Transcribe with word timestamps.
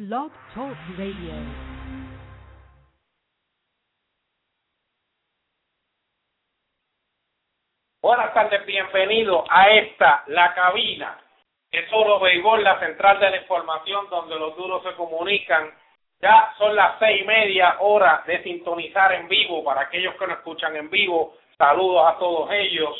Blog 0.00 0.32
Talk 0.54 0.74
Radio. 0.96 1.34
Buenas 8.00 8.32
tardes, 8.32 8.64
bienvenido 8.64 9.44
a 9.50 9.68
esta, 9.68 10.24
la 10.28 10.54
cabina, 10.54 11.18
que 11.70 11.86
solo 11.90 12.18
béisbol, 12.18 12.64
la 12.64 12.80
central 12.80 13.20
de 13.20 13.28
la 13.28 13.36
información 13.36 14.08
donde 14.08 14.38
los 14.38 14.56
duros 14.56 14.82
se 14.84 14.94
comunican. 14.94 15.70
Ya 16.22 16.54
son 16.56 16.74
las 16.74 16.98
seis 16.98 17.20
y 17.20 17.26
media 17.26 17.76
hora 17.80 18.24
de 18.26 18.42
sintonizar 18.42 19.12
en 19.12 19.28
vivo 19.28 19.62
para 19.62 19.82
aquellos 19.82 20.14
que 20.14 20.26
nos 20.26 20.38
escuchan 20.38 20.76
en 20.76 20.88
vivo. 20.88 21.36
Saludos 21.58 22.06
a 22.06 22.18
todos 22.18 22.50
ellos. 22.52 22.96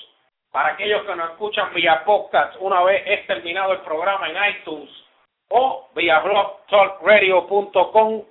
Para 0.53 0.75
aquellos 0.75 1.03
que 1.07 1.17
nos 1.17 1.31
escuchan 1.31 1.73
vía 1.73 2.05
podcast, 2.05 2.57
una 2.61 2.83
vez 2.83 3.03
es 3.07 3.27
terminado 3.27 3.73
el 3.73 3.81
programa 3.81 4.29
en 4.29 4.57
iTunes 4.57 4.91
o 5.51 5.91
vía 5.95 6.19
blogtalkradio.com, 6.21 8.23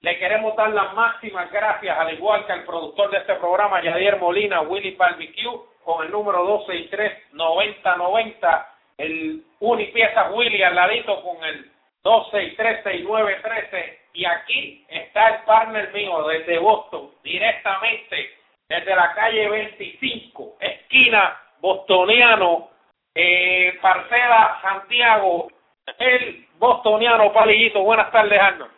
le 0.00 0.18
queremos 0.18 0.56
dar 0.56 0.70
las 0.70 0.94
máximas 0.94 1.52
gracias, 1.52 1.98
al 1.98 2.14
igual 2.14 2.46
que 2.46 2.52
al 2.52 2.64
productor 2.64 3.10
de 3.10 3.18
este 3.18 3.34
programa, 3.36 3.82
Yadier 3.82 4.18
Molina, 4.18 4.62
Willy 4.62 4.92
Barbecue, 4.92 5.60
con 5.84 6.02
el 6.04 6.12
número 6.12 6.66
263-9090, 6.66 8.66
el 8.98 9.44
Unipieza 9.60 10.30
Willy 10.30 10.62
al 10.62 10.74
ladito 10.74 11.22
con 11.22 11.42
el 11.44 11.70
263-6913, 12.04 13.98
y 14.14 14.24
aquí 14.24 14.84
está 14.88 15.28
el 15.28 15.42
partner 15.44 15.92
mío 15.92 16.26
desde 16.28 16.58
Boston, 16.58 17.10
directamente 17.22 18.30
desde 18.68 18.94
la 18.94 19.14
calle 19.14 19.48
25, 19.48 20.56
esquina 20.60 21.38
bostoniano, 21.60 22.68
eh, 23.14 23.78
parcela 23.80 24.58
Santiago, 24.62 25.48
el 25.86 26.46
bostoniano 26.58 27.32
Palillito. 27.32 27.82
Buenas 27.82 28.10
tardes, 28.10 28.40
Arnold. 28.40 28.72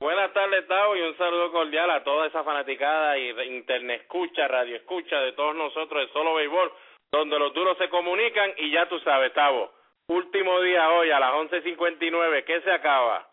Buenas 0.00 0.32
tardes, 0.32 0.66
Tavo, 0.68 0.94
y 0.94 1.02
un 1.02 1.16
saludo 1.18 1.50
cordial 1.50 1.90
a 1.90 2.04
toda 2.04 2.28
esa 2.28 2.44
fanaticada 2.44 3.18
y 3.18 3.30
internet 3.30 4.02
escucha, 4.02 4.46
radio 4.46 4.76
escucha 4.76 5.18
de 5.18 5.32
todos 5.32 5.56
nosotros 5.56 6.06
de 6.06 6.12
Solo 6.12 6.34
Béisbol, 6.34 6.72
donde 7.10 7.36
los 7.36 7.52
duros 7.52 7.76
se 7.78 7.88
comunican 7.88 8.52
y 8.58 8.70
ya 8.70 8.86
tú 8.86 9.00
sabes, 9.00 9.32
Tavo, 9.32 9.72
último 10.08 10.60
día 10.60 10.88
hoy 10.90 11.10
a 11.10 11.18
las 11.18 11.32
11.59, 11.32 12.44
¿qué 12.44 12.60
se 12.60 12.70
acaba? 12.70 13.26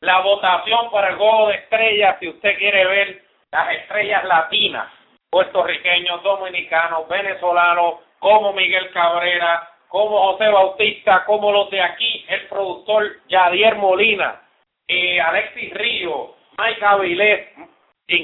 La 0.00 0.20
votación 0.22 0.90
para 0.90 1.10
el 1.10 1.16
juego 1.16 1.48
de 1.48 1.54
estrellas, 1.54 2.16
si 2.18 2.28
usted 2.30 2.58
quiere 2.58 2.84
ver 2.84 3.22
las 3.52 3.72
estrellas 3.72 4.24
latinas, 4.24 4.92
puertorriqueños, 5.30 6.20
dominicanos, 6.24 7.06
venezolanos, 7.06 8.00
como 8.18 8.52
Miguel 8.52 8.90
Cabrera, 8.90 9.71
como 9.92 10.32
José 10.32 10.48
Bautista, 10.48 11.24
como 11.26 11.52
los 11.52 11.68
de 11.68 11.82
aquí, 11.82 12.24
el 12.26 12.48
productor 12.48 13.04
Yadier 13.28 13.76
Molina, 13.76 14.40
eh, 14.88 15.20
Alexis 15.20 15.74
Río, 15.74 16.34
Mike 16.56 16.82
Avilés, 16.82 17.46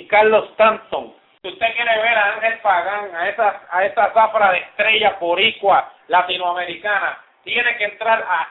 Carlos 0.08 0.48
Stanton. 0.52 1.14
Si 1.42 1.48
usted 1.48 1.74
quiere 1.76 1.98
ver 1.98 2.16
a 2.16 2.34
Ángel 2.34 2.58
Pagán, 2.60 3.14
a 3.14 3.28
esa, 3.28 3.60
a 3.70 3.84
esa 3.84 4.14
zafra 4.14 4.52
de 4.52 4.60
estrella 4.60 5.18
poricua 5.18 5.92
latinoamericana, 6.08 7.18
tiene 7.44 7.76
que 7.76 7.84
entrar 7.84 8.24
a 8.26 8.48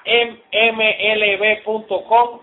mmlb.com 0.62 2.42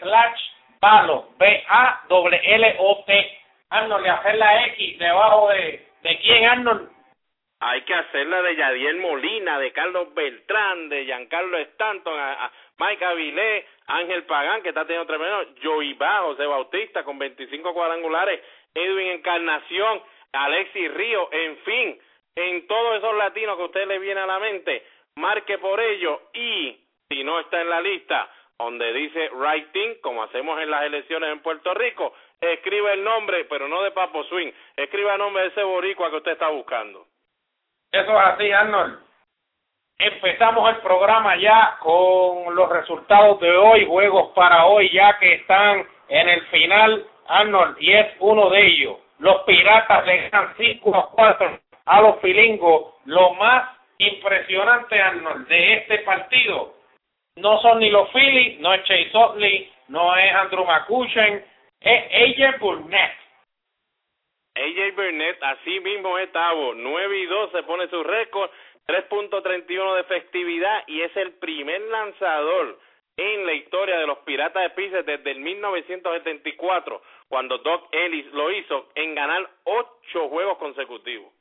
slash 0.00 0.40
palo, 0.80 1.28
B-A-L-L-O-T. 1.38 3.38
Arnold, 3.70 4.02
le 4.02 4.10
hacer 4.10 4.34
la 4.36 4.66
X 4.66 4.98
debajo 4.98 5.50
de, 5.50 5.86
¿de 6.02 6.18
quién, 6.18 6.46
Arnold? 6.46 6.95
Hay 7.60 7.82
que 7.82 7.94
hacerla 7.94 8.42
de 8.42 8.54
Yadiel 8.54 8.96
Molina, 8.98 9.58
de 9.58 9.72
Carlos 9.72 10.12
Beltrán, 10.14 10.90
de 10.90 11.06
Giancarlo 11.06 11.56
Stanton, 11.58 12.18
a, 12.18 12.44
a 12.44 12.52
Mike 12.78 13.04
Avilés, 13.04 13.64
Ángel 13.86 14.24
Pagán, 14.24 14.62
que 14.62 14.68
está 14.68 14.84
teniendo 14.84 15.06
tremendo, 15.06 15.46
Bajo, 15.96 16.28
José 16.28 16.46
Bautista, 16.46 17.04
con 17.04 17.18
25 17.18 17.72
cuadrangulares, 17.72 18.42
Edwin 18.74 19.12
Encarnación, 19.12 20.02
Alexis 20.32 20.92
Río, 20.92 21.28
en 21.32 21.56
fin, 21.58 21.98
en 22.34 22.66
todos 22.66 22.98
esos 22.98 23.16
latinos 23.16 23.56
que 23.56 23.62
a 23.62 23.66
usted 23.66 23.86
le 23.86 23.98
viene 23.98 24.20
a 24.20 24.26
la 24.26 24.38
mente, 24.38 24.84
marque 25.16 25.56
por 25.56 25.80
ello 25.80 26.20
y, 26.34 26.78
si 27.08 27.24
no 27.24 27.40
está 27.40 27.62
en 27.62 27.70
la 27.70 27.80
lista, 27.80 28.30
donde 28.58 28.92
dice 28.92 29.30
writing, 29.30 30.00
como 30.02 30.22
hacemos 30.22 30.60
en 30.60 30.70
las 30.70 30.84
elecciones 30.84 31.30
en 31.30 31.40
Puerto 31.40 31.72
Rico, 31.72 32.14
escribe 32.40 32.92
el 32.92 33.04
nombre, 33.04 33.44
pero 33.44 33.68
no 33.68 33.82
de 33.82 33.92
Papo 33.92 34.24
Swing, 34.24 34.52
escriba 34.76 35.14
el 35.14 35.18
nombre 35.18 35.42
de 35.42 35.48
ese 35.48 35.62
boricua 35.62 36.10
que 36.10 36.16
usted 36.16 36.32
está 36.32 36.48
buscando. 36.48 37.05
Eso 37.96 38.12
es 38.12 38.26
así, 38.26 38.52
Arnold. 38.52 38.98
Empezamos 39.98 40.68
el 40.68 40.82
programa 40.82 41.34
ya 41.36 41.78
con 41.80 42.54
los 42.54 42.68
resultados 42.68 43.40
de 43.40 43.56
hoy, 43.56 43.86
juegos 43.86 44.32
para 44.34 44.66
hoy 44.66 44.90
ya 44.92 45.18
que 45.18 45.36
están 45.36 45.82
en 46.08 46.28
el 46.28 46.42
final, 46.48 47.06
Arnold, 47.26 47.76
y 47.80 47.94
es 47.94 48.08
uno 48.18 48.50
de 48.50 48.66
ellos. 48.66 48.98
Los 49.18 49.42
Piratas 49.44 50.04
le 50.04 50.28
ganan 50.28 50.52
5 50.58 50.94
a 50.94 51.10
4 51.10 51.58
a 51.86 52.00
los 52.02 52.20
Filingos. 52.20 52.96
Lo 53.06 53.32
más 53.34 53.70
impresionante, 53.96 55.00
Arnold, 55.00 55.48
de 55.48 55.74
este 55.78 55.98
partido 56.00 56.74
no 57.36 57.60
son 57.62 57.78
ni 57.78 57.88
los 57.88 58.10
Phillies, 58.10 58.60
no 58.60 58.74
es 58.74 58.82
Chase 58.84 59.10
Utley, 59.14 59.72
no 59.88 60.14
es 60.16 60.34
Andrew 60.34 60.66
McCutcheon, 60.66 61.42
es 61.80 62.38
AJ 62.38 62.58
Burnett. 62.60 63.12
AJ 64.56 64.96
Burnett, 64.96 65.42
así 65.42 65.80
mismo 65.80 66.18
es 66.18 66.32
Tavo, 66.32 66.74
9 66.74 67.18
y 67.18 67.26
2 67.26 67.52
se 67.52 67.62
pone 67.62 67.88
su 67.88 68.02
récord, 68.02 68.50
3.31 68.86 69.94
de 69.94 70.00
efectividad 70.00 70.84
y 70.86 71.02
es 71.02 71.16
el 71.16 71.32
primer 71.34 71.80
lanzador 71.82 72.78
en 73.16 73.46
la 73.46 73.52
historia 73.52 73.98
de 73.98 74.06
los 74.06 74.18
Piratas 74.18 74.62
de 74.62 74.70
Pittsburgh 74.70 75.04
desde 75.04 75.30
el 75.30 75.40
1974, 75.40 77.02
cuando 77.28 77.58
Doc 77.58 77.88
Ellis 77.92 78.26
lo 78.32 78.50
hizo, 78.50 78.88
en 78.94 79.14
ganar 79.14 79.48
ocho 79.64 80.28
juegos 80.28 80.58
consecutivos. 80.58 81.32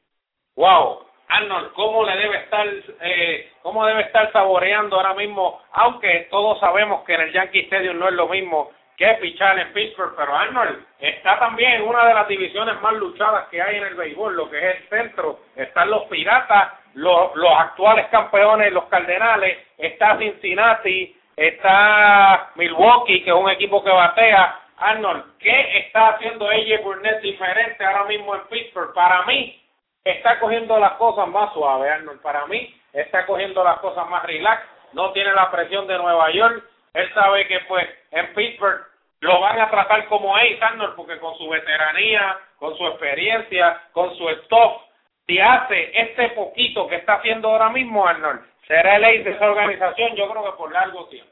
Wow, 0.55 1.05
Arnold, 1.27 1.73
¿cómo 1.73 2.05
le 2.05 2.15
debe 2.15 2.37
estar, 2.37 2.67
eh, 3.01 3.51
cómo 3.61 3.85
debe 3.85 4.03
estar 4.03 4.31
saboreando 4.31 4.95
ahora 4.95 5.13
mismo? 5.15 5.61
Aunque 5.73 6.27
todos 6.31 6.59
sabemos 6.59 7.03
que 7.03 7.13
en 7.13 7.21
el 7.21 7.33
Yankee 7.33 7.61
Stadium 7.61 7.99
no 7.99 8.07
es 8.07 8.13
lo 8.13 8.27
mismo 8.27 8.71
que 8.97 9.07
pichar 9.21 9.59
en 9.59 9.73
Pittsburgh, 9.73 10.13
pero 10.15 10.35
Arnold 10.35 10.85
está 10.99 11.37
también 11.39 11.73
en 11.73 11.81
una 11.83 12.05
de 12.05 12.13
las 12.13 12.27
divisiones 12.27 12.81
más 12.81 12.93
luchadas 12.93 13.47
que 13.49 13.61
hay 13.61 13.77
en 13.77 13.83
el 13.83 13.95
béisbol, 13.95 14.35
lo 14.35 14.49
que 14.49 14.57
es 14.57 14.75
el 14.77 14.89
centro. 14.89 15.39
Están 15.55 15.89
los 15.89 16.03
Piratas, 16.03 16.73
los, 16.93 17.35
los 17.35 17.59
actuales 17.59 18.07
campeones, 18.07 18.71
los 18.71 18.85
Cardenales, 18.85 19.57
está 19.77 20.17
Cincinnati, 20.17 21.15
está 21.35 22.51
Milwaukee, 22.55 23.23
que 23.23 23.29
es 23.29 23.35
un 23.35 23.49
equipo 23.49 23.83
que 23.83 23.89
batea. 23.89 24.59
Arnold, 24.77 25.37
¿qué 25.39 25.79
está 25.79 26.09
haciendo 26.09 26.47
AJ 26.47 26.83
Burnett 26.83 27.21
diferente 27.21 27.83
ahora 27.85 28.05
mismo 28.05 28.35
en 28.35 28.41
Pittsburgh? 28.47 28.93
Para 28.93 29.23
mí, 29.23 29.61
está 30.03 30.39
cogiendo 30.39 30.77
las 30.79 30.93
cosas 30.93 31.27
más 31.27 31.53
suaves, 31.53 31.91
Arnold. 31.91 32.21
Para 32.21 32.45
mí, 32.47 32.73
está 32.93 33.25
cogiendo 33.25 33.63
las 33.63 33.79
cosas 33.79 34.07
más 34.09 34.23
relax, 34.23 34.63
no 34.93 35.11
tiene 35.11 35.33
la 35.33 35.51
presión 35.51 35.87
de 35.87 35.97
Nueva 35.97 36.31
York. 36.31 36.63
Él 36.95 37.13
sabe 37.13 37.47
que, 37.47 37.59
pues, 37.61 37.87
en 38.11 38.33
Pittsburgh 38.33 38.85
lo 39.21 39.39
van 39.39 39.59
a 39.59 39.69
tratar 39.69 40.07
como 40.07 40.35
Ace, 40.35 40.59
Arnold, 40.61 40.95
porque 40.95 41.19
con 41.19 41.37
su 41.37 41.47
veteranía, 41.49 42.39
con 42.57 42.77
su 42.77 42.87
experiencia, 42.87 43.81
con 43.91 44.15
su 44.17 44.29
stock, 44.29 44.81
si 45.27 45.39
hace 45.39 45.91
este 45.93 46.29
poquito 46.29 46.87
que 46.87 46.95
está 46.95 47.15
haciendo 47.15 47.49
ahora 47.49 47.69
mismo, 47.69 48.07
Arnold, 48.07 48.41
será 48.67 48.97
el 48.97 49.03
ace 49.03 49.23
de 49.23 49.31
esa 49.31 49.49
organización, 49.49 50.15
yo 50.15 50.29
creo 50.29 50.43
que 50.45 50.57
por 50.57 50.71
largo 50.71 51.07
tiempo. 51.07 51.31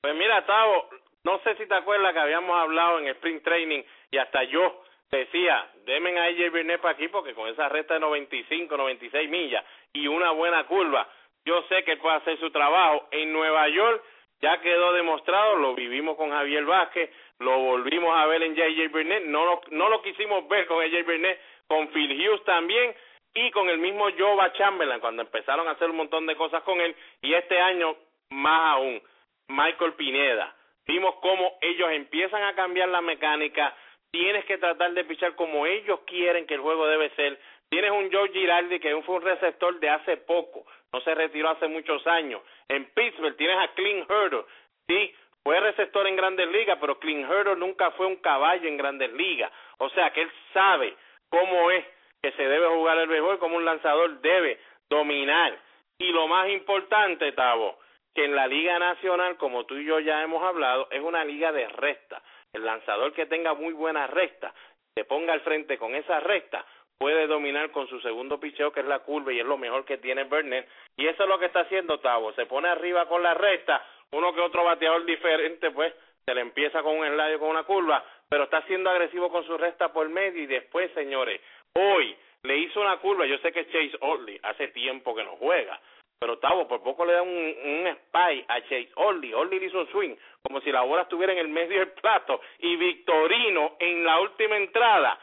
Pues 0.00 0.14
mira, 0.14 0.44
Tavo, 0.46 0.88
no 1.24 1.38
sé 1.40 1.54
si 1.56 1.66
te 1.66 1.74
acuerdas 1.74 2.12
que 2.12 2.20
habíamos 2.20 2.58
hablado 2.58 2.98
en 2.98 3.08
Spring 3.08 3.42
Training 3.42 3.82
y 4.10 4.18
hasta 4.18 4.44
yo 4.44 4.82
decía, 5.10 5.66
demen 5.84 6.16
a 6.18 6.24
AJ 6.24 6.50
Burnett 6.50 6.80
para 6.80 6.94
aquí 6.94 7.08
porque 7.08 7.34
con 7.34 7.48
esa 7.48 7.68
recta 7.68 7.94
de 7.94 8.00
95, 8.00 8.76
96 8.76 9.28
millas 9.28 9.64
y 9.92 10.06
una 10.06 10.30
buena 10.30 10.64
curva, 10.64 11.06
yo 11.44 11.62
sé 11.68 11.82
que 11.84 11.96
puede 11.96 12.16
hacer 12.16 12.38
su 12.38 12.50
trabajo. 12.50 13.08
En 13.10 13.32
Nueva 13.32 13.68
York 13.68 14.02
ya 14.40 14.60
quedó 14.60 14.92
demostrado, 14.92 15.56
lo 15.56 15.74
vivimos 15.74 16.16
con 16.16 16.30
Javier 16.30 16.64
Vázquez, 16.64 17.10
lo 17.40 17.58
volvimos 17.58 18.16
a 18.16 18.26
ver 18.26 18.42
en 18.42 18.54
JJ 18.54 18.88
Burnett, 18.90 19.24
no 19.24 19.44
lo, 19.44 19.60
no 19.70 19.88
lo 19.88 20.02
quisimos 20.02 20.48
ver 20.48 20.66
con 20.66 20.82
AJ 20.82 21.04
Burnett, 21.04 21.40
con 21.66 21.88
Phil 21.88 22.12
Hughes 22.12 22.44
también 22.44 22.94
y 23.34 23.50
con 23.50 23.68
el 23.68 23.78
mismo 23.78 24.06
Jova 24.18 24.52
Chamberlain 24.52 25.00
cuando 25.00 25.22
empezaron 25.22 25.68
a 25.68 25.72
hacer 25.72 25.90
un 25.90 25.96
montón 25.96 26.26
de 26.26 26.36
cosas 26.36 26.62
con 26.62 26.80
él 26.80 26.94
y 27.22 27.34
este 27.34 27.60
año 27.60 27.96
más 28.30 28.76
aún, 28.76 29.02
Michael 29.48 29.94
Pineda. 29.94 30.54
Vimos 30.86 31.16
cómo 31.20 31.58
ellos 31.60 31.90
empiezan 31.92 32.42
a 32.42 32.54
cambiar 32.54 32.88
la 32.88 33.02
mecánica, 33.02 33.76
tienes 34.10 34.44
que 34.46 34.58
tratar 34.58 34.92
de 34.92 35.04
pichar 35.04 35.34
como 35.34 35.66
ellos 35.66 36.00
quieren 36.06 36.46
que 36.46 36.54
el 36.54 36.60
juego 36.60 36.86
debe 36.86 37.10
ser. 37.10 37.38
Tienes 37.68 37.90
un 37.90 38.10
Joe 38.10 38.30
Girardi 38.30 38.80
que 38.80 39.02
fue 39.02 39.16
un 39.16 39.22
receptor 39.22 39.78
de 39.78 39.90
hace 39.90 40.16
poco, 40.16 40.64
no 40.92 41.00
se 41.00 41.14
retiró 41.14 41.50
hace 41.50 41.68
muchos 41.68 42.06
años. 42.06 42.42
En 42.68 42.86
Pittsburgh 42.92 43.36
tienes 43.36 43.58
a 43.58 43.68
Clint 43.74 44.10
Hurdle, 44.10 44.44
sí, 44.86 45.14
fue 45.42 45.60
receptor 45.60 46.06
en 46.06 46.16
Grandes 46.16 46.48
Ligas, 46.48 46.78
pero 46.80 46.98
Clint 46.98 47.28
Hurdle 47.28 47.56
nunca 47.56 47.90
fue 47.92 48.06
un 48.06 48.16
caballo 48.16 48.68
en 48.68 48.76
Grandes 48.76 49.12
Ligas. 49.12 49.50
O 49.78 49.88
sea 49.90 50.10
que 50.12 50.22
él 50.22 50.30
sabe 50.52 50.94
cómo 51.30 51.70
es 51.70 51.84
que 52.22 52.32
se 52.32 52.42
debe 52.42 52.66
jugar 52.68 52.98
el 52.98 53.08
béisbol, 53.08 53.38
como 53.38 53.56
un 53.56 53.64
lanzador 53.64 54.20
debe 54.20 54.60
dominar. 54.90 55.58
Y 55.98 56.12
lo 56.12 56.28
más 56.28 56.48
importante, 56.50 57.32
Tavo, 57.32 57.78
que 58.14 58.24
en 58.24 58.34
la 58.34 58.46
Liga 58.46 58.78
Nacional, 58.78 59.36
como 59.36 59.64
tú 59.66 59.76
y 59.76 59.84
yo 59.84 60.00
ya 60.00 60.22
hemos 60.22 60.42
hablado, 60.42 60.88
es 60.90 61.00
una 61.00 61.24
liga 61.24 61.52
de 61.52 61.68
recta. 61.68 62.22
El 62.52 62.64
lanzador 62.64 63.12
que 63.12 63.26
tenga 63.26 63.54
muy 63.54 63.72
buena 63.72 64.06
recta, 64.06 64.52
se 64.94 65.04
ponga 65.04 65.32
al 65.32 65.40
frente 65.40 65.78
con 65.78 65.94
esa 65.94 66.20
recta, 66.20 66.64
puede 66.98 67.26
dominar 67.28 67.70
con 67.70 67.86
su 67.88 68.00
segundo 68.00 68.40
picheo, 68.40 68.72
que 68.72 68.80
es 68.80 68.86
la 68.86 68.98
curva, 68.98 69.32
y 69.32 69.38
es 69.38 69.46
lo 69.46 69.56
mejor 69.56 69.84
que 69.84 69.98
tiene 69.98 70.24
Burnett. 70.24 70.68
Y 70.96 71.06
eso 71.06 71.22
es 71.22 71.28
lo 71.28 71.38
que 71.38 71.46
está 71.46 71.60
haciendo 71.60 72.00
Tavo. 72.00 72.32
Se 72.32 72.46
pone 72.46 72.68
arriba 72.68 73.06
con 73.06 73.22
la 73.22 73.34
recta, 73.34 73.84
uno 74.10 74.34
que 74.34 74.40
otro 74.40 74.64
bateador 74.64 75.04
diferente, 75.04 75.70
pues 75.70 75.94
se 76.26 76.34
le 76.34 76.40
empieza 76.40 76.82
con 76.82 76.98
un 76.98 77.06
eladio, 77.06 77.38
con 77.38 77.48
una 77.48 77.62
curva, 77.62 78.04
pero 78.28 78.44
está 78.44 78.62
siendo 78.62 78.90
agresivo 78.90 79.30
con 79.30 79.44
su 79.46 79.56
recta 79.56 79.92
por 79.92 80.08
medio. 80.08 80.42
Y 80.42 80.46
después, 80.46 80.90
señores, 80.92 81.40
hoy 81.74 82.16
le 82.42 82.58
hizo 82.58 82.80
una 82.80 82.98
curva. 82.98 83.26
Yo 83.26 83.38
sé 83.38 83.52
que 83.52 83.66
Chase 83.66 83.96
Orley 84.00 84.38
hace 84.42 84.68
tiempo 84.68 85.14
que 85.14 85.24
no 85.24 85.36
juega, 85.36 85.80
pero 86.18 86.38
Tavo 86.38 86.66
por 86.66 86.82
poco 86.82 87.06
le 87.06 87.12
da 87.12 87.22
un, 87.22 87.30
un 87.30 87.96
spy 87.96 88.44
a 88.48 88.60
Chase 88.62 88.90
Orley. 88.96 89.32
Orley 89.32 89.64
hizo 89.64 89.78
un 89.78 89.88
swing 89.88 90.16
como 90.42 90.60
si 90.60 90.72
la 90.72 90.82
bola 90.82 91.02
estuviera 91.02 91.32
en 91.32 91.38
el 91.38 91.48
medio 91.48 91.78
del 91.78 91.92
plato. 91.92 92.40
Y 92.58 92.74
Victorino 92.76 93.76
en 93.78 94.04
la 94.04 94.20
última 94.20 94.56
entrada 94.56 95.18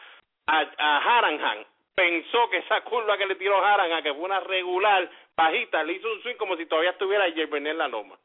a, 0.47 0.65
a 0.77 1.18
Haranhan 1.18 1.65
pensó 1.95 2.50
que 2.50 2.57
esa 2.57 2.81
curva 2.81 3.18
que 3.18 3.25
le 3.25 3.36
tiró 3.36 3.63
Haranhan, 3.63 4.03
que 4.03 4.13
fue 4.13 4.24
una 4.24 4.42
regular 4.42 5.09
bajita, 5.36 5.83
le 5.83 5.94
hizo 5.94 6.12
un 6.12 6.21
swing 6.21 6.36
como 6.36 6.57
si 6.57 6.65
todavía 6.65 6.92
estuviera 6.92 7.31
Jeremy 7.31 7.69
en 7.69 7.77
la 7.77 7.88
loma. 7.88 8.18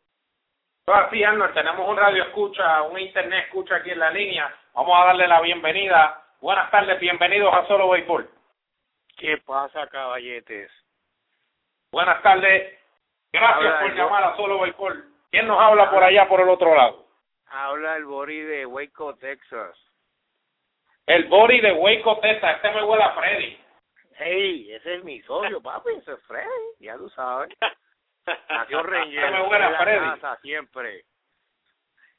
Así, 0.87 1.23
Arnold, 1.23 1.55
tenemos 1.55 1.89
un 1.89 1.97
radio 1.97 2.25
escucha, 2.25 2.83
un 2.83 2.99
internet 2.99 3.45
escucha 3.47 3.77
aquí 3.77 3.91
en 3.91 4.01
la 4.01 4.11
línea. 4.11 4.53
Vamos 4.75 4.93
a 4.99 5.07
darle 5.07 5.29
la 5.29 5.41
bienvenida. 5.41 6.25
Buenas 6.41 6.71
tardes, 6.71 6.99
bienvenidos 6.99 7.55
a 7.55 7.67
Solo 7.69 7.91
Béisbol. 7.91 8.29
¿Qué 9.17 9.37
pasa, 9.47 9.87
caballetes? 9.87 10.71
Buenas 11.93 12.21
tardes. 12.23 12.79
Gracias 13.33 13.81
por 13.83 13.95
llamar 13.95 14.25
a 14.25 14.37
Solo 14.37 14.61
Béisbol. 14.61 15.05
¿Quién 15.31 15.47
nos 15.47 15.61
habla 15.61 15.91
por 15.91 16.03
allá, 16.03 16.27
por 16.27 16.41
el 16.41 16.49
otro 16.49 16.75
lado? 16.75 17.07
Habla 17.47 17.97
el 17.97 18.05
Bori 18.05 18.41
de 18.41 18.67
Waco, 18.67 19.15
Texas. 19.17 19.77
El 21.07 21.25
Bori 21.25 21.61
de 21.61 21.73
Waco, 21.73 22.19
Texas. 22.21 22.57
Este 22.57 22.71
me 22.73 22.85
huele 22.85 23.03
a 23.03 23.13
Freddy. 23.13 23.59
Hey, 24.19 24.73
ese 24.73 24.97
es 24.97 25.05
mi 25.05 25.21
socio, 25.23 25.61
papi. 25.63 25.91
Ese 25.99 26.13
es 26.13 26.23
Freddy. 26.27 26.47
Ya 26.81 26.97
tú 26.97 27.09
sabes. 27.11 27.51
Nació 28.49 28.83
Ranger. 28.83 29.25
Este 29.25 29.37
me 29.39 29.43
huele 29.49 29.65
a 29.65 29.79
Freddy. 29.79 30.21
Casa, 30.21 30.37
siempre. 30.43 31.05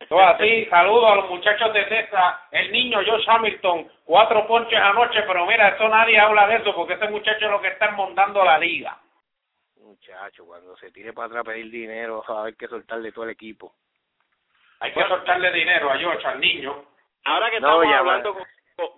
Todo 0.09 0.19
así, 0.19 0.65
saludos 0.65 1.11
a 1.11 1.15
los 1.17 1.29
muchachos 1.29 1.71
de 1.73 1.83
Texas, 1.83 2.35
el 2.49 2.71
niño 2.71 2.99
Josh 3.05 3.23
Hamilton, 3.27 3.87
cuatro 4.03 4.47
ponches 4.47 4.79
anoche, 4.79 5.21
pero 5.27 5.45
mira, 5.45 5.69
eso 5.69 5.87
nadie 5.89 6.19
habla 6.19 6.47
de 6.47 6.55
eso 6.55 6.73
porque 6.73 6.93
ese 6.93 7.07
muchacho 7.09 7.45
es 7.45 7.51
lo 7.51 7.61
que 7.61 7.67
está 7.67 7.91
montando 7.91 8.43
la 8.43 8.57
liga. 8.57 8.97
Muchacho, 9.75 10.45
cuando 10.45 10.75
se 10.77 10.91
tire 10.91 11.13
para 11.13 11.27
atrás 11.27 11.41
a 11.41 11.43
pedir 11.43 11.69
dinero, 11.69 12.23
va 12.27 12.37
a 12.37 12.41
haber 12.41 12.55
que 12.55 12.67
soltarle 12.67 13.11
todo 13.11 13.25
el 13.25 13.31
equipo. 13.31 13.75
Hay 14.79 14.91
que 14.91 15.07
soltarle 15.07 15.51
dinero 15.51 15.91
a 15.91 16.01
Josh, 16.01 16.25
al 16.25 16.39
niño. 16.39 16.83
Ahora 17.25 17.51
que 17.51 17.59
No, 17.59 17.83
estamos 17.83 17.99
hablando 17.99 18.33
con, 18.33 18.43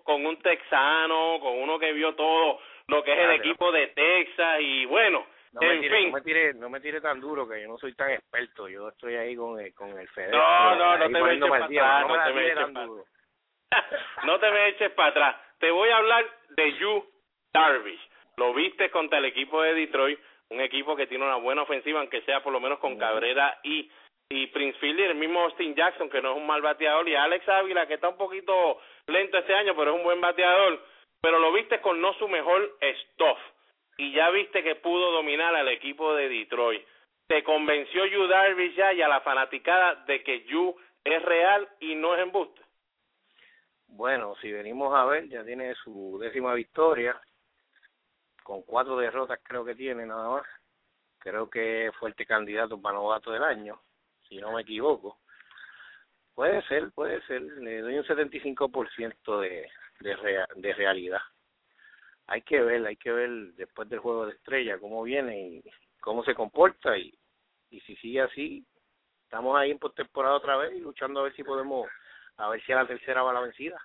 con 0.03 0.25
un 0.25 0.37
texano, 0.41 1.39
con 1.39 1.57
uno 1.59 1.77
que 1.79 1.93
vio 1.93 2.13
todo 2.15 2.59
lo 2.87 3.03
que 3.03 3.13
es 3.13 3.19
el 3.19 3.25
Claro. 3.25 3.39
equipo 3.43 3.71
de 3.71 3.87
Texas 3.87 4.57
y 4.61 4.85
bueno, 4.85 5.25
No 5.53 5.61
me, 5.61 5.73
en 5.73 5.81
tire, 5.81 5.97
fin. 5.97 6.07
no, 6.07 6.13
me 6.15 6.21
tire, 6.21 6.53
no 6.55 6.69
me 6.69 6.79
tire 6.79 7.01
tan 7.01 7.19
duro 7.21 7.47
que 7.47 7.61
yo 7.61 7.67
no 7.67 7.77
soy 7.77 7.93
tan 7.95 8.11
experto. 8.11 8.67
Yo 8.67 8.89
estoy 8.89 9.15
ahí 9.15 9.35
con 9.35 9.59
el, 9.59 9.73
con 9.75 9.89
el 9.97 10.07
FedEx. 10.09 10.31
No, 10.33 10.75
no, 10.75 10.97
no 10.97 11.05
te 11.05 11.09
me 11.09 11.33
eches 11.33 11.49
para 11.49 11.67
me 11.67 11.79
atrás, 11.79 12.07
no 12.07 12.23
te 12.23 12.33
me 12.33 12.47
eches 12.47 12.71
para 12.73 12.85
duro. 12.85 13.05
no 14.23 14.39
te 14.39 14.51
me 14.51 14.67
eches 14.69 14.91
para 14.91 15.09
atrás. 15.09 15.35
Te 15.59 15.71
voy 15.71 15.89
a 15.89 15.97
hablar 15.97 16.25
de 16.49 16.73
Yu 16.73 17.05
Darvish. 17.53 18.09
Lo 18.37 18.53
viste 18.53 18.89
contra 18.89 19.19
el 19.19 19.25
equipo 19.25 19.61
de 19.61 19.73
Detroit, 19.75 20.19
un 20.49 20.59
equipo 20.61 20.95
que 20.95 21.07
tiene 21.07 21.23
una 21.23 21.35
buena 21.35 21.61
ofensiva, 21.61 21.99
aunque 21.99 22.21
sea 22.23 22.41
por 22.43 22.51
lo 22.51 22.59
menos 22.59 22.79
con 22.79 22.97
Cabrera 22.97 23.59
y 23.63 23.89
y 24.35 24.47
Prince 24.47 24.79
Fielder, 24.79 25.11
el 25.11 25.17
mismo 25.17 25.41
Austin 25.41 25.75
Jackson, 25.75 26.09
que 26.09 26.19
no 26.19 26.31
es 26.31 26.37
un 26.37 26.47
mal 26.47 26.61
bateador, 26.61 27.07
y 27.07 27.15
Alex 27.15 27.47
Ávila, 27.47 27.85
que 27.85 27.93
está 27.95 28.09
un 28.09 28.17
poquito 28.17 28.79
lento 29.05 29.37
este 29.37 29.53
año, 29.53 29.75
pero 29.75 29.91
es 29.91 29.97
un 29.97 30.03
buen 30.03 30.19
bateador. 30.19 30.81
Pero 31.21 31.37
lo 31.37 31.53
viste 31.53 31.79
con 31.81 32.01
no 32.01 32.13
su 32.15 32.27
mejor 32.27 32.75
stuff. 32.81 33.37
Y 33.97 34.11
ya 34.11 34.31
viste 34.31 34.63
que 34.63 34.75
pudo 34.75 35.11
dominar 35.11 35.55
al 35.55 35.67
equipo 35.69 36.15
de 36.15 36.29
Detroit. 36.29 36.83
Te 37.27 37.43
convenció 37.43 38.07
Yu 38.07 38.27
Darvish 38.27 38.75
ya 38.75 38.91
y 38.91 39.03
a 39.03 39.07
la 39.07 39.21
fanaticada 39.21 39.95
de 40.07 40.23
que 40.23 40.43
Yu 40.45 40.75
es 41.03 41.21
real 41.21 41.69
y 41.79 41.93
no 41.93 42.15
es 42.15 42.21
embuste. 42.23 42.61
Bueno, 43.87 44.35
si 44.41 44.51
venimos 44.51 44.95
a 44.95 45.05
ver, 45.05 45.29
ya 45.29 45.43
tiene 45.43 45.75
su 45.75 46.17
décima 46.19 46.55
victoria, 46.55 47.21
con 48.41 48.63
cuatro 48.63 48.97
derrotas 48.97 49.39
creo 49.43 49.63
que 49.63 49.75
tiene 49.75 50.07
nada 50.07 50.27
más. 50.27 50.47
Creo 51.19 51.49
que 51.49 51.85
es 51.85 51.95
fuerte 51.97 52.25
candidato 52.25 52.81
para 52.81 52.95
novato 52.95 53.31
del 53.31 53.43
año, 53.43 53.79
si 54.33 54.41
no 54.41 54.51
me 54.51 54.61
equivoco. 54.61 55.19
Puede 56.35 56.61
ser, 56.63 56.91
puede 56.91 57.21
ser. 57.27 57.41
Le 57.41 57.81
doy 57.81 57.97
un 57.97 58.05
75% 58.05 59.39
de, 59.39 59.69
de, 59.99 60.15
rea- 60.15 60.47
de 60.55 60.73
realidad. 60.73 61.21
Hay 62.27 62.41
que 62.41 62.61
ver, 62.61 62.85
hay 62.85 62.95
que 62.95 63.11
ver 63.11 63.29
después 63.55 63.87
del 63.89 63.99
juego 63.99 64.25
de 64.25 64.33
estrella 64.33 64.79
cómo 64.79 65.03
viene 65.03 65.39
y 65.39 65.63
cómo 65.99 66.23
se 66.23 66.33
comporta. 66.33 66.97
Y, 66.97 67.13
y 67.69 67.79
si 67.81 67.95
sigue 67.97 68.21
así, 68.21 68.65
estamos 69.25 69.57
ahí 69.57 69.71
en 69.71 69.79
postemporada 69.79 70.35
otra 70.35 70.57
vez 70.57 70.73
luchando 70.81 71.19
a 71.19 71.23
ver 71.23 71.35
si 71.35 71.43
podemos, 71.43 71.87
a 72.37 72.49
ver 72.49 72.63
si 72.63 72.71
a 72.71 72.77
la 72.77 72.87
tercera 72.87 73.21
va 73.23 73.33
la 73.33 73.41
vencida. 73.41 73.79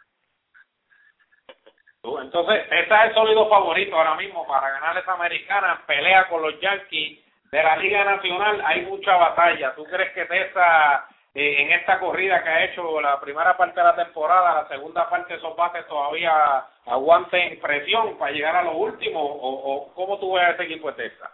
Entonces, 2.22 2.64
ese 2.70 2.94
es 2.94 3.00
el 3.08 3.14
sólido 3.14 3.48
favorito 3.50 3.96
ahora 3.96 4.14
mismo 4.16 4.46
para 4.46 4.70
ganar 4.70 4.96
esa 4.96 5.12
americana. 5.12 5.84
Pelea 5.86 6.28
con 6.28 6.40
los 6.42 6.58
Yankees 6.60 7.20
de 7.50 7.62
la 7.62 7.76
Liga 7.76 8.04
Nacional. 8.04 8.62
Hay 8.64 8.86
mucha 8.86 9.16
batalla. 9.16 9.74
¿Tú 9.74 9.84
crees 9.84 10.12
que 10.12 10.24
Tessa, 10.26 11.08
eh, 11.34 11.62
en 11.62 11.72
esta 11.72 11.98
corrida 11.98 12.42
que 12.42 12.48
ha 12.48 12.64
hecho 12.64 13.00
la 13.00 13.20
primera 13.20 13.56
parte 13.56 13.80
de 13.80 13.86
la 13.86 13.96
temporada, 13.96 14.62
la 14.62 14.68
segunda 14.68 15.08
parte 15.08 15.34
de 15.34 15.38
esos 15.38 15.56
bases 15.56 15.86
todavía 15.86 16.64
aguanten 16.86 17.60
presión 17.60 18.18
para 18.18 18.32
llegar 18.32 18.56
a 18.56 18.62
lo 18.62 18.72
último? 18.72 19.20
¿O, 19.20 19.74
o 19.74 19.94
cómo 19.94 20.18
tú 20.18 20.34
ves 20.34 20.44
a 20.44 20.50
ese 20.50 20.64
equipo 20.64 20.90
de 20.92 21.08
Tessa? 21.08 21.30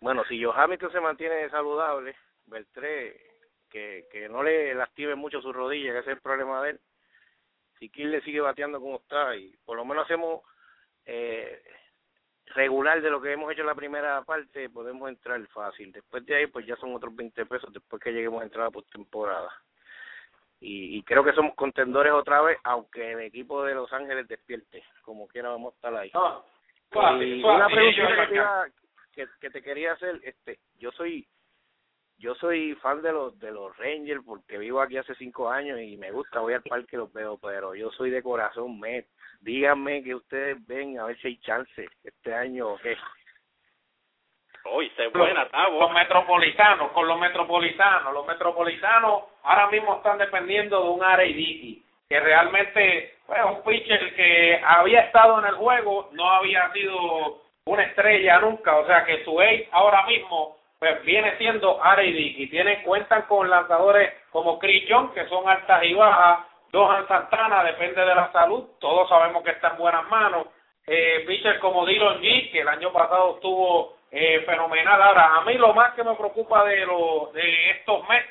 Bueno, 0.00 0.24
si 0.24 0.42
Hamilton 0.44 0.92
se 0.92 1.00
mantiene 1.00 1.48
saludable, 1.50 2.14
Beltré, 2.46 3.16
que, 3.68 4.06
que 4.10 4.28
no 4.28 4.42
le 4.42 4.74
lastime 4.74 5.14
mucho 5.14 5.40
su 5.40 5.52
rodilla, 5.52 5.92
que 5.92 5.98
ese 5.98 6.10
es 6.10 6.16
el 6.16 6.22
problema 6.22 6.62
de 6.62 6.70
él. 6.70 6.80
Si 7.78 7.90
Kill 7.90 8.10
le 8.10 8.20
sigue 8.22 8.40
bateando 8.40 8.80
como 8.80 8.96
está 8.96 9.36
y 9.36 9.56
por 9.64 9.76
lo 9.76 9.84
menos 9.84 10.04
hacemos 10.04 10.42
eh, 11.04 11.62
regular 12.54 13.00
de 13.00 13.10
lo 13.10 13.20
que 13.20 13.32
hemos 13.32 13.50
hecho 13.52 13.62
en 13.62 13.66
la 13.66 13.74
primera 13.74 14.22
parte, 14.22 14.68
podemos 14.70 15.08
entrar 15.08 15.44
fácil. 15.48 15.92
Después 15.92 16.24
de 16.26 16.36
ahí, 16.36 16.46
pues 16.46 16.66
ya 16.66 16.76
son 16.76 16.94
otros 16.94 17.14
20 17.14 17.46
pesos 17.46 17.72
después 17.72 18.02
que 18.02 18.12
lleguemos 18.12 18.40
a 18.40 18.44
entrar 18.44 18.66
a 18.66 18.70
postemporada. 18.70 19.50
Y, 20.60 20.98
y 20.98 21.02
creo 21.02 21.22
que 21.22 21.32
somos 21.32 21.54
contendores 21.54 22.12
otra 22.12 22.40
vez, 22.42 22.58
aunque 22.64 23.12
el 23.12 23.20
equipo 23.20 23.64
de 23.64 23.74
Los 23.74 23.92
Ángeles 23.92 24.26
despierte. 24.26 24.82
Como 25.02 25.28
quiera, 25.28 25.50
vamos 25.50 25.72
a 25.72 25.76
estar 25.76 25.94
ahí. 25.94 26.10
No, 26.14 26.44
fácil, 26.90 27.38
Y 27.38 27.42
fácil, 27.42 27.56
una 27.56 27.68
pregunta 27.68 28.68
que 29.40 29.50
te 29.50 29.62
quería 29.62 29.92
hacer, 29.92 30.20
este, 30.22 30.60
yo 30.78 30.92
soy 30.92 31.26
yo 32.18 32.34
soy 32.34 32.74
fan 32.76 33.00
de 33.00 33.12
los 33.12 33.38
de 33.38 33.52
los 33.52 33.76
Rangers 33.76 34.22
porque 34.24 34.58
vivo 34.58 34.80
aquí 34.80 34.96
hace 34.96 35.14
cinco 35.14 35.48
años 35.48 35.80
y 35.80 35.96
me 35.96 36.10
gusta, 36.10 36.40
voy 36.40 36.54
al 36.54 36.62
parque 36.62 36.96
y 36.96 36.98
los 36.98 37.12
veo, 37.12 37.38
pero 37.38 37.74
yo 37.74 37.90
soy 37.92 38.10
de 38.10 38.22
corazón 38.22 38.78
Met. 38.80 39.06
Díganme 39.40 40.02
que 40.02 40.14
ustedes 40.14 40.56
ven 40.66 40.98
a 40.98 41.04
ver 41.04 41.16
si 41.18 41.28
hay 41.28 41.36
chance 41.38 41.88
este 42.04 42.34
año 42.34 42.68
o 42.68 42.78
qué. 42.78 42.96
Uy, 44.74 44.90
se 44.96 45.08
buena, 45.08 45.44
los, 45.44 45.50
Tavo. 45.50 45.80
los 45.80 45.92
metropolitanos, 45.92 46.92
con 46.92 47.06
los 47.08 47.18
metropolitanos. 47.18 48.12
Los 48.12 48.26
metropolitanos 48.26 49.24
ahora 49.42 49.68
mismo 49.68 49.96
están 49.96 50.18
dependiendo 50.18 50.82
de 50.82 50.90
un 50.90 51.02
Arey 51.02 51.32
Dickey, 51.32 51.82
que 52.08 52.20
realmente 52.20 53.18
fue 53.26 53.42
un 53.44 53.62
pitcher 53.62 54.14
que 54.14 54.60
había 54.64 55.00
estado 55.02 55.38
en 55.38 55.46
el 55.46 55.54
juego, 55.54 56.10
no 56.12 56.28
había 56.28 56.70
sido 56.72 57.42
una 57.64 57.82
estrella 57.84 58.40
nunca, 58.40 58.76
o 58.76 58.86
sea 58.86 59.04
que 59.04 59.24
su 59.24 59.40
ace 59.40 59.68
ahora 59.72 60.04
mismo 60.06 60.58
pues 60.78 61.02
viene 61.04 61.36
siendo 61.38 61.82
Arey 61.82 62.12
Dickey. 62.12 62.48
Tienen, 62.48 62.82
cuentan 62.82 63.22
con 63.22 63.50
lanzadores 63.50 64.12
como 64.30 64.58
Chris 64.58 64.88
Young, 64.88 65.12
que 65.12 65.26
son 65.28 65.48
altas 65.48 65.82
y 65.84 65.94
bajas, 65.94 66.46
Johan 66.72 67.08
Santana, 67.08 67.64
depende 67.64 68.04
de 68.04 68.14
la 68.14 68.30
salud, 68.32 68.64
todos 68.78 69.08
sabemos 69.08 69.42
que 69.42 69.50
está 69.50 69.68
en 69.68 69.78
buenas 69.78 70.08
manos. 70.08 70.46
Eh, 70.86 71.24
pitchers 71.26 71.60
como 71.60 71.84
Dylan 71.84 72.20
G, 72.20 72.50
que 72.50 72.60
el 72.60 72.68
año 72.68 72.92
pasado 72.92 73.34
estuvo 73.34 73.96
eh, 74.10 74.42
fenomenal. 74.46 75.02
Ahora, 75.02 75.36
a 75.36 75.40
mí 75.42 75.54
lo 75.54 75.74
más 75.74 75.92
que 75.94 76.02
me 76.02 76.14
preocupa 76.14 76.64
de, 76.64 76.86
lo, 76.86 77.30
de 77.34 77.70
estos 77.70 78.08
Mets 78.08 78.28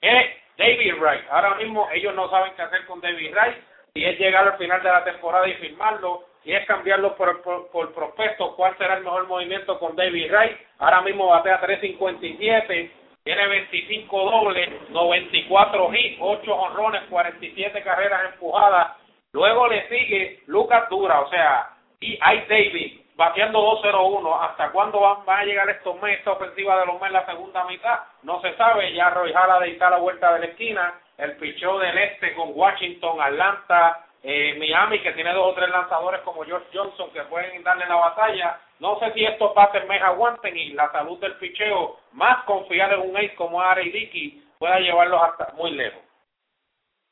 es 0.00 0.26
David 0.56 0.94
Wright. 0.98 1.24
Ahora 1.30 1.54
mismo 1.56 1.88
ellos 1.92 2.14
no 2.14 2.30
saben 2.30 2.52
qué 2.54 2.62
hacer 2.62 2.86
con 2.86 3.00
David 3.00 3.32
Wright, 3.34 3.56
si 3.92 4.04
es 4.04 4.18
llegar 4.18 4.46
al 4.46 4.58
final 4.58 4.82
de 4.82 4.90
la 4.90 5.04
temporada 5.04 5.48
y 5.48 5.54
firmarlo, 5.54 6.24
si 6.42 6.52
es 6.52 6.66
cambiarlo 6.66 7.14
por, 7.14 7.42
por, 7.42 7.70
por 7.70 7.92
prospecto, 7.94 8.54
cuál 8.56 8.76
será 8.78 8.94
el 8.94 9.04
mejor 9.04 9.26
movimiento 9.26 9.78
con 9.78 9.94
David 9.94 10.30
Wright. 10.30 10.58
Ahora 10.78 11.02
mismo 11.02 11.28
batea 11.28 11.60
357, 11.60 12.90
tiene 13.28 13.46
25 13.46 14.30
dobles, 14.30 14.88
94 14.88 15.92
hits, 15.92 16.16
8 16.18 16.54
honrones, 16.54 17.02
47 17.10 17.82
carreras 17.82 18.32
empujadas. 18.32 18.96
Luego 19.32 19.68
le 19.68 19.86
sigue 19.90 20.40
Lucas 20.46 20.88
Dura, 20.88 21.20
o 21.20 21.28
sea, 21.28 21.68
y 22.00 22.18
hay 22.22 22.46
David, 22.48 23.00
bateando 23.16 23.82
2-0-1. 23.82 24.48
¿Hasta 24.48 24.70
cuándo 24.70 25.00
van, 25.00 25.40
a 25.40 25.44
llegar 25.44 25.68
estos 25.68 26.00
meses, 26.00 26.20
esta 26.20 26.32
ofensiva 26.32 26.80
de 26.80 26.86
los 26.86 27.02
en 27.02 27.12
la 27.12 27.26
segunda 27.26 27.64
mitad? 27.64 27.98
No 28.22 28.40
se 28.40 28.56
sabe. 28.56 28.94
Ya 28.94 29.10
Roy 29.10 29.30
Halladay 29.30 29.72
está 29.72 29.88
a 29.88 29.90
la 29.90 29.98
vuelta 29.98 30.32
de 30.32 30.38
la 30.38 30.46
esquina. 30.46 30.94
El 31.18 31.36
pichó 31.36 31.78
del 31.80 31.98
este 31.98 32.32
con 32.32 32.52
Washington, 32.54 33.20
Atlanta, 33.20 34.06
eh, 34.22 34.56
Miami, 34.58 35.00
que 35.00 35.12
tiene 35.12 35.32
dos 35.32 35.52
o 35.52 35.54
tres 35.54 35.70
lanzadores 35.70 36.20
como 36.22 36.44
George 36.44 36.66
Johnson 36.72 37.10
que 37.12 37.22
pueden 37.22 37.62
darle 37.62 37.86
la 37.86 37.96
batalla. 37.96 38.60
No 38.80 38.98
sé 38.98 39.12
si 39.12 39.24
estos 39.24 39.54
bates 39.54 39.86
me 39.88 39.98
aguanten 39.98 40.56
y 40.56 40.72
la 40.72 40.90
salud 40.92 41.18
del 41.20 41.36
picheo, 41.36 41.98
más 42.12 42.44
confiar 42.44 42.92
en 42.92 43.00
un 43.00 43.16
ace 43.16 43.34
como 43.34 43.60
Ari 43.60 43.90
Dickey, 43.90 44.44
pueda 44.58 44.80
llevarlos 44.80 45.22
hasta 45.22 45.52
muy 45.54 45.72
lejos. 45.72 46.02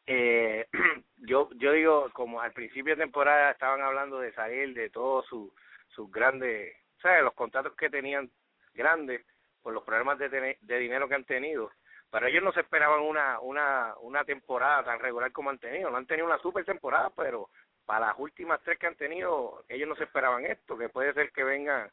Eh, 0.06 0.66
yo 1.18 1.48
yo 1.56 1.72
digo, 1.72 2.10
como 2.12 2.40
al 2.40 2.52
principio 2.52 2.94
de 2.94 3.02
temporada 3.02 3.50
estaban 3.50 3.82
hablando 3.82 4.20
de 4.20 4.32
salir 4.32 4.74
de 4.74 4.90
todos 4.90 5.26
sus 5.26 5.50
sus 5.88 6.10
grandes, 6.10 6.74
sea, 7.00 7.22
los 7.22 7.34
contratos 7.34 7.74
que 7.76 7.88
tenían 7.88 8.30
grandes 8.74 9.24
por 9.62 9.72
los 9.72 9.82
problemas 9.84 10.18
de, 10.18 10.58
de 10.60 10.78
dinero 10.78 11.08
que 11.08 11.14
han 11.14 11.24
tenido 11.24 11.70
pero 12.10 12.26
ellos 12.26 12.42
no 12.42 12.52
se 12.52 12.60
esperaban 12.60 13.00
una, 13.00 13.40
una, 13.40 13.94
una 14.00 14.24
temporada 14.24 14.84
tan 14.84 15.00
regular 15.00 15.32
como 15.32 15.50
han 15.50 15.58
tenido. 15.58 15.90
No 15.90 15.96
han 15.96 16.06
tenido 16.06 16.26
una 16.26 16.38
super 16.38 16.64
temporada, 16.64 17.10
pero 17.16 17.48
para 17.84 18.06
las 18.06 18.18
últimas 18.18 18.60
tres 18.62 18.78
que 18.78 18.86
han 18.86 18.96
tenido, 18.96 19.64
ellos 19.68 19.88
no 19.88 19.96
se 19.96 20.04
esperaban 20.04 20.44
esto, 20.44 20.76
que 20.76 20.88
puede 20.88 21.12
ser 21.14 21.30
que 21.32 21.44
vengan, 21.44 21.90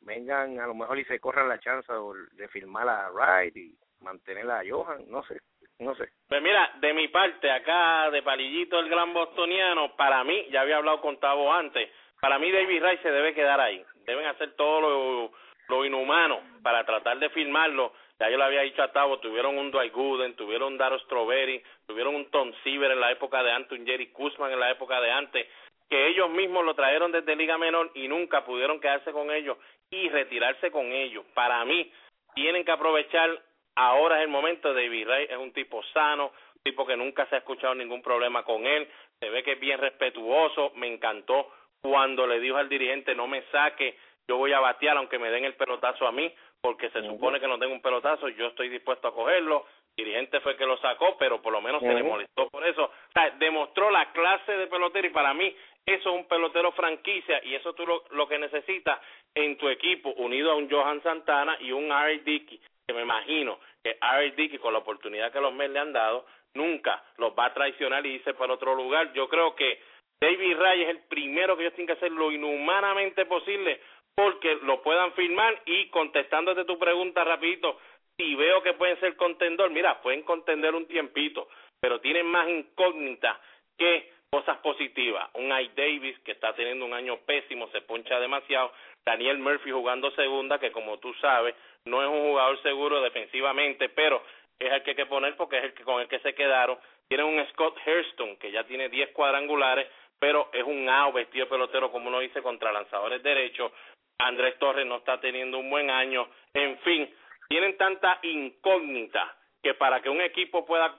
vengan 0.00 0.58
a 0.60 0.66
lo 0.66 0.74
mejor 0.74 0.98
y 0.98 1.04
se 1.04 1.20
corran 1.20 1.48
la 1.48 1.58
chance 1.58 1.92
de 2.32 2.48
firmar 2.48 2.88
a 2.88 3.10
Wright 3.10 3.56
y 3.56 3.74
mantener 4.00 4.50
a 4.50 4.62
Johan, 4.68 5.04
no 5.08 5.22
sé, 5.24 5.40
no 5.78 5.94
sé. 5.94 6.08
Pues 6.28 6.40
mira, 6.42 6.72
de 6.80 6.94
mi 6.94 7.08
parte, 7.08 7.50
acá 7.50 8.10
de 8.10 8.22
Palillito 8.22 8.78
el 8.78 8.88
gran 8.88 9.12
bostoniano, 9.12 9.96
para 9.96 10.22
mí, 10.24 10.46
ya 10.50 10.62
había 10.62 10.76
hablado 10.76 11.00
con 11.00 11.18
Tavo 11.18 11.52
antes, 11.52 11.90
para 12.20 12.38
mí 12.38 12.50
David 12.50 12.82
Wright 12.82 13.02
se 13.02 13.10
debe 13.10 13.34
quedar 13.34 13.60
ahí. 13.60 13.84
Deben 14.06 14.26
hacer 14.26 14.54
todo 14.54 14.80
lo, 14.80 15.32
lo 15.68 15.84
inhumano 15.84 16.40
para 16.62 16.84
tratar 16.84 17.18
de 17.18 17.30
firmarlo 17.30 17.92
ya 18.20 18.28
yo 18.28 18.36
le 18.36 18.44
había 18.44 18.60
dicho 18.60 18.82
a 18.82 18.92
Tavo, 18.92 19.18
tuvieron 19.18 19.56
un 19.56 19.70
Dwight 19.70 19.94
Gooden, 19.94 20.36
tuvieron 20.36 20.74
un 20.74 20.78
Daro 20.78 20.98
Strawberry, 20.98 21.62
tuvieron 21.86 22.14
un 22.14 22.30
Tom 22.30 22.52
Siever 22.62 22.90
en 22.90 23.00
la 23.00 23.10
época 23.10 23.42
de 23.42 23.50
antes, 23.50 23.78
un 23.78 23.86
Jerry 23.86 24.08
Kuzman 24.08 24.52
en 24.52 24.60
la 24.60 24.70
época 24.70 25.00
de 25.00 25.10
antes, 25.10 25.48
que 25.88 26.08
ellos 26.08 26.28
mismos 26.28 26.62
lo 26.64 26.74
trajeron 26.74 27.10
desde 27.12 27.34
Liga 27.34 27.56
Menor 27.56 27.90
y 27.94 28.08
nunca 28.08 28.44
pudieron 28.44 28.78
quedarse 28.78 29.10
con 29.10 29.30
ellos 29.30 29.56
y 29.90 30.10
retirarse 30.10 30.70
con 30.70 30.92
ellos. 30.92 31.24
Para 31.32 31.64
mí, 31.64 31.90
tienen 32.34 32.62
que 32.62 32.72
aprovechar, 32.72 33.40
ahora 33.74 34.18
es 34.18 34.24
el 34.24 34.28
momento, 34.28 34.74
David 34.74 35.08
Ray 35.08 35.26
es 35.30 35.38
un 35.38 35.52
tipo 35.54 35.82
sano, 35.94 36.26
un 36.56 36.62
tipo 36.62 36.86
que 36.86 36.98
nunca 36.98 37.24
se 37.26 37.36
ha 37.36 37.38
escuchado 37.38 37.74
ningún 37.74 38.02
problema 38.02 38.44
con 38.44 38.66
él, 38.66 38.86
se 39.18 39.30
ve 39.30 39.42
que 39.42 39.52
es 39.52 39.60
bien 39.60 39.80
respetuoso, 39.80 40.72
me 40.76 40.92
encantó 40.92 41.50
cuando 41.80 42.26
le 42.26 42.38
dijo 42.38 42.58
al 42.58 42.68
dirigente 42.68 43.14
no 43.14 43.26
me 43.26 43.42
saque, 43.50 43.96
yo 44.28 44.36
voy 44.36 44.52
a 44.52 44.60
batear 44.60 44.98
aunque 44.98 45.18
me 45.18 45.30
den 45.30 45.46
el 45.46 45.54
pelotazo 45.54 46.06
a 46.06 46.12
mí, 46.12 46.30
porque 46.60 46.90
se 46.90 47.02
supone 47.02 47.40
que 47.40 47.48
no 47.48 47.58
tengo 47.58 47.72
un 47.72 47.80
pelotazo, 47.80 48.28
yo 48.28 48.48
estoy 48.48 48.68
dispuesto 48.68 49.08
a 49.08 49.14
cogerlo, 49.14 49.66
el 49.96 50.04
dirigente 50.04 50.40
fue 50.40 50.52
el 50.52 50.58
que 50.58 50.66
lo 50.66 50.76
sacó, 50.78 51.16
pero 51.18 51.40
por 51.40 51.52
lo 51.52 51.60
menos 51.60 51.80
se 51.82 51.92
le 51.92 52.02
molestó 52.02 52.48
por 52.48 52.66
eso. 52.66 52.84
O 52.84 53.12
sea, 53.12 53.30
demostró 53.38 53.90
la 53.90 54.12
clase 54.12 54.52
de 54.52 54.66
pelotero 54.66 55.06
y 55.06 55.10
para 55.10 55.34
mí 55.34 55.54
eso 55.86 56.10
es 56.10 56.16
un 56.16 56.28
pelotero 56.28 56.72
franquicia 56.72 57.40
y 57.44 57.54
eso 57.54 57.72
tú 57.72 57.86
lo, 57.86 58.04
lo 58.10 58.28
que 58.28 58.38
necesitas 58.38 59.00
en 59.34 59.56
tu 59.56 59.68
equipo, 59.68 60.10
unido 60.10 60.52
a 60.52 60.56
un 60.56 60.70
Johan 60.70 61.02
Santana 61.02 61.56
y 61.60 61.72
un 61.72 61.90
R. 61.90 62.18
Dickey, 62.18 62.60
que 62.86 62.94
me 62.94 63.02
imagino 63.02 63.58
que 63.82 63.98
R. 64.00 64.30
Dickey 64.32 64.58
con 64.58 64.72
la 64.72 64.80
oportunidad 64.80 65.32
que 65.32 65.40
los 65.40 65.52
Mets 65.52 65.72
le 65.72 65.78
han 65.78 65.92
dado, 65.92 66.26
nunca 66.54 67.02
los 67.16 67.32
va 67.32 67.46
a 67.46 67.54
traicionar 67.54 68.04
y 68.06 68.14
irse 68.14 68.34
para 68.34 68.54
otro 68.54 68.74
lugar. 68.74 69.12
Yo 69.12 69.28
creo 69.28 69.54
que 69.54 69.80
David 70.20 70.56
Ray 70.58 70.82
es 70.82 70.88
el 70.90 70.98
primero 71.08 71.56
que 71.56 71.62
ellos 71.62 71.74
tienen 71.74 71.86
que 71.86 71.98
hacer 71.98 72.12
lo 72.12 72.30
inhumanamente 72.30 73.24
posible 73.24 73.80
porque 74.14 74.56
lo 74.62 74.82
puedan 74.82 75.12
firmar 75.12 75.62
y 75.66 75.88
contestándote 75.88 76.64
tu 76.64 76.78
pregunta 76.78 77.24
rapidito, 77.24 77.78
si 78.16 78.34
veo 78.34 78.62
que 78.62 78.74
pueden 78.74 78.98
ser 79.00 79.16
contendor, 79.16 79.70
mira, 79.70 80.02
pueden 80.02 80.22
contender 80.22 80.74
un 80.74 80.86
tiempito, 80.86 81.48
pero 81.80 82.00
tienen 82.00 82.26
más 82.26 82.48
incógnitas 82.48 83.38
que 83.78 84.12
cosas 84.30 84.58
positivas. 84.58 85.28
Un 85.34 85.50
I. 85.50 85.70
Davis 85.74 86.18
que 86.20 86.32
está 86.32 86.54
teniendo 86.54 86.84
un 86.84 86.94
año 86.94 87.18
pésimo, 87.26 87.68
se 87.68 87.80
poncha 87.80 88.20
demasiado. 88.20 88.72
Daniel 89.04 89.38
Murphy 89.38 89.70
jugando 89.70 90.10
segunda, 90.12 90.58
que 90.58 90.70
como 90.70 90.98
tú 90.98 91.12
sabes, 91.14 91.54
no 91.84 92.02
es 92.02 92.08
un 92.08 92.30
jugador 92.30 92.62
seguro 92.62 93.00
defensivamente, 93.00 93.88
pero 93.88 94.22
es 94.58 94.70
el 94.70 94.82
que 94.82 94.90
hay 94.90 94.96
que 94.96 95.06
poner 95.06 95.36
porque 95.36 95.58
es 95.58 95.64
el 95.64 95.74
que 95.74 95.82
con 95.82 96.00
el 96.00 96.08
que 96.08 96.20
se 96.20 96.34
quedaron. 96.34 96.78
Tienen 97.08 97.26
un 97.26 97.44
Scott 97.48 97.76
Hairston 97.84 98.36
que 98.36 98.52
ya 98.52 98.64
tiene 98.64 98.88
10 98.88 99.10
cuadrangulares, 99.10 99.88
pero 100.18 100.50
es 100.52 100.62
un 100.62 100.88
AO 100.88 101.12
vestido 101.12 101.48
pelotero, 101.48 101.90
como 101.90 102.08
uno 102.08 102.20
dice, 102.20 102.42
contra 102.42 102.70
lanzadores 102.70 103.22
derechos. 103.22 103.72
Andrés 104.22 104.58
Torres 104.58 104.86
no 104.86 104.96
está 104.96 105.20
teniendo 105.20 105.58
un 105.58 105.70
buen 105.70 105.90
año, 105.90 106.28
en 106.54 106.78
fin, 106.78 107.14
tienen 107.48 107.76
tanta 107.76 108.18
incógnita 108.22 109.36
que 109.62 109.74
para 109.74 110.00
que 110.00 110.08
un 110.08 110.20
equipo 110.20 110.64
pueda 110.64 110.94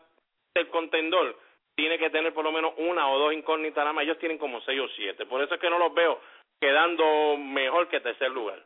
ser 0.54 0.68
contendor 0.70 1.38
tiene 1.76 1.98
que 1.98 2.10
tener 2.10 2.34
por 2.34 2.44
lo 2.44 2.52
menos 2.52 2.74
una 2.78 3.10
o 3.10 3.18
dos 3.18 3.34
incógnitas 3.34 3.78
nada 3.78 3.94
más, 3.94 4.04
ellos 4.04 4.20
tienen 4.20 4.38
como 4.38 4.62
seis 4.62 4.80
o 4.80 4.88
siete, 4.90 5.26
por 5.26 5.42
eso 5.42 5.56
es 5.56 5.62
que 5.62 5.70
no 5.70 5.80
los 5.80 5.94
veo 5.94 6.20
quedando 6.60 7.38
mejor 7.38 7.88
que 7.88 8.00
tercer 8.02 8.32
lugar. 8.32 8.64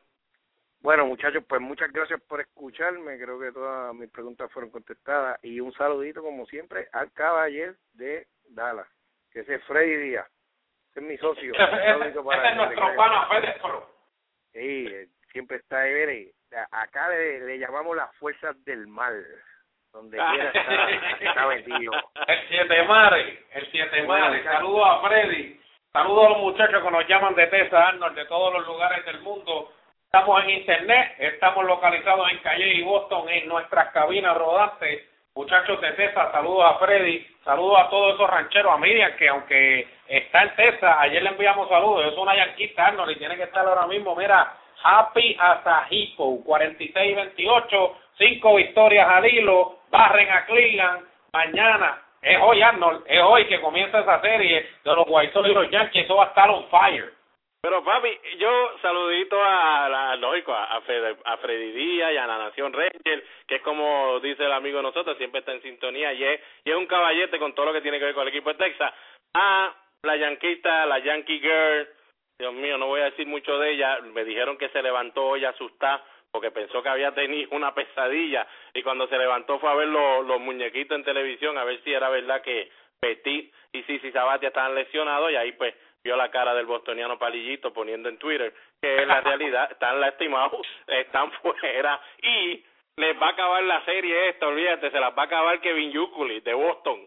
Bueno, 0.81 1.05
muchachos, 1.07 1.43
pues 1.47 1.62
muchas 1.62 1.91
gracias 1.91 2.21
por 2.27 2.41
escucharme. 2.41 3.17
Creo 3.17 3.39
que 3.39 3.51
todas 3.51 3.95
mis 3.95 4.12
preguntas 4.12 4.51
fueron 4.51 4.69
contestadas. 4.69 5.43
Y 5.43 5.59
un 5.59 5.74
saludito, 5.74 6.21
como 6.21 6.45
siempre, 6.45 6.89
al 6.91 7.12
caballero 7.12 7.74
de 7.93 8.27
Dallas, 8.50 8.88
que 9.31 9.39
es 9.39 9.63
Freddy 9.63 9.95
Díaz. 9.95 10.27
Ese 10.91 11.00
es 11.00 11.05
mi 11.05 11.17
socio. 11.17 11.53
ese, 11.55 11.89
es 11.89 11.97
nuestro 11.97 12.24
pana 12.95 13.27
Fede 13.29 13.55
Sí, 14.55 14.88
siempre 15.33 15.57
está 15.57 15.81
ahí. 15.81 16.31
Acá 16.71 17.09
le, 17.09 17.59
llamamos 17.59 17.97
las 17.97 18.15
fuerzas 18.15 18.55
del 18.63 18.88
mal. 18.88 19.24
Donde 19.91 20.17
quiera 20.17 20.51
está, 20.53 21.29
está 21.29 21.45
vendido. 21.47 21.91
El 22.27 22.47
siete 22.50 22.83
mares, 22.83 23.39
el 23.51 23.71
siete 23.71 24.03
mares. 24.03 24.43
Saludos 24.43 24.85
a 24.85 25.07
Freddy. 25.07 25.59
Saludos 25.93 26.25
a 26.25 26.29
los 26.29 26.39
muchachos 26.39 26.83
que 26.83 26.91
nos 26.91 27.07
llaman 27.07 27.35
de 27.35 27.47
Tesa 27.47 27.88
Arnold, 27.88 28.15
de 28.15 28.25
todos 28.25 28.53
los 28.53 28.67
lugares 28.67 29.05
del 29.05 29.21
mundo. 29.21 29.71
Estamos 30.03 30.43
en 30.43 30.50
internet, 30.50 31.15
estamos 31.19 31.65
localizados 31.65 32.29
en 32.29 32.39
Calle 32.39 32.74
y 32.74 32.83
Boston, 32.83 33.29
en 33.29 33.47
nuestras 33.47 33.91
cabinas 33.93 34.38
rodantes. 34.38 35.05
Muchachos 35.38 35.82
de 35.82 35.92
Tesa, 35.92 36.32
saludos 36.32 36.63
a 36.65 36.75
Freddy, 36.75 37.27
saludos 37.44 37.77
a 37.77 37.89
todos 37.89 38.15
esos 38.15 38.30
rancheros, 38.30 38.74
a 38.74 38.77
Miriam, 38.77 39.12
que 39.18 39.27
aunque 39.27 39.86
está 40.08 40.44
en 40.44 40.56
Tesa, 40.56 41.01
ayer 41.01 41.22
le 41.22 41.32
enviamos 41.32 41.68
saludos, 41.68 42.06
es 42.06 42.18
una 42.18 42.38
yanquita, 42.38 42.86
Arnold, 42.86 43.12
y 43.12 43.20
tiene 43.20 43.36
que 43.36 43.44
estar 43.44 43.68
ahora 43.68 43.86
mismo, 43.86 44.15
mira, 44.15 44.54
Happy 44.82 45.36
hasta 45.38 45.88
Hippo, 45.89 46.42
46-28, 46.46 47.92
cinco 48.18 48.56
victorias 48.56 49.10
al 49.10 49.25
hilo, 49.25 49.80
barren 49.92 50.32
a 50.32 50.46
Cleveland, 50.46 51.06
mañana, 51.34 52.01
es 52.22 52.39
hoy 52.42 52.62
Arnold, 52.62 53.04
es 53.06 53.22
hoy 53.22 53.46
que 53.48 53.60
comienza 53.60 54.00
esa 54.00 54.22
serie 54.22 54.65
de 54.86 54.96
los 54.96 55.06
White 55.06 55.34
Sox 55.34 55.50
y 55.50 55.54
los 55.54 55.70
Yankees, 55.70 56.06
eso 56.06 56.15
va 56.15 56.24
a 56.24 56.27
estar 56.27 56.50
on 56.50 56.65
fire. 56.70 57.12
Pero 57.65 57.84
papi, 57.84 58.15
yo 58.38 58.77
saludito 58.79 59.43
a 59.43 59.89
la 59.89 60.15
lógico 60.17 60.53
a, 60.53 60.65
a 60.65 61.38
Freddy 61.38 61.72
Díaz 61.72 62.13
y 62.13 62.17
a 62.17 62.27
la 62.27 62.38
Nación 62.38 62.72
Ranger, 62.72 63.24
que 63.48 63.55
es 63.55 63.62
como 63.63 64.19
dice 64.19 64.45
el 64.45 64.51
amigo 64.51 64.77
de 64.77 64.84
nosotros, 64.84 65.17
siempre 65.17 65.39
está 65.39 65.51
en 65.51 65.63
sintonía 65.63 66.13
y 66.13 66.24
es, 66.25 66.41
un 66.75 66.86
caballete 66.86 67.39
con 67.39 67.55
todo 67.55 67.65
lo 67.65 67.74
que 67.74 67.81
tiene 67.81 67.98
que 67.98 68.05
ver 68.05 68.13
con 68.13 68.22
el 68.22 68.27
equipo 68.27 68.53
de 68.53 68.63
Texas. 68.63 68.93
A 69.34 69.74
la 70.03 70.15
yanquita, 70.15 70.86
la 70.86 71.00
Yankee 71.00 71.39
Girl, 71.39 71.89
Dios 72.38 72.53
mío, 72.53 72.77
no 72.77 72.86
voy 72.86 73.01
a 73.01 73.05
decir 73.05 73.25
mucho 73.25 73.57
de 73.57 73.72
ella, 73.72 73.98
me 74.13 74.24
dijeron 74.25 74.60
que 74.60 74.69
se 74.69 74.84
levantó 74.84 75.25
hoy 75.25 75.43
asustada 75.43 76.05
porque 76.31 76.51
pensó 76.51 76.84
que 76.84 76.89
había 76.89 77.15
tenido 77.15 77.50
una 77.50 77.74
pesadilla 77.74 78.45
y 78.75 78.84
cuando 78.84 79.07
se 79.07 79.17
levantó 79.17 79.57
fue 79.57 79.72
a 79.72 79.74
ver 79.74 79.88
los, 79.88 80.24
los 80.24 80.39
muñequitos 80.39 80.95
en 80.95 81.03
televisión 81.03 81.57
a 81.57 81.63
ver 81.63 81.81
si 81.84 81.91
era 81.91 82.10
verdad 82.10 82.43
que 82.43 82.69
Petit 83.00 83.51
y 83.72 83.84
Sisi 83.84 84.12
Sabatia 84.12 84.50
estaban 84.50 84.75
lesionados 84.75 85.31
y 85.31 85.36
ahí 85.36 85.51
pues 85.53 85.74
vio 86.05 86.15
la 86.15 86.29
cara 86.29 86.53
del 86.53 86.67
bostoniano 86.67 87.17
Palillito 87.17 87.74
poniendo 87.74 88.09
en 88.09 88.19
Twitter 88.19 88.53
que 88.79 88.95
es 88.95 89.07
la 89.07 89.21
realidad, 89.21 89.71
están 89.71 90.00
lastimados, 90.00 90.65
están 90.85 91.31
fuera 91.41 92.00
y 92.21 92.63
les 92.97 93.19
va 93.19 93.27
a 93.27 93.31
acabar 93.31 93.63
la 93.63 93.83
serie 93.85 94.29
esta, 94.29 94.47
olvídate, 94.47 94.91
se 94.91 95.00
las 95.00 95.17
va 95.17 95.24
a 95.24 95.25
acabar 95.25 95.59
Kevin 95.62 95.91
Yukuli 95.91 96.41
de 96.41 96.53
Boston. 96.53 97.01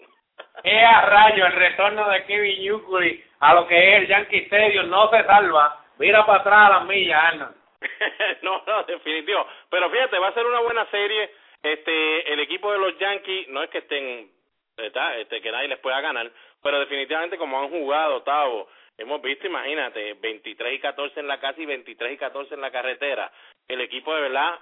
Es 0.65 0.85
a 0.85 1.01
rayo 1.03 1.47
el 1.47 1.53
retorno 1.53 2.09
de 2.09 2.25
Kevin 2.25 2.61
Yukuli 2.61 3.25
a 3.39 3.55
lo 3.55 3.69
que 3.69 3.79
es 3.79 4.03
el 4.03 4.09
Yankee 4.09 4.47
Stadium, 4.47 4.91
no 4.91 5.09
se 5.11 5.23
salva, 5.25 5.85
mira 5.99 6.27
para 6.27 6.41
atrás 6.41 6.67
a 6.67 6.79
las 6.79 6.85
millas, 6.87 7.23
Arnold. 7.23 7.57
no, 8.43 8.65
no, 8.67 8.83
definitivo, 8.83 9.47
pero 9.71 9.89
fíjate, 9.91 10.19
va 10.19 10.29
a 10.29 10.35
ser 10.35 10.45
una 10.45 10.59
buena 10.59 10.85
serie, 10.87 11.31
este, 11.63 12.33
el 12.33 12.41
equipo 12.41 12.73
de 12.73 12.79
los 12.79 12.99
Yankees, 12.99 13.47
no 13.49 13.63
es 13.63 13.71
que 13.71 13.79
estén, 13.79 14.29
este, 14.77 15.41
que 15.41 15.53
nadie 15.53 15.69
les 15.69 15.79
pueda 15.79 16.01
ganar, 16.01 16.29
pero 16.61 16.81
definitivamente 16.81 17.39
como 17.39 17.61
han 17.61 17.69
jugado, 17.69 18.23
Tavo, 18.23 18.69
Hemos 18.99 19.23
visto, 19.23 19.47
imagínate, 19.47 20.15
23 20.15 20.75
y 20.75 20.79
14 20.81 21.21
en 21.21 21.29
la 21.29 21.39
casa 21.39 21.61
y 21.63 21.67
23 21.67 22.15
y 22.15 22.17
14 22.17 22.55
en 22.55 22.61
la 22.61 22.73
carretera. 22.73 23.31
El 23.69 23.81
equipo 23.81 24.13
de 24.13 24.23
verdad, 24.23 24.59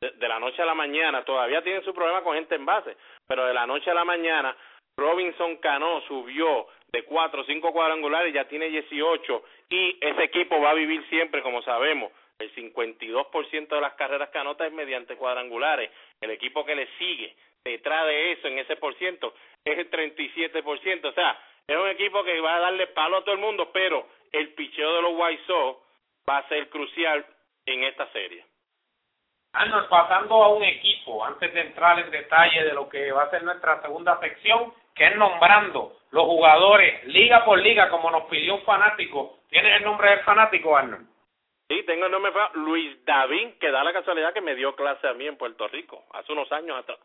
de, 0.00 0.28
la 0.28 0.40
noche 0.40 0.60
a 0.60 0.66
la 0.66 0.74
mañana, 0.74 1.24
todavía 1.24 1.62
tienen 1.62 1.84
su 1.84 1.94
problema 1.94 2.22
con 2.22 2.34
gente 2.34 2.56
en 2.56 2.66
base, 2.66 2.96
pero 3.28 3.46
de 3.46 3.54
la 3.54 3.66
noche 3.66 3.90
a 3.90 3.94
la 3.94 4.04
mañana 4.04 4.56
Robinson 4.96 5.56
Cano 5.58 6.00
subió 6.08 6.66
de 6.90 7.04
cuatro 7.04 7.42
o 7.42 7.44
cinco 7.44 7.72
cuadrangulares, 7.72 8.34
ya 8.34 8.48
tiene 8.48 8.68
18 8.68 9.44
y 9.70 9.98
ese 10.00 10.24
equipo 10.24 10.60
va 10.60 10.70
a 10.70 10.74
vivir 10.74 11.06
siempre, 11.08 11.40
como 11.40 11.62
sabemos, 11.62 12.10
el 12.40 12.52
52% 12.54 13.68
de 13.68 13.80
las 13.80 13.94
carreras 13.94 14.30
que 14.30 14.38
anota 14.38 14.66
es 14.66 14.72
mediante 14.72 15.16
cuadrangulares. 15.16 15.90
El 16.20 16.30
equipo 16.30 16.64
que 16.64 16.74
le 16.74 16.88
sigue 16.98 17.36
detrás 17.64 18.06
de 18.06 18.32
eso 18.32 18.48
en 18.48 18.58
ese 18.58 18.76
por 18.76 18.94
ciento 18.96 19.34
es 19.64 19.78
el 19.78 19.90
37%. 19.90 21.04
O 21.04 21.12
sea, 21.12 21.38
es 21.74 21.78
un 21.78 21.88
equipo 21.88 22.24
que 22.24 22.40
va 22.40 22.56
a 22.56 22.60
darle 22.60 22.88
palo 22.88 23.18
a 23.18 23.24
todo 23.24 23.34
el 23.34 23.40
mundo, 23.40 23.70
pero 23.72 24.06
el 24.32 24.54
picheo 24.54 24.94
de 24.94 25.02
los 25.02 25.12
White 25.14 25.42
Sox 25.46 25.78
va 26.28 26.38
a 26.38 26.48
ser 26.48 26.68
crucial 26.68 27.24
en 27.66 27.84
esta 27.84 28.10
serie. 28.12 28.44
Arnold, 29.52 29.88
pasando 29.88 30.42
a 30.42 30.48
un 30.48 30.62
equipo, 30.62 31.24
antes 31.24 31.52
de 31.52 31.60
entrar 31.60 31.98
en 31.98 32.10
detalle 32.10 32.64
de 32.64 32.72
lo 32.72 32.88
que 32.88 33.10
va 33.12 33.24
a 33.24 33.30
ser 33.30 33.42
nuestra 33.42 33.80
segunda 33.82 34.18
sección, 34.20 34.72
que 34.94 35.06
es 35.06 35.16
nombrando 35.16 35.96
los 36.10 36.24
jugadores 36.24 37.04
liga 37.06 37.44
por 37.44 37.58
liga, 37.58 37.88
como 37.88 38.10
nos 38.10 38.24
pidió 38.24 38.54
un 38.54 38.62
fanático. 38.62 39.38
¿Tienes 39.48 39.76
el 39.76 39.84
nombre 39.84 40.10
del 40.10 40.20
fanático, 40.20 40.76
Arnold? 40.76 41.08
Sí, 41.68 41.84
tengo 41.84 42.06
el 42.06 42.12
nombre 42.12 42.32
Luis 42.54 43.04
David, 43.04 43.58
que 43.60 43.70
da 43.70 43.84
la 43.84 43.92
casualidad 43.92 44.32
que 44.32 44.40
me 44.40 44.56
dio 44.56 44.74
clase 44.74 45.06
a 45.06 45.14
mí 45.14 45.26
en 45.26 45.36
Puerto 45.36 45.68
Rico, 45.68 46.04
hace 46.12 46.32
unos 46.32 46.50
años 46.50 46.78
atrás. 46.78 46.98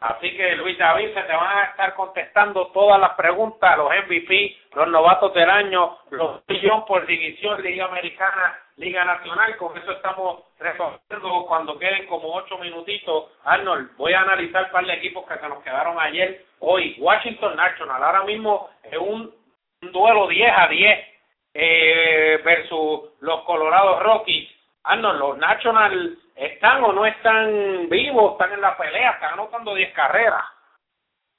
Así 0.00 0.36
que 0.36 0.56
Luis 0.56 0.76
David 0.78 1.14
se 1.14 1.22
te 1.22 1.32
van 1.32 1.58
a 1.58 1.64
estar 1.64 1.94
contestando 1.94 2.66
todas 2.68 3.00
las 3.00 3.14
preguntas, 3.14 3.76
los 3.78 3.90
MVP, 3.90 4.56
los 4.74 4.88
novatos 4.88 5.32
del 5.34 5.48
año, 5.48 5.98
los 6.10 6.42
millones 6.48 6.84
por 6.86 7.06
división, 7.06 7.62
Liga 7.62 7.86
Americana, 7.86 8.58
Liga 8.76 9.04
Nacional. 9.04 9.56
Con 9.56 9.76
eso 9.78 9.92
estamos 9.92 10.42
resolviendo 10.58 11.46
cuando 11.46 11.78
queden 11.78 12.06
como 12.06 12.34
ocho 12.34 12.58
minutitos. 12.58 13.32
Arnold, 13.44 13.96
voy 13.96 14.12
a 14.12 14.20
analizar 14.20 14.64
un 14.64 14.70
par 14.70 14.86
de 14.86 14.94
equipos 14.94 15.26
que 15.26 15.38
se 15.38 15.48
nos 15.48 15.62
quedaron 15.62 15.98
ayer. 15.98 16.44
Hoy, 16.60 16.96
Washington 16.98 17.56
National, 17.56 18.02
ahora 18.02 18.24
mismo 18.24 18.68
es 18.82 18.98
un, 18.98 19.34
duelo 19.80 20.26
10 20.26 20.52
a 20.56 20.66
10 20.68 21.06
eh, 21.54 22.40
versus 22.44 23.12
los 23.20 23.42
Colorado 23.44 24.00
Rockies. 24.00 24.50
Arnold, 24.84 25.18
los 25.18 25.38
National 25.38 26.18
¿Están 26.36 26.84
o 26.84 26.92
no 26.92 27.06
están 27.06 27.88
vivos? 27.88 28.32
¿Están 28.32 28.52
en 28.52 28.60
la 28.60 28.76
pelea? 28.76 29.12
¿Están 29.12 29.32
anotando 29.32 29.74
10 29.74 29.92
carreras? 29.94 30.44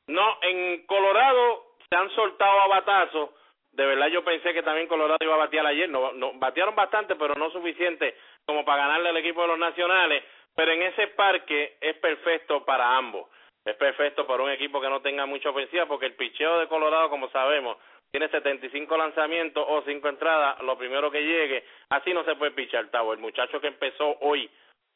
No, 0.08 0.38
en 0.42 0.88
Colorado 0.88 1.76
se 1.88 1.96
han 1.96 2.10
soltado 2.12 2.62
a 2.62 2.68
batazos. 2.68 3.30
De 3.72 3.86
verdad 3.86 4.08
yo 4.08 4.24
pensé 4.24 4.56
que 4.56 4.64
también 4.64 4.88
Colorado 4.88 5.20
iba 5.22 5.36
a 5.36 5.46
batear 5.46 5.68
ayer. 5.68 5.88
No, 5.88 6.14
no, 6.14 6.34
batearon 6.34 6.76
bastante, 6.76 7.16
pero 7.16 7.36
no 7.36 7.52
suficiente 7.52 8.18
como 8.46 8.66
para 8.66 8.88
ganarle 8.88 9.10
al 9.10 9.18
equipo 9.18 9.44
de 9.44 9.50
los 9.50 9.60
nacionales. 9.60 10.24
Pero 10.56 10.72
en 10.72 10.82
ese 10.82 11.08
parque 11.10 11.78
es 11.80 11.96
perfecto 11.98 12.66
para 12.66 12.98
ambos. 12.98 13.30
Es 13.64 13.76
perfecto 13.76 14.26
para 14.26 14.42
un 14.42 14.50
equipo 14.50 14.82
que 14.82 14.90
no 14.90 15.02
tenga 15.02 15.28
mucha 15.28 15.50
ofensiva, 15.50 15.86
porque 15.86 16.08
el 16.08 16.16
picheo 16.16 16.58
de 16.58 16.68
Colorado, 16.68 17.10
como 17.10 17.30
sabemos, 17.30 17.78
tiene 18.10 18.30
75 18.30 18.98
lanzamientos 18.98 19.64
o 19.68 19.84
5 19.84 20.10
entradas, 20.10 20.60
lo 20.64 20.76
primero 20.78 21.12
que 21.12 21.22
llegue. 21.22 21.64
Así 21.90 22.14
no 22.14 22.24
se 22.24 22.36
puede 22.36 22.52
pichar, 22.52 22.88
Tavo. 22.88 23.14
El 23.14 23.20
muchacho 23.20 23.62
que 23.62 23.68
empezó 23.68 24.18
hoy 24.22 24.50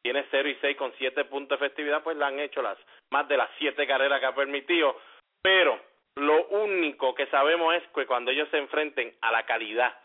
tiene 0.04 0.26
0 0.32 0.50
y 0.50 0.56
6 0.56 0.78
con 0.78 0.94
7 0.98 1.26
puntos 1.26 1.60
de 1.60 1.66
efectividad, 1.66 2.04
pues 2.04 2.18
le 2.18 2.26
han 2.26 2.40
hecho 2.40 2.62
las 2.62 2.78
más 3.12 3.28
de 3.28 3.38
las 3.38 3.50
7 3.58 3.86
carreras 3.88 4.20
que 4.20 4.26
ha 4.26 4.36
permitido. 4.36 5.00
Pero 5.42 5.80
lo 6.16 6.48
único 6.48 7.14
que 7.16 7.28
sabemos 7.28 7.76
es 7.76 7.84
que 7.94 8.06
cuando 8.06 8.32
ellos 8.32 8.50
se 8.50 8.58
enfrenten 8.58 9.14
a 9.22 9.32
la 9.32 9.44
calidad, 9.44 9.98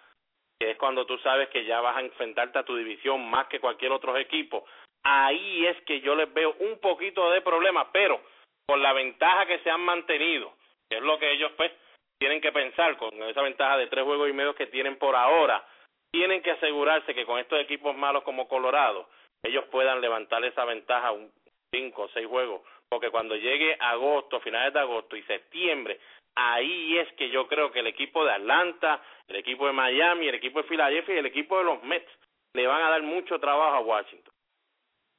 que 0.59 0.71
es 0.73 0.79
cuando 0.79 1.07
tú 1.07 1.19
sabes 1.19 1.49
que 1.49 1.65
ya 1.65 1.81
vas 1.81 1.97
a 1.97 2.01
enfrentarte 2.01 2.59
a 2.59 2.65
tu 2.65 2.77
división 2.77 3.29
más 3.29 3.47
que 3.49 3.61
cualquier 3.61 3.93
otro 3.93 4.17
equipo, 4.17 4.65
ahí 5.03 5.67
es 5.67 5.81
que 5.83 6.01
yo 6.01 6.15
les 6.15 6.33
veo 6.33 6.55
un 6.61 6.79
poquito 6.81 7.31
de 7.31 7.41
problema, 7.41 7.91
pero 7.93 8.21
con 8.67 8.83
la 8.83 8.93
ventaja 8.93 9.47
que 9.47 9.59
se 9.61 9.71
han 9.71 9.81
mantenido, 9.81 10.53
que 10.89 10.99
es 10.99 11.03
lo 11.03 11.19
que 11.19 11.31
ellos 11.33 11.53
pues 11.57 11.73
tienen 12.19 12.41
que 12.41 12.53
pensar 12.53 12.97
con 12.97 13.23
esa 13.23 13.43
ventaja 13.43 13.77
de 13.77 13.89
tres 13.89 14.05
juegos 14.05 14.29
y 14.29 14.33
medio 14.33 14.55
que 14.55 14.67
tienen 14.67 14.97
por 14.97 15.15
ahora, 15.15 15.65
tienen 16.11 16.43
que 16.43 16.53
asegurarse 16.53 17.15
que 17.15 17.27
con 17.27 17.39
estos 17.39 17.61
equipos 17.61 17.95
malos 17.97 18.23
como 18.23 18.49
Colorado, 18.49 19.09
ellos 19.43 19.65
puedan 19.71 20.01
levantar 20.01 20.45
esa 20.45 20.65
ventaja 20.65 21.13
un 21.13 21.31
cinco 21.71 22.03
o 22.03 22.09
seis 22.09 22.27
juegos, 22.27 22.63
porque 22.89 23.11
cuando 23.11 23.37
llegue 23.37 23.77
agosto, 23.81 24.41
finales 24.41 24.73
de 24.73 24.81
agosto 24.81 25.17
y 25.17 25.23
septiembre, 25.23 25.99
ahí 26.35 26.99
es 26.99 27.13
que 27.15 27.31
yo 27.31 27.47
creo 27.49 27.71
que 27.73 27.81
el 27.81 27.87
equipo 27.89 28.25
de 28.25 28.33
Atlanta, 28.33 29.01
el 29.29 29.37
equipo 29.37 29.67
de 29.67 29.73
Miami, 29.73 30.29
el 30.29 30.37
equipo 30.37 30.63
de 30.63 30.69
Filadelfia 30.69 31.15
y 31.15 31.19
el 31.19 31.27
equipo 31.27 31.59
de 31.59 31.65
los 31.65 31.83
Mets 31.83 32.11
le 32.55 32.67
van 32.67 32.83
a 32.83 32.91
dar 32.91 33.03
mucho 33.03 33.39
trabajo 33.39 33.77
a 33.77 33.81
Washington. 33.81 34.33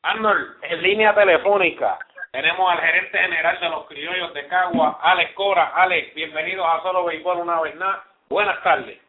Arnold, 0.03 0.63
en 0.63 0.81
línea 0.81 1.13
telefónica 1.13 1.99
tenemos 2.31 2.71
al 2.71 2.79
gerente 2.79 3.17
general 3.17 3.59
de 3.59 3.69
los 3.69 3.87
criollos 3.87 4.33
de 4.33 4.47
Cagua, 4.47 4.99
Alex 5.01 5.33
Cora. 5.33 5.71
Alex, 5.75 6.13
bienvenidos 6.13 6.65
a 6.67 6.81
Solo 6.81 7.05
Béisbol 7.05 7.37
una 7.37 7.61
vez 7.61 7.75
más. 7.75 7.99
Buenas 8.29 8.61
tardes. 8.63 8.99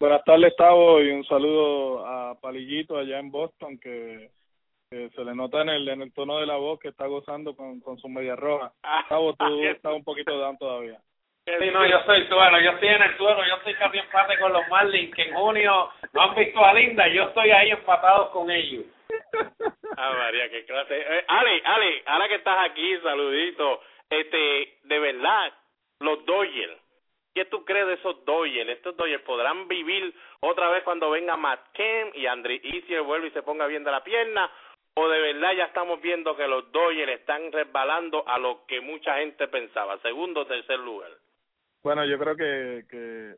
Buenas 0.00 0.22
tardes, 0.24 0.54
Tavo, 0.56 1.00
y 1.00 1.10
un 1.10 1.24
saludo 1.24 2.06
a 2.06 2.38
Palillito 2.40 2.98
allá 2.98 3.18
en 3.18 3.30
Boston, 3.30 3.78
que 3.78 4.30
se 4.90 5.24
le 5.24 5.34
nota 5.34 5.60
en 5.60 5.68
el, 5.68 5.88
en 5.88 6.02
el 6.02 6.12
tono 6.14 6.38
de 6.38 6.46
la 6.46 6.56
voz 6.56 6.78
que 6.80 6.88
está 6.88 7.06
gozando 7.06 7.54
con, 7.54 7.80
con 7.80 7.98
su 7.98 8.08
media 8.08 8.36
roja. 8.36 8.72
Ah, 8.82 9.04
tú 9.08 9.62
estás 9.62 9.92
un 9.92 10.04
poquito 10.04 10.36
down 10.38 10.56
todavía. 10.56 10.98
Sí, 11.44 11.70
no, 11.72 11.86
yo 11.86 12.02
soy 12.04 12.26
suelo, 12.26 12.60
yo 12.60 12.70
estoy 12.72 12.88
en 12.88 13.02
el 13.02 13.16
suelo, 13.16 13.42
yo 13.46 13.54
estoy 13.56 13.74
casi 13.74 13.98
empate 13.98 14.38
con 14.38 14.52
los 14.52 14.68
Marlins, 14.68 15.14
que 15.14 15.22
en 15.22 15.34
junio 15.34 15.90
no 16.12 16.22
han 16.22 16.34
visto 16.34 16.62
a 16.62 16.74
Linda, 16.74 17.08
yo 17.08 17.24
estoy 17.24 17.50
ahí 17.50 17.70
empatado 17.70 18.30
con 18.32 18.50
ellos. 18.50 18.84
Ah, 19.96 20.14
María, 20.18 20.50
qué 20.50 20.64
clase. 20.66 20.94
Eh, 21.00 21.24
Ale, 21.26 21.62
Ale, 21.64 22.02
ahora 22.06 22.28
que 22.28 22.34
estás 22.36 22.70
aquí, 22.70 22.98
saludito. 23.02 23.80
Este, 24.10 24.78
de 24.84 24.98
verdad, 24.98 25.52
los 26.00 26.24
Dodgers, 26.26 26.78
¿qué 27.34 27.46
tú 27.46 27.64
crees 27.64 27.86
de 27.86 27.94
esos 27.94 28.24
Dodgers? 28.26 28.68
¿Estos 28.68 28.96
Dodgers 28.96 29.22
podrán 29.22 29.68
vivir 29.68 30.14
otra 30.40 30.68
vez 30.68 30.82
cuando 30.82 31.10
venga 31.10 31.36
Matt 31.36 31.72
Kemp 31.72 32.14
y 32.14 32.26
Andre 32.26 32.60
Isier 32.62 33.02
vuelve 33.02 33.28
y 33.28 33.32
se 33.32 33.42
ponga 33.42 33.66
bien 33.66 33.84
de 33.84 33.90
la 33.90 34.04
pierna? 34.04 34.50
O 34.98 35.08
de 35.08 35.20
verdad 35.20 35.52
ya 35.56 35.64
estamos 35.66 36.00
viendo 36.02 36.36
que 36.36 36.48
los 36.48 36.72
Dodgers 36.72 37.20
están 37.20 37.52
resbalando 37.52 38.26
a 38.26 38.38
lo 38.38 38.66
que 38.66 38.80
mucha 38.80 39.18
gente 39.18 39.46
pensaba, 39.46 39.98
segundo 40.00 40.40
o 40.40 40.46
tercer 40.46 40.80
lugar? 40.80 41.12
Bueno, 41.84 42.04
yo 42.04 42.18
creo 42.18 42.34
que, 42.34 42.84
que 42.90 43.34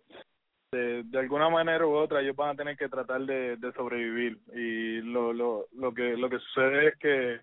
de, 0.73 1.19
alguna 1.19 1.51
manera 1.51 1.87
u 1.87 1.95
otra 1.95 2.23
ellos 2.23 2.35
van 2.35 2.51
a 2.51 2.57
tener 2.57 2.79
que 2.79 2.89
tratar 2.89 3.21
de, 3.23 3.73
sobrevivir 3.77 4.39
y 4.55 5.03
lo, 5.03 5.35
lo, 5.35 5.67
lo 5.73 5.93
que 5.93 6.17
lo 6.17 6.31
que 6.31 6.39
sucede 6.39 6.89
es 6.89 6.97
que 6.97 7.41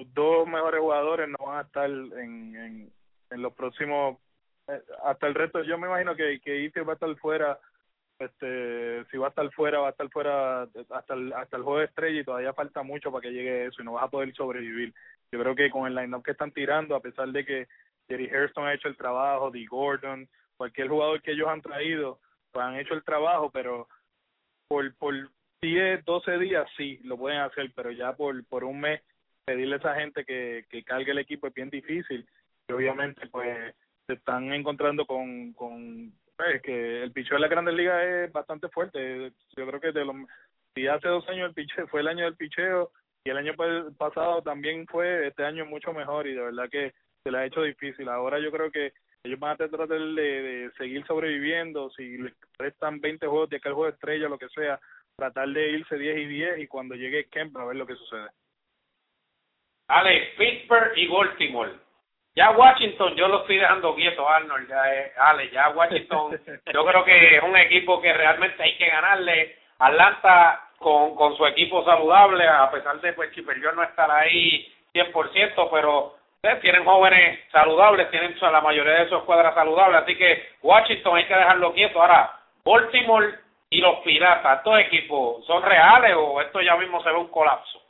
los 0.00 0.14
dos 0.14 0.48
mejores 0.48 0.80
jugadores 0.80 1.28
no 1.28 1.46
van 1.46 1.58
a 1.58 1.66
estar 1.66 1.88
en, 1.88 2.56
en, 2.56 2.92
en 3.30 3.42
los 3.42 3.52
próximos 3.52 4.18
eh, 4.66 4.82
hasta 5.04 5.28
el 5.28 5.34
resto 5.34 5.62
yo 5.62 5.78
me 5.78 5.86
imagino 5.86 6.16
que 6.16 6.40
que 6.40 6.82
va 6.82 6.92
a 6.92 6.94
estar 6.94 7.14
fuera 7.16 7.58
este 8.20 9.04
si 9.10 9.16
va 9.16 9.26
a 9.26 9.30
estar 9.30 9.50
fuera 9.52 9.80
va 9.80 9.88
a 9.88 9.90
estar 9.90 10.08
fuera 10.10 10.62
hasta 10.90 11.14
el 11.14 11.32
hasta 11.32 11.56
el 11.56 11.62
juego 11.62 11.78
de 11.78 11.86
estrella 11.86 12.20
y 12.20 12.24
todavía 12.24 12.52
falta 12.52 12.82
mucho 12.82 13.10
para 13.10 13.22
que 13.22 13.32
llegue 13.32 13.66
eso 13.66 13.80
y 13.80 13.84
no 13.84 13.92
vas 13.92 14.04
a 14.04 14.10
poder 14.10 14.34
sobrevivir. 14.34 14.94
Yo 15.32 15.40
creo 15.40 15.54
que 15.54 15.70
con 15.70 15.86
el 15.86 15.94
line-up 15.94 16.22
que 16.22 16.32
están 16.32 16.52
tirando 16.52 16.94
a 16.94 17.00
pesar 17.00 17.28
de 17.28 17.44
que 17.44 17.68
Jerry 18.08 18.28
Hairston 18.28 18.66
ha 18.66 18.74
hecho 18.74 18.88
el 18.88 18.96
trabajo 18.96 19.50
Dee 19.50 19.66
Gordon 19.66 20.28
cualquier 20.56 20.88
jugador 20.88 21.22
que 21.22 21.32
ellos 21.32 21.48
han 21.48 21.62
traído 21.62 22.20
pues 22.52 22.64
han 22.64 22.76
hecho 22.76 22.94
el 22.94 23.04
trabajo 23.04 23.50
pero 23.50 23.88
por 24.68 24.94
por 24.96 25.14
10 25.62 26.04
12 26.04 26.38
días 26.38 26.68
sí 26.76 27.00
lo 27.04 27.16
pueden 27.16 27.40
hacer 27.40 27.72
pero 27.74 27.90
ya 27.90 28.14
por 28.14 28.44
por 28.46 28.64
un 28.64 28.80
mes 28.80 29.00
pedirle 29.46 29.76
a 29.76 29.78
esa 29.78 29.94
gente 29.94 30.24
que 30.26 30.66
que 30.68 30.84
cargue 30.84 31.12
el 31.12 31.18
equipo 31.18 31.46
es 31.46 31.54
bien 31.54 31.70
difícil. 31.70 32.28
Y 32.68 32.72
obviamente 32.72 33.26
pues 33.28 33.74
se 34.06 34.12
están 34.12 34.52
encontrando 34.52 35.06
con 35.06 35.54
con 35.54 36.12
es 36.44 36.62
que 36.62 37.02
el 37.02 37.12
picheo 37.12 37.36
de 37.36 37.40
la 37.40 37.48
Grandes 37.48 37.74
Ligas 37.74 38.02
es 38.04 38.32
bastante 38.32 38.68
fuerte. 38.68 39.32
Yo 39.56 39.66
creo 39.66 39.80
que 39.80 39.92
de 39.92 40.04
los, 40.04 40.16
si 40.74 40.86
hace 40.86 41.08
dos 41.08 41.28
años 41.28 41.48
el 41.48 41.54
picheo 41.54 41.86
fue 41.88 42.00
el 42.00 42.08
año 42.08 42.24
del 42.24 42.36
picheo 42.36 42.90
y 43.24 43.30
el 43.30 43.36
año 43.36 43.54
pasado 43.98 44.42
también 44.42 44.86
fue, 44.86 45.26
este 45.26 45.44
año 45.44 45.66
mucho 45.66 45.92
mejor 45.92 46.26
y 46.26 46.34
de 46.34 46.42
verdad 46.42 46.70
que 46.70 46.92
se 47.22 47.30
le 47.30 47.38
ha 47.38 47.46
hecho 47.46 47.62
difícil. 47.62 48.08
Ahora 48.08 48.38
yo 48.38 48.50
creo 48.50 48.70
que 48.70 48.92
ellos 49.22 49.38
van 49.38 49.52
a 49.52 49.56
tratar 49.56 49.86
de, 49.86 49.98
de 49.98 50.70
seguir 50.78 51.06
sobreviviendo, 51.06 51.90
si 51.90 52.16
les 52.16 52.34
restan 52.58 53.00
20 53.00 53.26
juegos 53.26 53.50
de 53.50 53.58
aquel 53.58 53.74
juego 53.74 53.86
de 53.86 53.92
estrella, 53.92 54.28
lo 54.28 54.38
que 54.38 54.48
sea, 54.48 54.80
tratar 55.16 55.48
de 55.48 55.70
irse 55.72 55.98
10 55.98 56.18
y 56.18 56.26
10 56.26 56.58
y 56.60 56.66
cuando 56.66 56.94
llegue 56.94 57.28
Kemp 57.28 57.54
a 57.58 57.66
ver 57.66 57.76
lo 57.76 57.86
que 57.86 57.96
sucede. 57.96 58.28
Alex, 59.88 60.36
Pittsburgh 60.38 60.96
y 60.96 61.08
Baltimore 61.08 61.89
ya 62.34 62.50
Washington 62.50 63.14
yo 63.16 63.28
lo 63.28 63.40
estoy 63.40 63.58
dejando 63.58 63.94
quieto, 63.94 64.28
Arnold, 64.28 64.68
ya, 64.68 64.94
eh, 64.94 65.12
Ale, 65.18 65.50
ya 65.50 65.70
Washington, 65.70 66.40
yo 66.72 66.84
creo 66.84 67.04
que 67.04 67.36
es 67.36 67.42
un 67.42 67.56
equipo 67.56 68.00
que 68.00 68.12
realmente 68.12 68.62
hay 68.62 68.76
que 68.76 68.88
ganarle. 68.88 69.56
Atlanta 69.78 70.68
con, 70.78 71.14
con 71.14 71.36
su 71.36 71.46
equipo 71.46 71.84
saludable, 71.84 72.46
a 72.46 72.70
pesar 72.70 73.00
de 73.00 73.12
pues 73.14 73.30
yo 73.34 73.72
no 73.72 73.82
estar 73.82 74.10
ahí 74.10 74.70
100%, 74.92 75.68
pero 75.70 76.14
eh, 76.42 76.56
tienen 76.62 76.84
jóvenes 76.84 77.40
saludables, 77.50 78.10
tienen 78.10 78.34
la 78.40 78.60
mayoría 78.60 79.00
de 79.00 79.08
su 79.08 79.16
escuadra 79.16 79.54
saludable, 79.54 79.98
así 79.98 80.16
que 80.16 80.50
Washington 80.62 81.16
hay 81.16 81.26
que 81.26 81.34
dejarlo 81.34 81.72
quieto. 81.72 82.00
Ahora, 82.00 82.30
Baltimore 82.64 83.34
y 83.68 83.80
los 83.80 84.00
Piratas, 84.00 84.58
¿estos 84.58 84.78
equipos 84.80 85.44
son 85.46 85.62
reales 85.62 86.14
o 86.16 86.40
esto 86.40 86.60
ya 86.60 86.76
mismo 86.76 87.02
se 87.02 87.10
ve 87.10 87.16
un 87.16 87.28
colapso? 87.28 87.80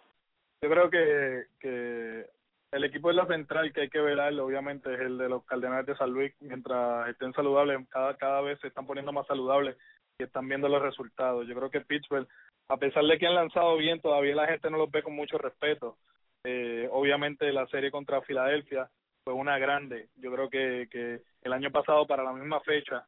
Yo 0.62 0.68
creo 0.68 0.90
que, 0.90 1.44
que 1.60 2.24
el 2.72 2.84
equipo 2.84 3.08
de 3.08 3.14
la 3.14 3.26
central 3.26 3.72
que 3.72 3.82
hay 3.82 3.90
que 3.90 4.00
velar, 4.00 4.32
obviamente, 4.38 4.92
es 4.94 5.00
el 5.00 5.18
de 5.18 5.28
los 5.28 5.44
Cardenales 5.44 5.86
de 5.86 5.96
San 5.96 6.10
Luis. 6.10 6.32
Mientras 6.40 7.08
estén 7.08 7.32
saludables, 7.32 7.86
cada, 7.88 8.16
cada 8.16 8.40
vez 8.42 8.60
se 8.60 8.68
están 8.68 8.86
poniendo 8.86 9.12
más 9.12 9.26
saludables 9.26 9.76
y 10.18 10.24
están 10.24 10.48
viendo 10.48 10.68
los 10.68 10.80
resultados. 10.80 11.46
Yo 11.48 11.54
creo 11.54 11.70
que 11.70 11.80
Pittsburgh, 11.80 12.28
a 12.68 12.76
pesar 12.76 13.04
de 13.04 13.18
que 13.18 13.26
han 13.26 13.34
lanzado 13.34 13.76
bien, 13.76 14.00
todavía 14.00 14.36
la 14.36 14.46
gente 14.46 14.70
no 14.70 14.78
los 14.78 14.90
ve 14.90 15.02
con 15.02 15.14
mucho 15.14 15.36
respeto. 15.38 15.96
Eh, 16.44 16.88
obviamente, 16.92 17.52
la 17.52 17.66
serie 17.66 17.90
contra 17.90 18.22
Filadelfia 18.22 18.88
fue 19.24 19.34
una 19.34 19.58
grande. 19.58 20.08
Yo 20.16 20.32
creo 20.32 20.48
que, 20.48 20.88
que 20.90 21.22
el 21.42 21.52
año 21.52 21.70
pasado, 21.70 22.06
para 22.06 22.22
la 22.22 22.32
misma 22.32 22.60
fecha, 22.60 23.04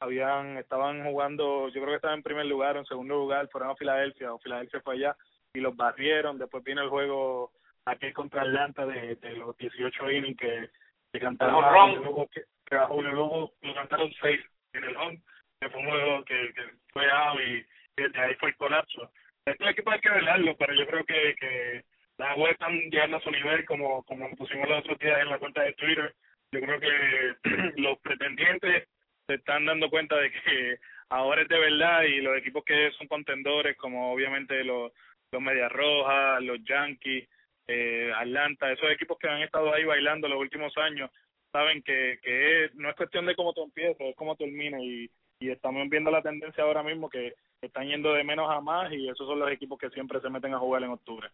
habían 0.00 0.56
estaban 0.56 1.04
jugando, 1.04 1.68
yo 1.68 1.74
creo 1.74 1.88
que 1.88 1.96
estaban 1.96 2.18
en 2.18 2.24
primer 2.24 2.46
lugar 2.46 2.76
o 2.76 2.80
en 2.80 2.86
segundo 2.86 3.14
lugar, 3.14 3.48
fueron 3.52 3.70
a 3.70 3.76
Filadelfia, 3.76 4.32
o 4.32 4.38
Filadelfia 4.38 4.80
fue 4.80 4.94
allá 4.94 5.16
y 5.54 5.60
los 5.60 5.76
barrieron. 5.76 6.38
Después 6.38 6.64
vino 6.64 6.82
el 6.82 6.88
juego 6.88 7.52
aquel 7.84 8.12
contra 8.12 8.42
Atlanta 8.42 8.86
de, 8.86 9.16
de 9.16 9.36
los 9.36 9.56
18 9.56 10.10
innings 10.10 10.38
que, 10.38 10.70
que 11.12 11.20
cantaron 11.20 11.62
Julio 11.62 12.28
que, 12.32 12.42
que 12.66 12.76
a 12.76 12.86
Julio 12.86 13.12
Luego 13.12 13.52
lo 13.60 13.74
cantaron 13.74 14.12
seis 14.20 14.40
en 14.72 14.84
el 14.84 14.96
home, 14.96 15.20
que 15.60 15.68
fue 15.68 15.80
un 15.80 15.88
juego 15.88 16.24
que, 16.24 16.52
que 16.54 16.62
fue 16.92 17.10
out 17.10 17.40
y, 17.40 17.64
desde 17.96 18.20
ahí 18.20 18.34
fue 18.36 18.50
el 18.50 18.56
colapso. 18.56 19.10
Este 19.44 19.68
equipo 19.68 19.90
hay 19.90 20.00
que 20.00 20.10
velarlo, 20.10 20.56
pero 20.56 20.72
yo 20.74 20.86
creo 20.86 21.04
que, 21.04 21.34
que 21.38 21.84
las 22.16 22.30
aguas 22.30 22.52
están 22.52 22.72
llegando 22.90 23.18
a 23.18 23.20
su 23.20 23.30
nivel, 23.30 23.64
como, 23.66 24.02
como 24.04 24.30
pusimos 24.36 24.68
los 24.68 24.78
otros 24.80 24.98
días 24.98 25.20
en 25.20 25.28
la 25.28 25.38
cuenta 25.38 25.62
de 25.62 25.74
Twitter. 25.74 26.14
Yo 26.52 26.60
creo 26.60 26.80
que 26.80 27.34
los 27.82 27.98
pretendientes 27.98 28.88
se 29.26 29.34
están 29.34 29.66
dando 29.66 29.90
cuenta 29.90 30.16
de 30.16 30.30
que 30.30 30.78
ahora 31.10 31.42
es 31.42 31.48
de 31.48 31.58
verdad 31.58 32.02
y 32.04 32.20
los 32.20 32.36
equipos 32.38 32.64
que 32.64 32.90
son 32.92 33.08
contendores, 33.08 33.76
como 33.76 34.12
obviamente 34.12 34.64
los, 34.64 34.92
los 35.32 35.42
Medias 35.42 35.72
Rojas, 35.72 36.42
los 36.42 36.62
Yankees, 36.64 37.28
eh, 37.72 38.12
Atlanta, 38.14 38.70
esos 38.70 38.90
equipos 38.90 39.18
que 39.18 39.28
han 39.28 39.42
estado 39.42 39.72
ahí 39.72 39.84
bailando 39.84 40.28
los 40.28 40.38
últimos 40.38 40.76
años, 40.76 41.10
saben 41.50 41.82
que, 41.82 42.18
que 42.22 42.70
no 42.74 42.90
es 42.90 42.96
cuestión 42.96 43.26
de 43.26 43.34
cómo 43.34 43.52
tú 43.52 43.62
empiezas, 43.62 44.00
es 44.00 44.16
cómo 44.16 44.36
terminas 44.36 44.80
y, 44.82 45.10
estamos 45.40 45.88
viendo 45.88 46.08
la 46.12 46.22
tendencia 46.22 46.62
ahora 46.62 46.84
mismo 46.84 47.10
que 47.10 47.34
están 47.60 47.88
yendo 47.88 48.12
de 48.12 48.22
menos 48.22 48.48
a 48.48 48.60
más 48.60 48.92
y 48.92 49.08
esos 49.08 49.26
son 49.26 49.40
los 49.40 49.50
equipos 49.50 49.76
que 49.76 49.90
siempre 49.90 50.20
se 50.20 50.30
meten 50.30 50.54
a 50.54 50.60
jugar 50.60 50.84
en 50.84 50.90
octubre. 50.90 51.28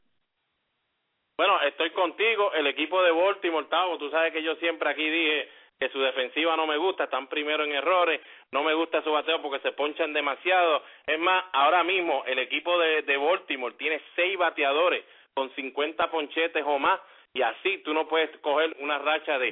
Bueno, 1.36 1.60
estoy 1.60 1.90
contigo, 1.90 2.54
el 2.54 2.66
equipo 2.68 3.02
de 3.02 3.10
Baltimore, 3.10 3.66
Tavo, 3.68 3.98
tú 3.98 4.08
sabes 4.08 4.32
que 4.32 4.42
yo 4.42 4.56
siempre 4.56 4.88
aquí 4.88 5.06
dije 5.10 5.50
que 5.78 5.90
su 5.90 6.00
defensiva 6.00 6.56
no 6.56 6.66
me 6.66 6.78
gusta, 6.78 7.04
están 7.04 7.28
primero 7.28 7.64
en 7.64 7.72
errores, 7.72 8.22
no 8.50 8.64
me 8.64 8.72
gusta 8.72 9.02
su 9.02 9.12
bateo 9.12 9.42
porque 9.42 9.60
se 9.60 9.72
ponchan 9.72 10.14
demasiado. 10.14 10.82
Es 11.06 11.18
más, 11.18 11.44
ahora 11.52 11.84
mismo 11.84 12.24
el 12.24 12.38
equipo 12.38 12.78
de 12.78 13.16
Baltimore 13.18 13.74
tiene 13.74 14.00
seis 14.16 14.38
bateadores 14.38 15.04
con 15.34 15.50
50 15.54 16.10
ponchetes 16.10 16.64
o 16.66 16.78
más 16.78 17.00
y 17.34 17.42
así 17.42 17.78
tú 17.78 17.94
no 17.94 18.08
puedes 18.08 18.36
coger 18.38 18.76
una 18.80 18.98
racha 18.98 19.38
de 19.38 19.50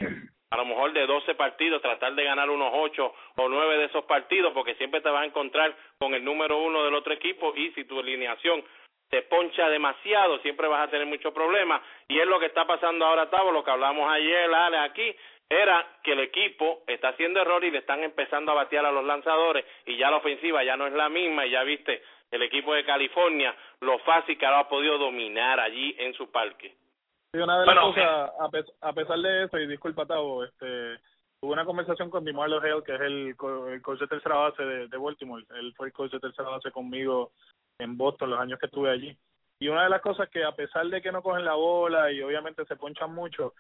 a 0.50 0.56
lo 0.56 0.64
mejor 0.64 0.92
de 0.92 1.06
12 1.06 1.34
partidos, 1.34 1.82
tratar 1.82 2.14
de 2.14 2.24
ganar 2.24 2.48
unos 2.50 2.70
8 2.72 3.14
o 3.36 3.48
9 3.48 3.78
de 3.78 3.84
esos 3.86 4.04
partidos 4.04 4.52
porque 4.52 4.74
siempre 4.76 5.00
te 5.00 5.10
vas 5.10 5.22
a 5.22 5.26
encontrar 5.26 5.74
con 5.98 6.14
el 6.14 6.24
número 6.24 6.58
uno 6.58 6.84
del 6.84 6.94
otro 6.94 7.12
equipo 7.12 7.52
y 7.56 7.72
si 7.72 7.84
tu 7.84 7.98
alineación 7.98 8.64
te 9.10 9.22
poncha 9.22 9.68
demasiado, 9.68 10.38
siempre 10.40 10.68
vas 10.68 10.86
a 10.86 10.90
tener 10.90 11.06
muchos 11.06 11.32
problemas 11.32 11.80
y 12.08 12.18
es 12.18 12.26
lo 12.26 12.38
que 12.38 12.46
está 12.46 12.66
pasando 12.66 13.04
ahora, 13.04 13.30
Tavo, 13.30 13.52
lo 13.52 13.64
que 13.64 13.70
hablamos 13.70 14.10
ayer, 14.10 14.52
aquí, 14.54 15.14
era 15.48 15.86
que 16.02 16.12
el 16.12 16.20
equipo 16.20 16.82
está 16.86 17.08
haciendo 17.10 17.40
error 17.40 17.62
y 17.64 17.70
le 17.70 17.78
están 17.78 18.02
empezando 18.02 18.50
a 18.52 18.56
batear 18.56 18.84
a 18.84 18.92
los 18.92 19.04
lanzadores 19.04 19.64
y 19.84 19.96
ya 19.96 20.10
la 20.10 20.16
ofensiva 20.16 20.64
ya 20.64 20.76
no 20.76 20.86
es 20.86 20.92
la 20.92 21.08
misma 21.08 21.46
y 21.46 21.50
ya 21.50 21.62
viste 21.62 22.02
el 22.30 22.42
equipo 22.42 22.74
de 22.74 22.84
California 22.84 23.54
lo 23.80 23.98
fácil 24.00 24.38
que 24.38 24.46
ahora 24.46 24.60
ha 24.60 24.68
podido 24.68 24.98
dominar 24.98 25.60
allí 25.60 25.94
en 25.98 26.14
su 26.14 26.30
parque. 26.30 26.76
Sí, 27.32 27.40
una 27.40 27.60
de 27.60 27.66
las 27.66 27.78
cosas, 27.78 28.30
a, 28.80 28.92
pesar 28.92 29.18
de 29.18 29.44
eso, 29.44 29.58
y 29.58 29.66
disculpa 29.66 30.06
Tavo, 30.06 30.44
este, 30.44 30.98
tuve 31.40 31.52
una 31.52 31.64
conversación 31.64 32.08
con 32.08 32.24
DiMarlo 32.24 32.60
Hale, 32.60 32.82
que 32.82 32.94
es 32.94 33.00
el, 33.00 33.36
el 33.68 33.82
coach 33.82 34.00
de 34.00 34.06
tercera 34.06 34.36
base 34.36 34.62
de, 34.62 34.88
de 34.88 34.96
Baltimore, 34.96 35.44
él 35.58 35.74
fue 35.76 35.88
el 35.88 35.92
coach 35.92 36.12
de 36.12 36.20
tercera 36.20 36.48
base 36.48 36.70
conmigo 36.70 37.32
en 37.78 37.96
Boston 37.96 38.30
los 38.30 38.40
años 38.40 38.58
que 38.58 38.66
estuve 38.66 38.90
allí. 38.90 39.16
Y 39.58 39.68
una 39.68 39.84
de 39.84 39.90
las 39.90 40.02
cosas 40.02 40.28
que 40.28 40.44
a 40.44 40.52
pesar 40.52 40.86
de 40.86 41.00
que 41.00 41.12
no 41.12 41.22
cogen 41.22 41.44
la 41.44 41.54
bola 41.54 42.12
y 42.12 42.22
obviamente 42.22 42.64
se 42.66 42.76
ponchan 42.76 43.14
mucho, 43.14 43.54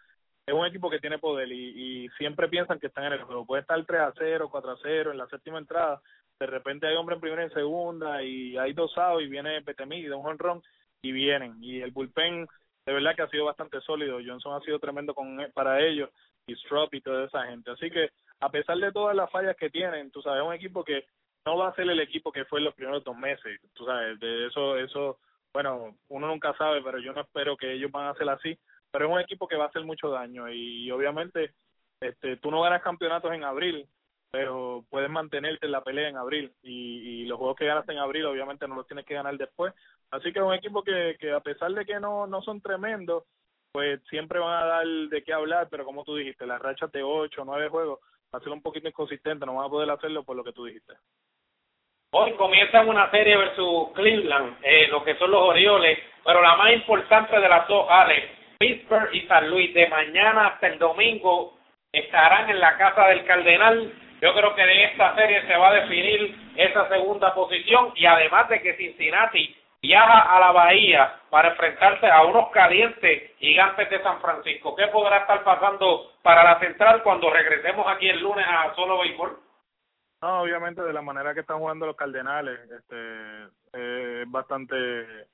es 0.46 0.54
un 0.54 0.66
equipo 0.66 0.88
que 0.90 1.00
tiene 1.00 1.18
poder 1.18 1.50
y, 1.50 2.04
y 2.04 2.08
siempre 2.10 2.48
piensan 2.48 2.78
que 2.78 2.86
están 2.86 3.04
en 3.04 3.14
el 3.14 3.22
juego. 3.24 3.46
Puede 3.46 3.62
estar 3.62 3.82
3 3.84 4.00
a 4.00 4.12
0, 4.16 4.48
4 4.50 4.70
a 4.70 4.76
0 4.82 5.10
en 5.10 5.18
la 5.18 5.26
séptima 5.26 5.58
entrada. 5.58 6.00
De 6.38 6.46
repente 6.46 6.86
hay 6.86 6.96
hombre 6.96 7.14
en 7.14 7.20
primera 7.20 7.42
y 7.42 7.46
en 7.46 7.52
segunda 7.52 8.22
y 8.22 8.56
hay 8.56 8.72
dos 8.72 8.96
outs 8.98 9.24
y 9.24 9.28
viene 9.28 9.62
Petemí 9.62 9.98
y 9.98 10.08
da 10.08 10.16
un 10.16 10.26
honrón 10.26 10.62
y 11.02 11.12
vienen. 11.12 11.56
Y 11.62 11.80
el 11.80 11.92
bullpen 11.92 12.46
de 12.84 12.92
verdad 12.92 13.16
que 13.16 13.22
ha 13.22 13.28
sido 13.28 13.46
bastante 13.46 13.80
sólido. 13.80 14.18
Johnson 14.24 14.54
ha 14.54 14.64
sido 14.64 14.78
tremendo 14.78 15.14
con 15.14 15.38
para 15.54 15.80
ellos 15.80 16.10
y 16.46 16.52
Strop 16.54 16.94
y 16.94 17.00
toda 17.00 17.24
esa 17.24 17.46
gente. 17.46 17.70
Así 17.70 17.90
que 17.90 18.10
a 18.40 18.50
pesar 18.50 18.78
de 18.78 18.92
todas 18.92 19.16
las 19.16 19.30
fallas 19.30 19.56
que 19.56 19.70
tienen, 19.70 20.10
tú 20.10 20.22
sabes, 20.22 20.42
es 20.42 20.46
un 20.46 20.54
equipo 20.54 20.84
que 20.84 21.06
no 21.44 21.56
va 21.56 21.68
a 21.68 21.74
ser 21.74 21.88
el 21.88 22.00
equipo 22.00 22.30
que 22.30 22.44
fue 22.44 22.60
en 22.60 22.66
los 22.66 22.74
primeros 22.74 23.02
dos 23.02 23.16
meses. 23.16 23.60
Tú 23.72 23.84
sabes, 23.84 24.18
de 24.20 24.46
eso, 24.46 24.76
eso, 24.76 25.18
bueno, 25.52 25.96
uno 26.08 26.26
nunca 26.26 26.54
sabe, 26.56 26.82
pero 26.82 26.98
yo 26.98 27.12
no 27.12 27.22
espero 27.22 27.56
que 27.56 27.72
ellos 27.72 27.90
van 27.90 28.08
a 28.08 28.14
ser 28.14 28.28
así 28.28 28.58
pero 28.96 29.08
es 29.08 29.12
un 29.12 29.20
equipo 29.20 29.46
que 29.46 29.56
va 29.56 29.64
a 29.64 29.68
hacer 29.68 29.84
mucho 29.84 30.08
daño 30.08 30.48
y, 30.48 30.90
obviamente 30.90 31.52
este 32.00 32.36
tú 32.36 32.50
no 32.50 32.62
ganas 32.62 32.82
campeonatos 32.82 33.32
en 33.32 33.44
abril 33.44 33.86
pero 34.36 34.84
puedes 34.90 35.08
mantenerte 35.08 35.64
en 35.64 35.72
la 35.72 35.80
pelea 35.80 36.10
en 36.10 36.18
abril 36.18 36.52
y, 36.62 37.24
los 37.24 37.38
juegos 37.38 37.56
que 37.56 37.64
ganas 37.64 37.88
en 37.88 37.96
abril 37.96 38.26
obviamente 38.26 38.68
no 38.68 38.74
los 38.74 38.86
tienes 38.86 39.06
que 39.06 39.14
ganar 39.14 39.34
después 39.38 39.72
así 40.10 40.30
que 40.30 40.38
es 40.38 40.44
un 40.44 40.52
equipo 40.52 40.82
que, 40.84 41.16
que 41.18 41.32
a 41.32 41.40
pesar 41.40 41.72
de 41.72 41.86
que 41.86 41.98
no 41.98 42.26
no 42.26 42.42
son 42.42 42.60
tremendos 42.60 43.24
pues 43.72 44.00
siempre 44.10 44.38
van 44.38 44.62
a 44.62 44.66
dar 44.66 44.86
de 44.86 45.22
qué 45.24 45.32
hablar 45.32 45.68
pero 45.70 45.86
como 45.86 46.04
tú 46.04 46.16
dijiste 46.16 46.46
las 46.46 46.60
rachas 46.60 46.92
de 46.92 47.02
ocho 47.02 47.42
o 47.42 47.44
nueve 47.46 47.70
juegos 47.70 47.98
va 48.32 48.38
a 48.38 48.42
ser 48.42 48.52
un 48.52 48.60
poquito 48.60 48.86
inconsistente 48.88 49.46
no 49.46 49.54
van 49.54 49.66
a 49.66 49.70
poder 49.70 49.90
hacerlo 49.90 50.22
por 50.22 50.36
lo 50.36 50.44
que 50.44 50.52
tú 50.52 50.66
dijiste 50.66 50.92
Hoy 52.12 52.32
comienzan 52.34 52.88
una 52.88 53.10
serie 53.10 53.36
versus 53.36 53.90
Cleveland, 53.94 54.58
eh, 54.62 54.86
lo 54.88 55.02
que 55.02 55.16
son 55.16 55.30
los 55.30 55.42
Orioles, 55.42 55.98
pero 56.24 56.40
la 56.40 56.56
más 56.56 56.72
importante 56.72 57.38
de 57.38 57.48
las 57.48 57.66
dos, 57.68 57.84
Alex, 57.90 58.28
Pittsburgh 58.58 59.12
y 59.12 59.26
San 59.26 59.50
Luis. 59.50 59.74
De 59.74 59.88
mañana 59.88 60.46
hasta 60.46 60.68
el 60.68 60.78
domingo 60.78 61.58
estarán 61.92 62.48
en 62.48 62.60
la 62.60 62.78
casa 62.78 63.08
del 63.08 63.24
Cardenal. 63.26 64.05
Yo 64.20 64.32
creo 64.34 64.54
que 64.54 64.62
de 64.62 64.84
esta 64.84 65.14
serie 65.14 65.46
se 65.46 65.56
va 65.56 65.68
a 65.68 65.74
definir 65.74 66.34
esa 66.56 66.88
segunda 66.88 67.34
posición 67.34 67.92
y 67.94 68.06
además 68.06 68.48
de 68.48 68.62
que 68.62 68.76
Cincinnati 68.76 69.54
viaja 69.82 70.34
a 70.34 70.40
la 70.40 70.52
Bahía 70.52 71.20
para 71.30 71.50
enfrentarse 71.50 72.06
a 72.06 72.24
unos 72.24 72.50
calientes 72.50 73.36
gigantes 73.38 73.90
de 73.90 74.02
San 74.02 74.20
Francisco. 74.20 74.74
¿Qué 74.74 74.86
podrá 74.88 75.18
estar 75.18 75.44
pasando 75.44 76.12
para 76.22 76.42
la 76.44 76.58
central 76.58 77.02
cuando 77.02 77.30
regresemos 77.30 77.86
aquí 77.86 78.08
el 78.08 78.20
lunes 78.20 78.46
a 78.48 78.74
solo 78.74 79.00
béisbol? 79.00 79.38
No, 80.22 80.40
obviamente 80.40 80.82
de 80.82 80.92
la 80.94 81.02
manera 81.02 81.34
que 81.34 81.40
están 81.40 81.58
jugando 81.58 81.86
los 81.86 81.96
Cardenales, 81.96 82.58
este, 82.70 84.22
es 84.22 84.30
bastante 84.30 85.26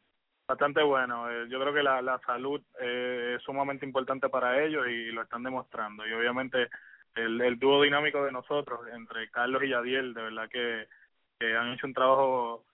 bastante 0.46 0.82
bueno. 0.82 1.30
Eh, 1.30 1.46
yo 1.48 1.60
creo 1.60 1.72
que 1.72 1.82
la, 1.82 2.02
la 2.02 2.18
salud 2.18 2.60
eh, 2.80 3.34
es 3.36 3.42
sumamente 3.42 3.86
importante 3.86 4.28
para 4.28 4.62
ellos 4.62 4.86
y 4.88 5.12
lo 5.12 5.22
están 5.22 5.44
demostrando. 5.44 6.06
Y 6.06 6.12
obviamente 6.12 6.68
el, 7.14 7.40
el 7.40 7.58
dúo 7.58 7.82
dinámico 7.82 8.24
de 8.24 8.32
nosotros, 8.32 8.80
entre 8.94 9.30
Carlos 9.30 9.62
y 9.62 9.68
Yadiel, 9.68 10.14
de 10.14 10.22
verdad 10.22 10.48
que, 10.48 10.86
han 11.40 11.72
hecho 11.72 11.88
un 11.88 11.94
trabajo 11.94 12.64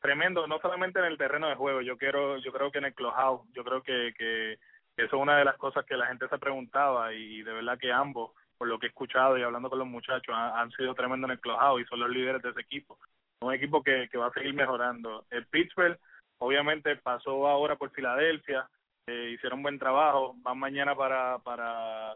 tremendo, 0.00 0.46
no 0.46 0.58
solamente 0.58 0.98
en 0.98 1.04
el 1.04 1.18
terreno 1.18 1.48
de 1.48 1.56
juego, 1.56 1.82
yo 1.82 1.98
quiero, 1.98 2.38
yo 2.38 2.52
creo 2.52 2.70
que 2.70 2.78
en 2.78 2.86
el 2.86 2.94
clubhouse, 2.94 3.42
yo 3.52 3.62
creo 3.64 3.82
que, 3.82 4.14
que 4.16 4.52
eso 4.96 5.16
es 5.16 5.22
una 5.22 5.36
de 5.36 5.44
las 5.44 5.56
cosas 5.58 5.84
que 5.84 5.96
la 5.96 6.06
gente 6.06 6.26
se 6.28 6.38
preguntaba 6.38 7.12
y 7.12 7.42
de 7.42 7.52
verdad 7.52 7.78
que 7.78 7.92
ambos, 7.92 8.32
por 8.56 8.68
lo 8.68 8.78
que 8.78 8.86
he 8.86 8.88
escuchado 8.88 9.36
y 9.36 9.42
hablando 9.42 9.68
con 9.68 9.78
los 9.78 9.88
muchachos, 9.88 10.34
han, 10.34 10.70
sido 10.72 10.94
tremendos 10.94 11.28
en 11.28 11.32
el 11.32 11.40
clubhouse 11.40 11.82
y 11.82 11.84
son 11.84 12.00
los 12.00 12.08
líderes 12.08 12.40
de 12.42 12.50
ese 12.50 12.60
equipo. 12.60 12.98
Un 13.40 13.52
equipo 13.52 13.82
que, 13.82 14.08
que 14.10 14.16
va 14.16 14.28
a 14.28 14.32
seguir 14.32 14.54
mejorando. 14.54 15.26
El 15.30 15.46
Pittsburgh 15.46 15.98
obviamente 16.38 16.96
pasó 16.96 17.46
ahora 17.46 17.76
por 17.76 17.90
Filadelfia, 17.90 18.68
eh, 19.06 19.32
hicieron 19.34 19.62
buen 19.62 19.78
trabajo, 19.78 20.34
van 20.38 20.58
mañana 20.58 20.94
para, 20.94 21.38
para, 21.40 22.14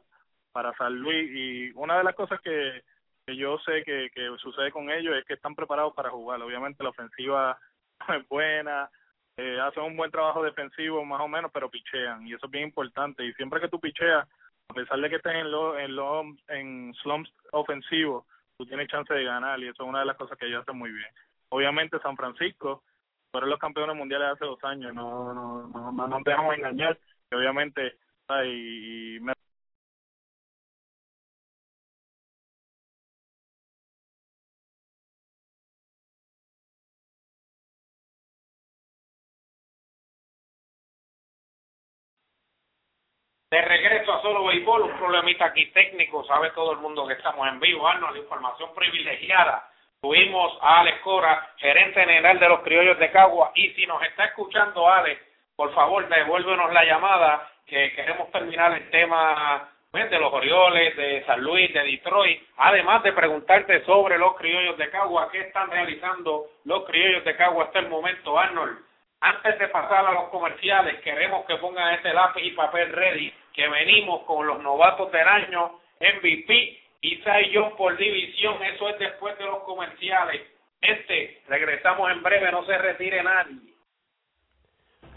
para 0.52 0.74
San 0.74 0.94
Luis. 0.94 1.30
Y 1.32 1.70
una 1.74 1.98
de 1.98 2.04
las 2.04 2.14
cosas 2.14 2.40
que, 2.40 2.82
que 3.26 3.36
yo 3.36 3.58
sé 3.58 3.82
que, 3.84 4.10
que 4.14 4.28
sucede 4.38 4.72
con 4.72 4.90
ellos 4.90 5.16
es 5.16 5.24
que 5.24 5.34
están 5.34 5.54
preparados 5.54 5.94
para 5.94 6.10
jugar, 6.10 6.40
obviamente 6.42 6.82
la 6.82 6.90
ofensiva 6.90 7.58
es 8.08 8.28
buena, 8.28 8.90
eh, 9.36 9.60
hacen 9.60 9.82
un 9.84 9.96
buen 9.96 10.10
trabajo 10.10 10.42
defensivo 10.42 11.04
más 11.04 11.20
o 11.20 11.28
menos, 11.28 11.50
pero 11.52 11.70
pichean 11.70 12.26
y 12.26 12.34
eso 12.34 12.46
es 12.46 12.50
bien 12.50 12.64
importante. 12.64 13.24
Y 13.24 13.32
siempre 13.34 13.60
que 13.60 13.68
tú 13.68 13.78
picheas, 13.78 14.26
a 14.68 14.74
pesar 14.74 14.98
de 15.00 15.10
que 15.10 15.16
estés 15.16 15.34
en, 15.34 15.50
lo, 15.50 15.78
en, 15.78 15.94
lo, 15.94 16.22
en 16.48 16.94
slumps 17.02 17.30
ofensivos, 17.52 18.24
tú 18.56 18.66
tienes 18.66 18.88
chance 18.88 19.12
de 19.12 19.24
ganar 19.24 19.60
y 19.60 19.68
eso 19.68 19.82
es 19.82 19.88
una 19.88 20.00
de 20.00 20.06
las 20.06 20.16
cosas 20.16 20.36
que 20.38 20.46
ellos 20.46 20.62
hacen 20.62 20.76
muy 20.76 20.90
bien. 20.90 21.08
Obviamente 21.50 22.00
San 22.00 22.16
Francisco 22.16 22.82
fueron 23.30 23.50
los 23.50 23.58
campeones 23.58 23.94
mundiales 23.94 24.28
hace 24.32 24.44
dos 24.44 24.62
años, 24.64 24.94
no, 24.94 25.32
no, 25.32 25.68
no, 25.68 25.92
no 25.92 26.08
nos 26.08 26.24
dejamos 26.24 26.56
engañar, 26.56 26.98
y 27.30 27.34
obviamente, 27.34 27.96
y, 28.44 29.16
y 29.16 29.20
me 29.20 29.34
solo 44.28 44.44
béisbol, 44.44 44.82
un 44.82 44.98
problemita 44.98 45.46
aquí 45.46 45.66
técnico, 45.72 46.22
sabe 46.24 46.50
todo 46.50 46.72
el 46.72 46.78
mundo 46.78 47.06
que 47.06 47.14
estamos 47.14 47.48
en 47.48 47.58
vivo, 47.60 47.88
Arnold, 47.88 48.18
información 48.18 48.74
privilegiada. 48.74 49.70
Tuvimos 50.02 50.58
a 50.60 50.80
Alex 50.80 51.00
Cora, 51.00 51.54
gerente 51.56 52.00
general 52.00 52.38
de 52.38 52.48
los 52.48 52.60
criollos 52.60 52.98
de 52.98 53.10
Cagua, 53.10 53.52
y 53.54 53.70
si 53.70 53.86
nos 53.86 54.02
está 54.02 54.26
escuchando 54.26 54.86
Alex, 54.86 55.18
por 55.56 55.72
favor 55.72 56.06
devuélvenos 56.08 56.72
la 56.74 56.84
llamada, 56.84 57.50
que 57.66 57.92
queremos 57.94 58.30
terminar 58.30 58.72
el 58.74 58.90
tema 58.90 59.70
pues, 59.90 60.10
de 60.10 60.18
los 60.18 60.30
Orioles, 60.30 60.94
de 60.94 61.24
San 61.24 61.40
Luis, 61.40 61.72
de 61.72 61.82
Detroit, 61.84 62.42
además 62.58 63.02
de 63.04 63.14
preguntarte 63.14 63.82
sobre 63.86 64.18
los 64.18 64.36
criollos 64.36 64.76
de 64.76 64.90
Cagua, 64.90 65.30
qué 65.32 65.40
están 65.40 65.70
realizando 65.70 66.48
los 66.66 66.84
criollos 66.84 67.24
de 67.24 67.34
Cagua 67.34 67.64
hasta 67.64 67.78
el 67.78 67.88
momento, 67.88 68.38
Arnold. 68.38 68.78
Antes 69.20 69.58
de 69.58 69.68
pasar 69.68 70.06
a 70.06 70.12
los 70.12 70.28
comerciales, 70.28 71.00
queremos 71.00 71.44
que 71.46 71.56
pongan 71.56 71.94
este 71.94 72.12
lápiz 72.12 72.44
y 72.44 72.52
papel 72.52 72.92
ready, 72.92 73.34
que 73.58 73.68
venimos 73.68 74.22
con 74.22 74.46
los 74.46 74.62
novatos 74.62 75.10
del 75.10 75.26
año, 75.26 75.80
MVP 75.98 76.78
y 77.00 77.16
Cy 77.16 77.58
por 77.76 77.96
división. 77.96 78.54
Eso 78.62 78.88
es 78.88 79.00
después 79.00 79.36
de 79.36 79.46
los 79.46 79.64
comerciales. 79.64 80.42
Este, 80.80 81.42
regresamos 81.48 82.08
en 82.12 82.22
breve, 82.22 82.52
no 82.52 82.64
se 82.66 82.78
retire 82.78 83.20
nadie. 83.20 83.74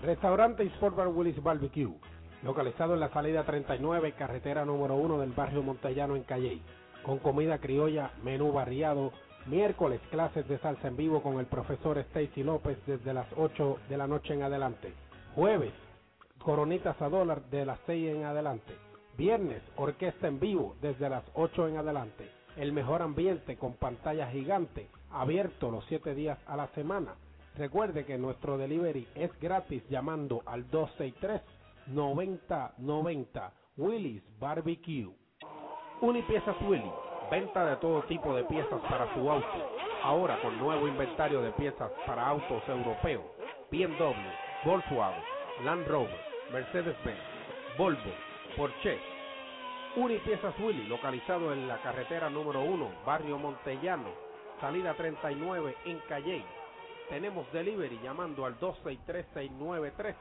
Restaurante 0.01 0.63
Sport 0.63 0.95
Bar 0.95 1.09
Willis 1.09 1.43
Barbecue, 1.43 1.93
localizado 2.41 2.95
en 2.95 3.01
la 3.01 3.09
salida 3.09 3.43
39, 3.43 4.13
carretera 4.17 4.65
número 4.65 4.95
1 4.95 5.19
del 5.19 5.33
barrio 5.33 5.61
Montellano 5.61 6.15
en 6.15 6.23
Calley, 6.23 6.63
con 7.03 7.19
comida 7.19 7.59
criolla, 7.59 8.09
menú 8.23 8.51
variado 8.51 9.13
Miércoles, 9.45 10.01
clases 10.09 10.47
de 10.47 10.57
salsa 10.59 10.87
en 10.87 10.97
vivo 10.97 11.21
con 11.21 11.39
el 11.39 11.45
profesor 11.45 11.97
Stacy 11.99 12.43
López 12.43 12.77
desde 12.87 13.13
las 13.13 13.27
8 13.35 13.79
de 13.89 13.97
la 13.97 14.07
noche 14.07 14.33
en 14.33 14.43
adelante. 14.43 14.93
Jueves, 15.33 15.73
coronitas 16.41 17.01
a 17.01 17.09
dólar 17.09 17.43
de 17.49 17.65
las 17.65 17.79
6 17.85 18.15
en 18.15 18.23
adelante. 18.25 18.73
Viernes, 19.17 19.61
orquesta 19.75 20.27
en 20.27 20.39
vivo 20.39 20.75
desde 20.81 21.09
las 21.09 21.23
8 21.33 21.67
en 21.67 21.77
adelante. 21.77 22.29
El 22.57 22.73
mejor 22.73 23.01
ambiente 23.01 23.57
con 23.57 23.73
pantalla 23.73 24.27
gigante, 24.27 24.89
abierto 25.11 25.71
los 25.71 25.85
7 25.85 26.15
días 26.15 26.37
a 26.47 26.57
la 26.57 26.67
semana. 26.69 27.15
Recuerde 27.55 28.05
que 28.05 28.17
nuestro 28.17 28.57
delivery 28.57 29.07
es 29.15 29.31
gratis 29.39 29.83
llamando 29.89 30.41
al 30.45 30.69
263 30.69 31.41
9090 31.87 33.53
Willis 33.77 34.23
Barbecue. 34.39 35.09
Unipiezas 36.01 36.55
Willy 36.61 36.91
Venta 37.31 37.65
de 37.65 37.77
todo 37.77 38.03
tipo 38.09 38.35
de 38.35 38.43
piezas 38.43 38.81
para 38.89 39.13
su 39.13 39.31
auto. 39.31 39.47
Ahora 40.03 40.37
con 40.41 40.57
nuevo 40.57 40.85
inventario 40.85 41.41
de 41.41 41.53
piezas 41.53 41.89
para 42.05 42.27
autos 42.27 42.61
europeos. 42.67 43.23
BMW, 43.71 44.11
Volkswagen, 44.65 45.23
Land 45.63 45.87
Rover, 45.87 46.30
Mercedes-Benz, 46.51 47.19
Volvo, 47.77 48.11
Porsche. 48.55 48.99
Unipiezas 49.95 50.53
Willy, 50.59 50.87
localizado 50.87 51.51
en 51.53 51.67
la 51.67 51.81
carretera 51.81 52.29
número 52.29 52.61
1, 52.61 52.91
barrio 53.05 53.37
Montellano, 53.37 54.09
salida 54.59 54.93
39 54.93 55.75
en 55.85 55.99
Calle. 56.07 56.43
Tenemos 57.09 57.51
delivery 57.51 57.99
llamando 58.01 58.45
al 58.45 58.59
263-6913 58.59 60.15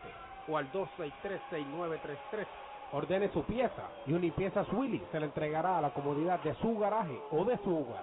o 0.48 0.56
al 0.56 0.72
263-6933 0.72 2.46
Ordene 2.92 3.28
su 3.28 3.44
pieza 3.44 3.88
y 4.06 4.12
Unipiezas 4.12 4.66
Willy 4.72 5.00
se 5.12 5.20
le 5.20 5.26
entregará 5.26 5.78
a 5.78 5.80
la 5.80 5.90
comodidad 5.90 6.40
de 6.42 6.54
su 6.56 6.76
garaje 6.76 7.16
o 7.30 7.44
de 7.44 7.56
su 7.58 7.76
hogar. 7.76 8.02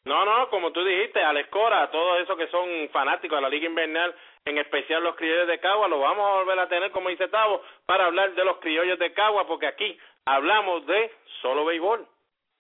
No, 0.05 0.25
no, 0.25 0.49
como 0.49 0.71
tú 0.71 0.85
dijiste, 0.85 1.23
Alex 1.23 1.49
Cora, 1.51 1.91
todos 1.91 2.21
esos 2.21 2.37
que 2.37 2.47
son 2.49 2.89
fanáticos 2.93 3.37
de 3.37 3.43
la 3.43 3.49
Liga 3.49 3.67
Invernal, 3.67 4.15
en 4.45 4.59
especial 4.59 5.03
los 5.03 5.17
criollos 5.17 5.49
de 5.49 5.59
Cagua, 5.59 5.89
lo 5.89 6.01
vamos 6.01 6.25
a 6.25 6.35
volver 6.37 6.59
a 6.61 6.69
tener, 6.69 6.93
como 6.93 7.09
dice 7.09 7.29
Tavo, 7.29 7.63
para 7.85 8.07
hablar 8.07 8.33
de 8.33 8.45
los 8.45 8.59
criollos 8.59 8.99
de 8.99 9.13
Cagua, 9.13 9.47
porque 9.47 9.67
aquí 9.67 9.99
hablamos 10.25 10.87
de 10.87 11.11
solo 11.43 11.65
béisbol. 11.65 12.07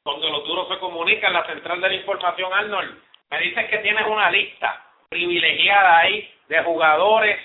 Donde 0.04 0.30
los 0.30 0.44
duros 0.46 0.68
se 0.68 0.78
comunican, 0.78 1.32
la 1.32 1.46
central 1.46 1.80
de 1.80 1.88
la 1.88 1.94
información, 1.94 2.52
Arnold. 2.52 3.02
Me 3.30 3.38
dices 3.40 3.70
que 3.70 3.78
tienes 3.78 4.06
una 4.06 4.30
lista 4.30 4.84
privilegiada 5.08 5.98
ahí 5.98 6.34
de 6.48 6.62
jugadores 6.64 7.38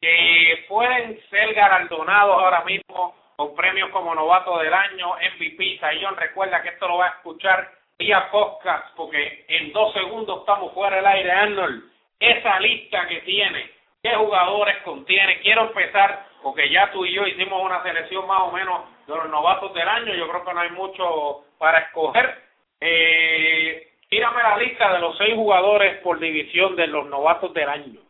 que 0.00 0.64
pueden 0.68 1.20
ser 1.30 1.54
galardonados 1.54 2.42
ahora 2.42 2.64
mismo 2.64 3.14
con 3.36 3.54
premios 3.54 3.90
como 3.90 4.14
novato 4.14 4.58
del 4.58 4.72
año, 4.72 5.14
MVP, 5.14 5.78
Sayón. 5.78 6.16
Recuerda 6.16 6.62
que 6.62 6.70
esto 6.70 6.88
lo 6.88 6.98
va 6.98 7.06
a 7.06 7.10
escuchar 7.10 7.70
vía 7.98 8.30
podcast 8.30 8.94
porque 8.96 9.44
en 9.48 9.72
dos 9.72 9.92
segundos 9.92 10.40
estamos 10.40 10.72
fuera 10.72 10.96
del 10.96 11.06
aire, 11.06 11.30
Arnold. 11.30 11.84
Esa 12.18 12.58
lista 12.60 13.06
que 13.08 13.20
tiene, 13.22 13.70
qué 14.02 14.14
jugadores 14.14 14.76
contiene. 14.84 15.40
Quiero 15.40 15.62
empezar 15.62 16.26
porque 16.42 16.70
ya 16.70 16.90
tú 16.92 17.04
y 17.04 17.12
yo 17.12 17.26
hicimos 17.26 17.62
una 17.62 17.82
selección 17.82 18.26
más 18.26 18.42
o 18.42 18.52
menos 18.52 18.84
de 19.06 19.14
los 19.14 19.28
novatos 19.28 19.72
del 19.74 19.88
año, 19.88 20.14
yo 20.14 20.28
creo 20.28 20.44
que 20.44 20.54
no 20.54 20.60
hay 20.60 20.70
mucho 20.70 21.44
para 21.58 21.78
escoger. 21.80 22.42
Eh, 22.80 23.88
tírame 24.08 24.42
la 24.42 24.56
lista 24.58 24.92
de 24.92 25.00
los 25.00 25.16
seis 25.18 25.34
jugadores 25.34 25.98
por 26.02 26.18
división 26.18 26.76
de 26.76 26.86
los 26.86 27.06
novatos 27.06 27.52
del 27.54 27.68
año. 27.68 28.00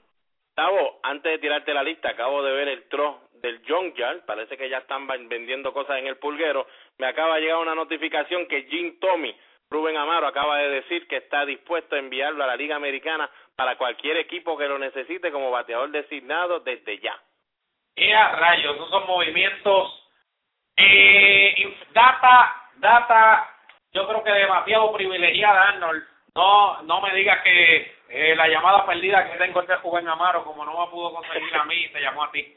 Gustavo, 0.56 1.00
antes 1.02 1.32
de 1.32 1.38
tirarte 1.38 1.74
la 1.74 1.82
lista, 1.82 2.08
acabo 2.08 2.42
de 2.42 2.50
ver 2.50 2.68
el 2.68 2.88
tro 2.88 3.28
del 3.42 3.60
Junkyard, 3.68 4.24
parece 4.24 4.56
que 4.56 4.70
ya 4.70 4.78
están 4.78 5.06
vendiendo 5.06 5.70
cosas 5.74 5.98
en 5.98 6.06
el 6.06 6.16
pulguero. 6.16 6.66
Me 6.96 7.06
acaba 7.06 7.34
de 7.34 7.42
llegar 7.42 7.58
una 7.58 7.74
notificación 7.74 8.46
que 8.46 8.62
Jim 8.62 8.98
Tommy, 8.98 9.36
Rubén 9.68 9.98
Amaro, 9.98 10.26
acaba 10.26 10.56
de 10.56 10.70
decir 10.70 11.06
que 11.08 11.18
está 11.18 11.44
dispuesto 11.44 11.94
a 11.94 11.98
enviarlo 11.98 12.42
a 12.42 12.46
la 12.46 12.56
Liga 12.56 12.74
Americana 12.74 13.28
para 13.54 13.76
cualquier 13.76 14.16
equipo 14.16 14.56
que 14.56 14.66
lo 14.66 14.78
necesite 14.78 15.30
como 15.30 15.50
bateador 15.50 15.90
designado 15.90 16.60
desde 16.60 17.00
ya. 17.00 17.20
¡Eh, 17.94 18.14
rayos! 18.14 18.76
Esos 18.76 18.88
son 18.88 19.06
movimientos 19.06 20.08
eh, 20.78 21.76
data, 21.92 22.70
data, 22.76 23.46
yo 23.92 24.08
creo 24.08 24.24
que 24.24 24.30
demasiado 24.30 24.90
privilegiada, 24.94 25.68
Arnold. 25.68 26.15
No, 26.37 26.83
no 26.83 27.01
me 27.01 27.14
digas 27.14 27.42
que 27.42 27.96
eh, 28.11 28.37
la 28.37 28.46
llamada 28.46 28.85
perdida 28.85 29.33
que 29.33 29.38
tengo 29.38 29.62
este 29.62 29.75
Juven 29.77 30.07
Amaro, 30.07 30.44
como 30.44 30.66
no 30.66 30.85
me 30.85 30.90
pudo 30.90 31.14
conseguir 31.14 31.57
a 31.57 31.64
mí, 31.64 31.88
te 31.88 32.01
llamó 32.01 32.25
a 32.25 32.31
ti. 32.31 32.55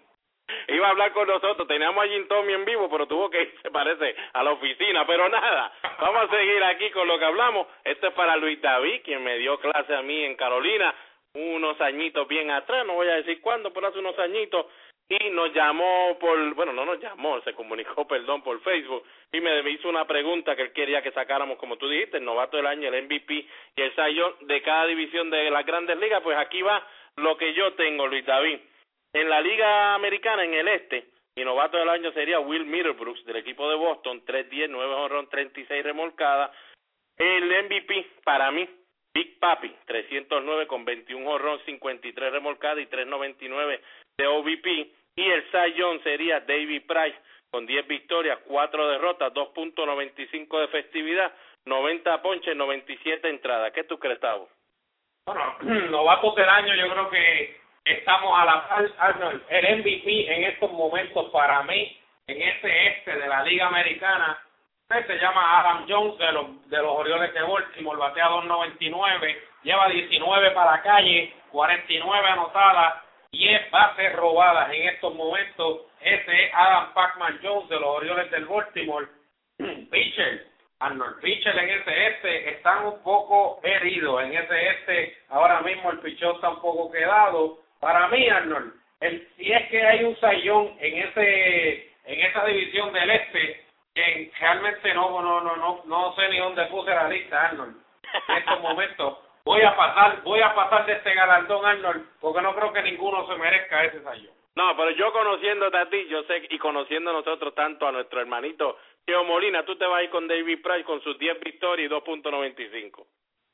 Iba 0.68 0.88
a 0.88 0.90
hablar 0.90 1.14
con 1.14 1.26
nosotros, 1.26 1.66
teníamos 1.66 2.04
a 2.04 2.08
Jim 2.10 2.28
Tommy 2.28 2.54
en 2.54 2.66
vivo, 2.66 2.90
pero 2.90 3.08
tuvo 3.08 3.30
que 3.30 3.42
irse, 3.42 3.72
parece, 3.72 4.16
a 4.34 4.44
la 4.44 4.52
oficina. 4.52 5.08
Pero 5.08 5.30
nada, 5.30 5.72
vamos 5.98 6.24
a 6.24 6.36
seguir 6.36 6.62
aquí 6.66 6.92
con 6.92 7.08
lo 7.08 7.18
que 7.18 7.24
hablamos. 7.24 7.68
Esto 7.86 8.08
es 8.08 8.14
para 8.16 8.36
Luis 8.36 8.62
David, 8.62 9.02
quien 9.06 9.24
me 9.24 9.38
dio 9.38 9.58
clase 9.60 9.96
a 9.96 10.02
mí 10.02 10.26
en 10.26 10.36
Carolina 10.36 10.94
unos 11.34 11.80
añitos 11.80 12.28
bien 12.28 12.50
atrás, 12.50 12.86
no 12.86 12.94
voy 12.94 13.08
a 13.08 13.16
decir 13.16 13.40
cuándo, 13.42 13.72
pero 13.72 13.88
hace 13.88 14.00
unos 14.00 14.18
añitos, 14.18 14.66
y 15.10 15.32
nos 15.32 15.52
llamó 15.54 16.18
por, 16.20 16.54
bueno, 16.54 16.72
no 16.72 16.86
nos 16.86 17.00
llamó, 17.02 17.42
se 17.42 17.54
comunicó, 17.54 18.06
perdón, 18.08 18.44
por 18.44 18.62
Facebook 18.62 19.04
y 19.32 19.42
me 19.42 19.68
hizo 19.72 19.90
una 19.90 20.06
pregunta 20.06 20.56
que 20.56 20.62
él 20.62 20.74
quería 20.74 21.02
que 21.02 21.12
sacáramos, 21.12 21.58
como 21.58 21.78
tú 21.78 21.90
dijiste, 21.90 22.18
el 22.18 22.26
novato 22.26 22.58
del 22.58 22.68
año, 22.68 22.90
el 22.90 23.04
MVP 23.06 23.34
y 23.76 23.82
el 23.82 23.96
sayón 23.96 24.34
de 24.42 24.62
cada 24.62 24.86
división 24.86 25.30
de 25.32 25.50
las 25.50 25.66
grandes 25.66 25.98
ligas, 25.98 26.22
pues 26.22 26.38
aquí 26.38 26.62
va 26.62 26.86
lo 27.18 27.38
que 27.38 27.54
yo 27.54 27.74
tengo, 27.74 28.08
Luis 28.08 28.26
David. 28.26 28.60
En 29.14 29.30
la 29.30 29.42
liga 29.42 29.96
americana, 29.96 30.44
en 30.44 30.54
el 30.54 30.68
este, 30.68 31.08
y 31.36 31.44
novato 31.44 31.78
del 31.78 31.90
año 31.90 32.12
sería 32.12 32.40
Will 32.40 32.66
Middlebrooks 32.66 33.26
del 33.26 33.38
equipo 33.38 33.70
de 33.70 33.76
Boston, 33.76 34.24
3-10, 34.26 34.68
9 34.70 34.94
honrón, 34.94 35.30
36 35.30 35.84
remolcadas. 35.84 36.52
El 37.18 37.46
MVP 37.66 38.08
para 38.24 38.52
mí, 38.52 38.68
Big 39.14 39.40
Papi, 39.40 39.74
309 39.86 40.68
con 40.68 40.86
21 40.86 41.30
honrón, 41.30 41.60
53 41.66 42.32
remolcadas 42.32 42.80
y 42.80 42.86
399 42.88 43.82
de 44.20 44.28
OVP. 44.28 44.92
Y 45.16 45.32
el 45.32 45.44
Cy 45.52 45.74
Young 45.76 46.04
sería 46.04 46.42
David 46.42 46.84
Price 46.86 47.18
con 47.50 47.66
10 47.66 47.88
victorias, 47.88 48.38
4 48.46 48.90
derrotas, 48.90 49.34
2.95 49.34 50.60
de 50.60 50.68
festividad, 50.68 51.34
90 51.66 52.22
ponches, 52.22 52.56
97 52.56 53.28
entradas. 53.28 53.72
¿Qué 53.74 53.84
tú 53.86 53.98
crees, 53.98 54.20
Tavo? 54.20 54.48
Bueno, 55.26 55.56
novatos 55.90 56.36
del 56.36 56.50
año 56.50 56.76
yo 56.76 56.92
creo 56.92 57.10
que 57.10 57.58
estamos 57.86 58.38
a 58.38 58.46
la 58.46 58.94
Arnold. 58.98 59.42
El 59.50 59.80
MVP 59.80 60.34
en 60.34 60.44
estos 60.46 60.72
momentos 60.72 61.30
para 61.32 61.64
mí, 61.64 61.98
en 62.28 62.42
este 62.42 62.88
este 62.90 63.16
de 63.16 63.28
la 63.28 63.44
Liga 63.44 63.68
Americana, 63.68 64.40
se 64.90 65.20
llama 65.20 65.60
Adam 65.60 65.86
Jones 65.88 66.18
de 66.18 66.32
los, 66.32 66.70
de 66.70 66.78
los 66.78 66.98
Orioles 66.98 67.34
de 67.34 67.42
Baltimore, 67.42 67.98
batea 67.98 68.30
2.99, 68.30 69.38
lleva 69.64 69.88
19 69.88 70.52
para 70.52 70.72
la 70.72 70.82
calle, 70.82 71.34
49 71.52 72.28
anotadas, 72.28 73.09
10 73.32 73.72
bases 73.72 74.16
robadas 74.16 74.72
en 74.74 74.90
estos 74.90 75.14
momentos. 75.14 75.82
Ese 76.02 76.46
es 76.46 76.52
Adam 76.54 76.94
Pacman 76.94 77.40
Jones 77.44 77.70
de 77.70 77.80
los 77.80 77.90
Orioles 77.90 78.32
del 78.32 78.46
Baltimore. 78.46 79.08
Pitcher, 79.92 80.48
Arnold 80.80 81.20
Pitcher 81.22 81.58
en 81.58 81.70
ese 81.70 82.08
este 82.08 82.50
están 82.52 82.86
un 82.86 83.04
poco 83.04 83.60
heridos. 83.64 84.24
En 84.24 84.34
ese 84.34 84.70
este 84.70 85.18
ahora 85.30 85.62
mismo 85.62 85.92
el 85.92 86.00
pichón 86.00 86.36
está 86.36 86.50
un 86.50 86.62
poco 86.62 86.92
quedado. 86.92 87.60
Para 87.80 88.08
mí, 88.08 88.28
Arnold, 88.28 88.74
el, 89.02 89.28
si 89.38 89.52
es 89.52 89.70
que 89.70 89.86
hay 89.86 90.04
un 90.04 90.18
sayón 90.20 90.76
en 90.80 90.98
ese 91.08 91.92
en 92.06 92.26
esa 92.26 92.46
división 92.46 92.92
del 92.94 93.10
este, 93.10 93.66
que 93.94 94.32
realmente 94.40 94.94
no 94.94 95.22
no 95.22 95.42
no 95.42 95.56
no 95.56 95.82
no 95.86 96.16
sé 96.16 96.30
ni 96.30 96.38
dónde 96.40 96.66
puse 96.66 96.90
la 96.90 97.10
lista, 97.10 97.48
Arnold. 97.48 97.76
En 98.30 98.38
estos 98.38 98.62
momentos 98.62 99.18
voy 99.50 99.64
a 99.64 99.76
pasar 99.76 100.22
voy 100.22 100.42
a 100.42 100.54
pasar 100.54 100.86
de 100.86 100.94
este 100.94 101.12
galardón, 101.16 101.66
Arnold, 101.66 102.06
porque 102.22 102.42
no 102.42 102.54
creo 102.54 102.72
que 102.72 102.84
ninguno 102.84 103.26
se 103.26 103.36
merezca 103.36 103.84
ese 103.84 104.04
sayón. 104.04 104.32
No, 104.56 104.78
pero 104.78 104.92
yo 104.92 105.12
conociéndote 105.12 105.78
a 105.78 105.90
ti, 105.90 106.06
yo 106.08 106.22
sé, 106.24 106.46
y 106.50 106.60
conociendo 106.60 107.12
nosotros 107.12 107.56
tanto 107.56 107.88
a 107.88 107.92
nuestro 107.92 108.22
hermanito 108.22 108.78
Geo 109.08 109.24
Molina, 109.24 109.64
tú 109.66 109.76
te 109.76 109.86
vas 109.88 110.02
a 110.02 110.04
ir 110.04 110.12
con 110.12 110.28
David 110.28 110.62
Price 110.62 110.84
con 110.84 111.02
sus 111.02 111.18
10 111.18 111.40
victorias 111.40 111.90
y 111.90 111.94
2.95. 111.94 113.08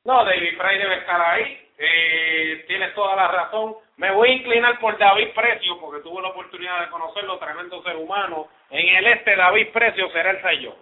No, 0.03 0.25
David 0.25 0.57
Price 0.57 0.77
debe 0.77 0.97
estar 0.97 1.21
ahí. 1.21 1.61
Eh, 1.77 2.65
tienes 2.67 2.93
toda 2.93 3.15
la 3.15 3.27
razón. 3.29 3.75
Me 3.95 4.11
voy 4.11 4.29
a 4.29 4.33
inclinar 4.33 4.79
por 4.79 4.97
David 4.97 5.29
Precio, 5.33 5.79
porque 5.79 6.01
tuve 6.01 6.21
la 6.21 6.29
oportunidad 6.29 6.81
de 6.81 6.89
conocerlo, 6.89 7.39
tremendo 7.39 7.81
ser 7.83 7.95
humano. 7.95 8.49
En 8.69 8.95
el 8.97 9.07
este, 9.07 9.35
David 9.35 9.69
Precio 9.71 10.09
será 10.11 10.31
el 10.31 10.41
sello. 10.41 10.75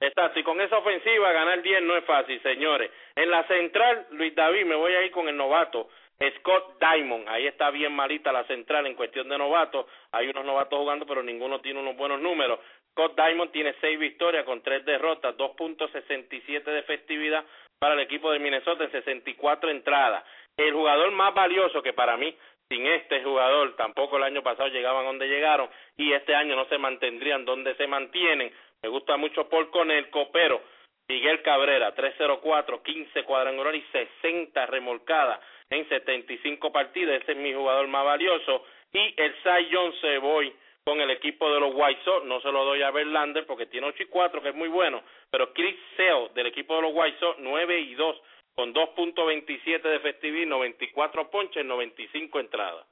Exacto, 0.00 0.40
y 0.40 0.42
con 0.42 0.60
esa 0.60 0.78
ofensiva 0.78 1.30
ganar 1.32 1.60
10 1.60 1.82
no 1.82 1.96
es 1.96 2.04
fácil, 2.04 2.40
señores. 2.42 2.90
En 3.14 3.30
la 3.30 3.46
central, 3.46 4.06
Luis 4.12 4.34
David, 4.34 4.64
me 4.64 4.74
voy 4.74 4.94
a 4.94 5.02
ir 5.04 5.10
con 5.10 5.28
el 5.28 5.36
novato, 5.36 5.90
Scott 6.38 6.78
Diamond. 6.80 7.28
Ahí 7.28 7.46
está 7.46 7.70
bien 7.70 7.92
malita 7.92 8.32
la 8.32 8.44
central 8.44 8.86
en 8.86 8.94
cuestión 8.94 9.28
de 9.28 9.38
novatos. 9.38 9.86
Hay 10.12 10.28
unos 10.28 10.44
novatos 10.44 10.78
jugando, 10.78 11.06
pero 11.06 11.22
ninguno 11.22 11.60
tiene 11.60 11.80
unos 11.80 11.96
buenos 11.96 12.20
números. 12.20 12.60
Scott 12.92 13.16
Diamond 13.16 13.50
tiene 13.52 13.74
6 13.80 13.98
victorias 13.98 14.44
con 14.44 14.62
3 14.62 14.84
derrotas, 14.84 15.36
2.67 15.36 16.64
de 16.64 16.82
festividad 16.82 17.44
para 17.78 17.94
el 17.94 18.00
equipo 18.00 18.30
de 18.32 18.38
Minnesota 18.38 18.84
en 18.84 18.92
64 18.92 19.70
entradas. 19.70 20.24
El 20.56 20.74
jugador 20.74 21.10
más 21.12 21.32
valioso 21.32 21.82
que 21.82 21.94
para 21.94 22.16
mí, 22.16 22.36
sin 22.68 22.86
este 22.86 23.22
jugador, 23.22 23.74
tampoco 23.76 24.18
el 24.18 24.22
año 24.24 24.42
pasado 24.42 24.68
llegaban 24.68 25.04
donde 25.04 25.26
llegaron 25.26 25.70
y 25.96 26.12
este 26.12 26.34
año 26.34 26.54
no 26.54 26.66
se 26.66 26.78
mantendrían 26.78 27.44
donde 27.44 27.74
se 27.76 27.86
mantienen. 27.86 28.52
Me 28.82 28.88
gusta 28.88 29.16
mucho 29.16 29.48
Paul 29.48 29.70
Conelco, 29.70 30.30
pero 30.32 30.60
Miguel 31.08 31.42
Cabrera, 31.42 31.92
304, 31.94 32.82
15 32.82 33.24
cuadrangulares 33.24 33.82
y 33.82 33.92
60 33.92 34.66
remolcadas 34.66 35.40
en 35.68 35.88
75 35.88 36.72
partidos. 36.72 37.20
Ese 37.20 37.32
es 37.32 37.38
mi 37.38 37.52
jugador 37.52 37.88
más 37.88 38.04
valioso. 38.04 38.64
Y 38.92 39.14
el 39.20 39.34
Cy 39.42 39.70
se 40.00 40.18
voy 40.18 40.54
con 40.84 41.00
el 41.00 41.10
equipo 41.10 41.52
de 41.52 41.60
los 41.60 41.72
White 41.74 42.00
Sox. 42.04 42.24
No 42.26 42.40
se 42.40 42.50
lo 42.52 42.64
doy 42.64 42.82
a 42.82 42.90
Verlander 42.90 43.44
porque 43.44 43.66
tiene 43.66 43.88
8 43.88 44.04
y 44.04 44.06
4, 44.06 44.40
que 44.40 44.48
es 44.50 44.54
muy 44.54 44.68
bueno. 44.68 45.02
Pero 45.30 45.52
Chris 45.52 45.76
Sale 45.96 46.30
del 46.34 46.46
equipo 46.46 46.76
de 46.76 46.82
los 46.82 46.92
White 46.94 47.18
Sox, 47.18 47.38
9 47.40 47.80
y 47.80 47.94
2, 47.94 48.22
con 48.54 48.72
2.27 48.72 49.82
de 49.82 50.00
festividad, 50.00 50.46
94 50.46 51.30
ponches, 51.30 51.64
95 51.64 52.40
entradas. 52.40 52.86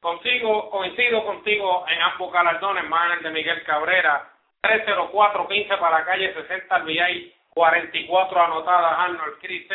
Consigo, 0.00 0.70
coincido 0.70 1.24
contigo 1.24 1.84
en 1.88 2.00
ambos 2.00 2.32
galardones, 2.32 2.84
más 2.88 3.16
el 3.16 3.24
de 3.24 3.30
Miguel 3.30 3.64
Cabrera, 3.64 4.35
304, 4.62 5.48
15 5.48 5.76
para 5.76 6.04
calle, 6.04 6.34
60 6.34 6.74
al 6.74 6.84
VI, 6.84 7.34
44 7.50 8.40
anotadas 8.40 8.98
Arnold 8.98 9.38
Chris. 9.40 9.66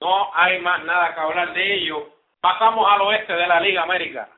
No 0.00 0.30
hay 0.34 0.60
más 0.60 0.84
nada 0.84 1.14
que 1.14 1.20
hablar 1.20 1.54
de 1.54 1.74
ello. 1.74 2.08
Pasamos 2.40 2.86
al 2.92 3.00
oeste 3.02 3.32
de 3.32 3.46
la 3.46 3.60
Liga 3.60 3.82
América. 3.82 4.28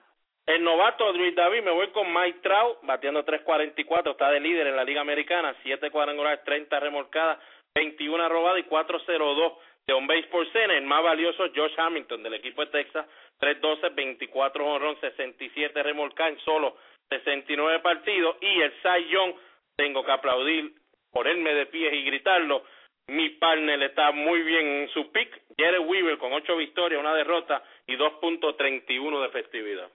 El 0.46 0.62
novato 0.62 1.12
Luis 1.12 1.35
David, 1.35 1.62
me 1.62 1.72
voy 1.72 1.88
con 1.88 2.12
Mike 2.14 2.38
Trout, 2.40 2.79
bateando 2.83 3.25
3.44, 3.25 4.12
está 4.12 4.31
de 4.31 4.38
líder 4.38 4.68
en 4.68 4.77
la 4.77 4.85
Liga 4.85 5.01
Americana, 5.01 5.57
7 5.64 5.90
cuadrangulares, 5.90 6.44
30 6.44 6.79
remolcadas, 6.79 7.38
21 7.75 8.29
robadas 8.29 8.61
y 8.61 8.68
4.02 8.68 9.55
de 9.88 9.92
on 9.92 10.07
base 10.07 10.29
por 10.29 10.46
cena. 10.53 10.75
El 10.75 10.85
más 10.85 11.03
valioso, 11.03 11.46
Josh 11.55 11.75
Hamilton, 11.77 12.22
del 12.22 12.35
equipo 12.35 12.64
de 12.64 12.70
Texas, 12.70 13.07
3.12, 13.40 13.92
24 13.92 14.64
honrón, 14.64 14.96
67 15.01 15.83
remolcadas 15.83 16.35
en 16.35 16.38
solo 16.40 16.77
69 17.09 17.81
partidos. 17.81 18.37
Y 18.40 18.61
el 18.61 18.72
Cy 18.83 19.09
Young, 19.11 19.35
tengo 19.76 20.04
que 20.04 20.12
aplaudir, 20.12 20.72
ponerme 21.12 21.54
de 21.54 21.66
pies 21.66 21.92
y 21.92 22.04
gritarlo. 22.04 22.64
Mi 23.08 23.30
partner 23.30 23.82
está 23.82 24.10
muy 24.10 24.42
bien 24.42 24.66
en 24.66 24.88
su 24.88 25.12
pick. 25.12 25.42
Jerry 25.56 25.78
Weaver 25.78 26.18
con 26.18 26.32
8 26.32 26.56
victorias, 26.56 27.00
una 27.00 27.14
derrota 27.14 27.62
y 27.86 27.96
2.31 27.96 29.22
de 29.22 29.28
festividad. 29.28 29.88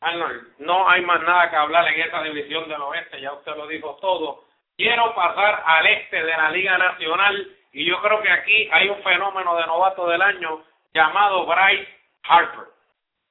Arnold, 0.00 0.58
no 0.58 0.88
hay 0.88 1.02
más 1.02 1.22
nada 1.22 1.50
que 1.50 1.56
hablar 1.56 1.88
en 1.88 2.00
esa 2.00 2.22
división 2.22 2.68
del 2.68 2.80
oeste, 2.80 3.20
ya 3.20 3.32
usted 3.32 3.56
lo 3.56 3.66
dijo 3.66 3.96
todo. 4.00 4.44
Quiero 4.76 5.14
pasar 5.14 5.62
al 5.64 5.86
este 5.86 6.22
de 6.22 6.30
la 6.30 6.50
Liga 6.50 6.76
Nacional 6.76 7.56
y 7.72 7.84
yo 7.86 8.00
creo 8.02 8.22
que 8.22 8.30
aquí 8.30 8.68
hay 8.70 8.88
un 8.88 9.02
fenómeno 9.02 9.56
de 9.56 9.66
novato 9.66 10.06
del 10.06 10.20
año 10.20 10.64
llamado 10.92 11.46
Bryce 11.46 11.88
Harper. 12.24 12.66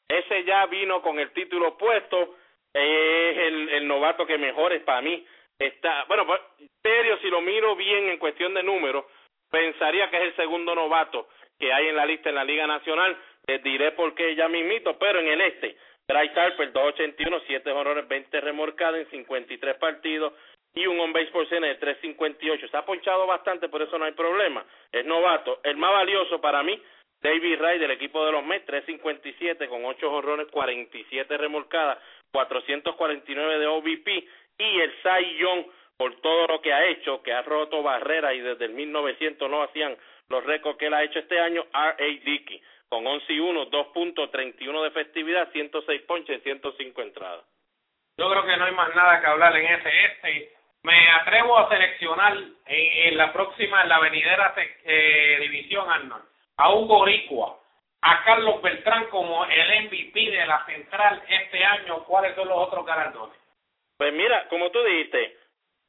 Ese 0.08 0.44
ya 0.44 0.66
vino 0.66 1.02
con 1.02 1.20
el 1.20 1.32
título 1.32 1.78
puesto, 1.78 2.36
es 2.74 3.38
el, 3.38 3.70
el 3.70 3.88
novato 3.88 4.26
que 4.26 4.38
mejor 4.38 4.74
es 4.74 4.84
para 4.84 5.02
mí. 5.02 5.26
Está, 5.60 6.04
bueno, 6.06 6.26
pues, 6.26 6.42
serio, 6.84 7.18
si 7.22 7.30
lo 7.30 7.42
miro 7.42 7.76
bien 7.76 8.10
en 8.10 8.20
cuestión 8.20 8.54
de 8.54 8.64
números, 8.64 9.06
pensaría 9.50 10.10
que 10.10 10.18
es 10.18 10.24
el 10.24 10.36
segundo 10.36 10.76
novato 10.76 11.28
que 11.58 11.72
hay 11.72 11.88
en 11.88 11.96
la 11.96 12.06
lista 12.06 12.30
en 12.30 12.36
la 12.36 12.44
Liga 12.44 12.68
Nacional. 12.68 13.18
Les 13.48 13.64
diré 13.64 13.92
por 13.94 14.14
qué 14.16 14.36
ya 14.36 14.50
mismito, 14.50 14.98
pero 14.98 15.20
en 15.20 15.28
el 15.28 15.42
este, 15.42 15.78
Bryce 16.08 16.40
Harper, 16.40 16.72
281, 16.74 17.42
7 17.48 17.72
honores, 17.72 18.08
20 18.08 18.42
remorcadas 18.42 19.02
en 19.02 19.10
53 19.12 19.76
partidos 19.78 20.34
y 20.74 20.88
un 20.88 21.00
on-base 21.00 21.32
por 21.32 21.48
cena 21.48 21.68
de 21.68 21.76
358. 21.76 22.68
Se 22.68 22.78
ha 22.78 22.86
ponchado 22.86 23.26
bastante, 23.26 23.70
por 23.70 23.82
eso 23.82 23.98
no 23.98 24.06
hay 24.06 24.12
problema. 24.12 24.66
Es 24.92 25.06
novato. 25.06 25.62
El 25.64 25.78
más 25.78 25.92
valioso 25.94 26.42
para 26.42 26.62
mí, 26.64 26.82
David 27.22 27.60
Wright 27.60 27.80
del 27.80 27.92
equipo 27.92 28.26
de 28.26 28.34
los 28.34 28.44
Mets, 28.44 28.66
357 28.66 29.70
con 29.70 29.86
8 29.86 30.12
honrones, 30.12 30.48
47 30.52 31.38
remolcadas, 31.38 31.98
449 32.32 33.60
de 33.60 33.68
OVP 33.68 34.28
y 34.58 34.80
el 34.80 34.92
Cy 35.02 35.38
Young 35.38 35.66
por 35.98 36.20
todo 36.22 36.48
lo 36.48 36.62
que 36.62 36.74
ha 36.74 36.86
hecho, 36.86 37.22
que 37.24 37.34
ha 37.34 37.42
roto 37.42 37.82
barreras 37.82 38.34
y 38.36 38.40
desde 38.40 38.66
el 38.66 38.74
1900 38.74 39.50
no 39.50 39.64
hacían 39.64 39.96
los 40.30 40.44
récords 40.44 40.78
que 40.78 40.88
él 40.88 40.94
ha 40.94 41.04
hecho 41.04 41.20
este 41.20 41.40
año, 41.40 41.66
R.A. 41.74 42.06
Dickey 42.26 42.62
con 42.90 43.06
11 43.06 43.34
y 43.34 43.40
1, 43.40 43.72
2.31 43.72 44.84
de 44.84 44.92
festividad, 44.92 45.52
106 45.52 46.02
ponches, 46.04 46.44
105 46.44 47.02
entradas. 47.02 47.46
Yo 48.18 48.30
creo 48.30 48.46
que 48.46 48.58
no 48.58 48.66
hay 48.66 48.74
más 48.74 48.96
nada 48.96 49.20
que 49.20 49.28
hablar 49.28 49.56
en 49.58 49.66
ese 49.66 50.06
este. 50.06 50.54
Me 50.84 51.10
atrevo 51.10 51.58
a 51.58 51.68
seleccionar 51.68 52.38
en, 52.38 52.54
en 52.68 53.18
la 53.18 53.34
próxima, 53.34 53.82
en 53.82 53.90
la 53.90 54.00
venidera 54.00 54.54
eh, 54.86 55.40
división, 55.42 55.90
Arnold, 55.90 56.24
a 56.58 56.70
un 56.70 56.88
boricua, 56.88 57.58
a 58.02 58.24
Carlos 58.24 58.62
Beltrán 58.62 59.08
como 59.08 59.46
el 59.46 59.86
MVP 59.88 60.32
de 60.32 60.46
la 60.46 60.64
central 60.66 61.22
este 61.28 61.66
año. 61.66 62.04
¿Cuáles 62.04 62.36
son 62.36 62.48
los 62.48 62.58
otros 62.58 62.86
galardones? 62.86 63.38
Pues 63.98 64.14
mira, 64.14 64.48
como 64.50 64.72
tú 64.72 64.84
dijiste, 64.84 65.38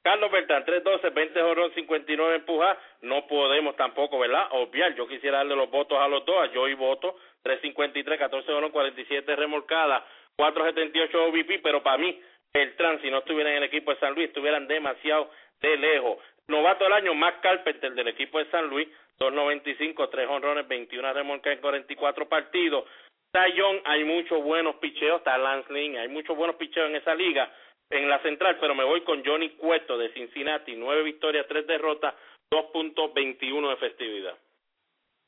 Carlos 0.06 0.30
Beltrán, 0.30 0.64
312, 0.64 1.10
20 1.10 1.42
jorrón, 1.42 1.72
59 1.74 2.36
empujas. 2.36 2.78
No 3.02 3.26
podemos 3.26 3.74
tampoco, 3.74 4.20
¿verdad? 4.20 4.46
Obviar. 4.52 4.94
Yo 4.94 5.08
quisiera 5.08 5.38
darle 5.38 5.56
los 5.56 5.68
votos 5.68 5.98
a 5.98 6.06
los 6.06 6.24
dos. 6.24 6.36
A 6.44 6.54
Joey 6.54 6.74
voto, 6.74 7.16
353, 7.42 8.16
14 8.16 8.52
jorrón, 8.52 8.70
47 8.70 9.34
remolcadas, 9.34 10.04
478 10.36 11.24
OVP. 11.24 11.58
Pero 11.58 11.82
para 11.82 11.98
mí, 11.98 12.20
Beltrán, 12.54 13.02
si 13.02 13.10
no 13.10 13.18
estuviera 13.18 13.50
en 13.50 13.56
el 13.56 13.64
equipo 13.64 13.92
de 13.92 13.98
San 13.98 14.14
Luis, 14.14 14.28
estuvieran 14.28 14.68
demasiado 14.68 15.28
de 15.60 15.76
lejos. 15.76 16.18
Novato 16.46 16.84
del 16.84 16.92
año, 16.92 17.12
Matt 17.12 17.40
Carpenter 17.40 17.92
del 17.92 18.06
equipo 18.06 18.38
de 18.38 18.48
San 18.52 18.68
Luis, 18.68 18.86
295, 19.18 20.08
3 20.08 20.28
honrones, 20.28 20.68
21 20.68 21.12
remolcadas 21.14 21.56
en 21.56 21.62
44 21.62 22.28
partidos. 22.28 22.84
Tayón, 23.32 23.82
hay 23.84 24.04
muchos 24.04 24.40
buenos 24.44 24.76
picheos. 24.76 25.18
Está 25.18 25.36
Lance 25.36 25.72
Lynn, 25.72 25.96
hay 25.96 26.06
muchos 26.06 26.36
buenos 26.36 26.54
picheos 26.54 26.88
en 26.88 26.94
esa 26.94 27.12
liga 27.12 27.52
en 27.90 28.08
la 28.08 28.20
central, 28.20 28.58
pero 28.60 28.74
me 28.74 28.84
voy 28.84 29.02
con 29.02 29.24
Johnny 29.24 29.50
Cueto 29.50 29.96
de 29.96 30.12
Cincinnati, 30.12 30.74
nueve 30.76 31.02
victorias, 31.02 31.46
tres 31.48 31.66
derrotas, 31.66 32.14
2.21 32.50 33.70
de 33.70 33.76
festividad. 33.76 34.34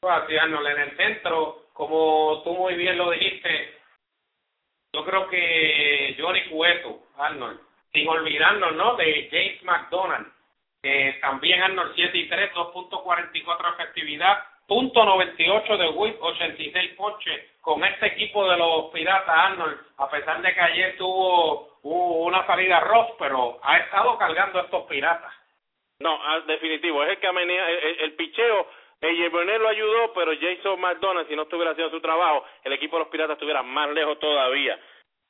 Así, 0.03 0.37
Arnold, 0.37 0.67
en 0.69 0.81
el 0.81 0.97
centro, 0.97 1.67
como 1.73 2.41
tú 2.45 2.55
muy 2.55 2.75
bien 2.75 2.97
lo 2.97 3.11
dijiste, 3.11 3.75
yo 4.93 5.05
creo 5.05 5.29
que 5.29 6.17
Johnny 6.19 6.45
Cueto, 6.49 7.03
Arnold, 7.17 7.61
sin 7.93 8.09
olvidarnos, 8.09 8.75
¿no? 8.75 8.97
De 8.97 9.29
James 9.31 9.63
McDonald, 9.65 10.27
que 10.83 11.19
también 11.21 11.63
Arnold 11.63 11.93
7 11.95 12.17
y 12.17 12.29
3, 12.29 12.53
2.44 12.53 13.63
de 13.63 13.83
efectividad, 13.83 14.45
punto 14.67 15.05
98 15.05 15.77
de 15.77 15.89
whip, 15.89 16.17
86 16.21 16.95
ponches 16.97 17.43
con 17.61 17.85
este 17.85 18.07
equipo 18.07 18.49
de 18.49 18.57
los 18.57 18.91
Piratas 18.93 19.29
Arnold, 19.29 19.79
a 19.97 20.09
pesar 20.09 20.41
de 20.41 20.55
que 20.55 20.61
ayer 20.61 20.97
tuvo 20.97 21.68
una 21.83 22.47
salida 22.47 22.81
rough, 22.81 23.17
pero 23.19 23.59
ha 23.63 23.79
estado 23.79 24.17
cargando 24.19 24.61
estos 24.61 24.85
Piratas. 24.87 25.33
No, 26.01 26.19
ah, 26.23 26.41
definitivo, 26.47 27.03
es 27.03 27.11
el 27.11 27.19
que 27.19 27.27
el, 27.27 28.01
el, 28.01 28.13
picheo 28.15 28.69
el 29.01 29.33
lo 29.33 29.69
ayudó, 29.69 30.13
pero 30.13 30.33
Jason 30.41 30.81
McDonald, 30.81 31.29
si 31.29 31.37
no 31.37 31.43
estuviera 31.43 31.73
haciendo 31.73 31.95
su 31.95 32.01
trabajo, 32.01 32.45
el 32.65 32.73
equipo 32.73 32.97
de 32.97 33.05
los 33.05 33.09
Piratas 33.09 33.35
estuviera 33.35 33.63
más 33.63 33.91
lejos 33.91 34.19
todavía. 34.19 34.79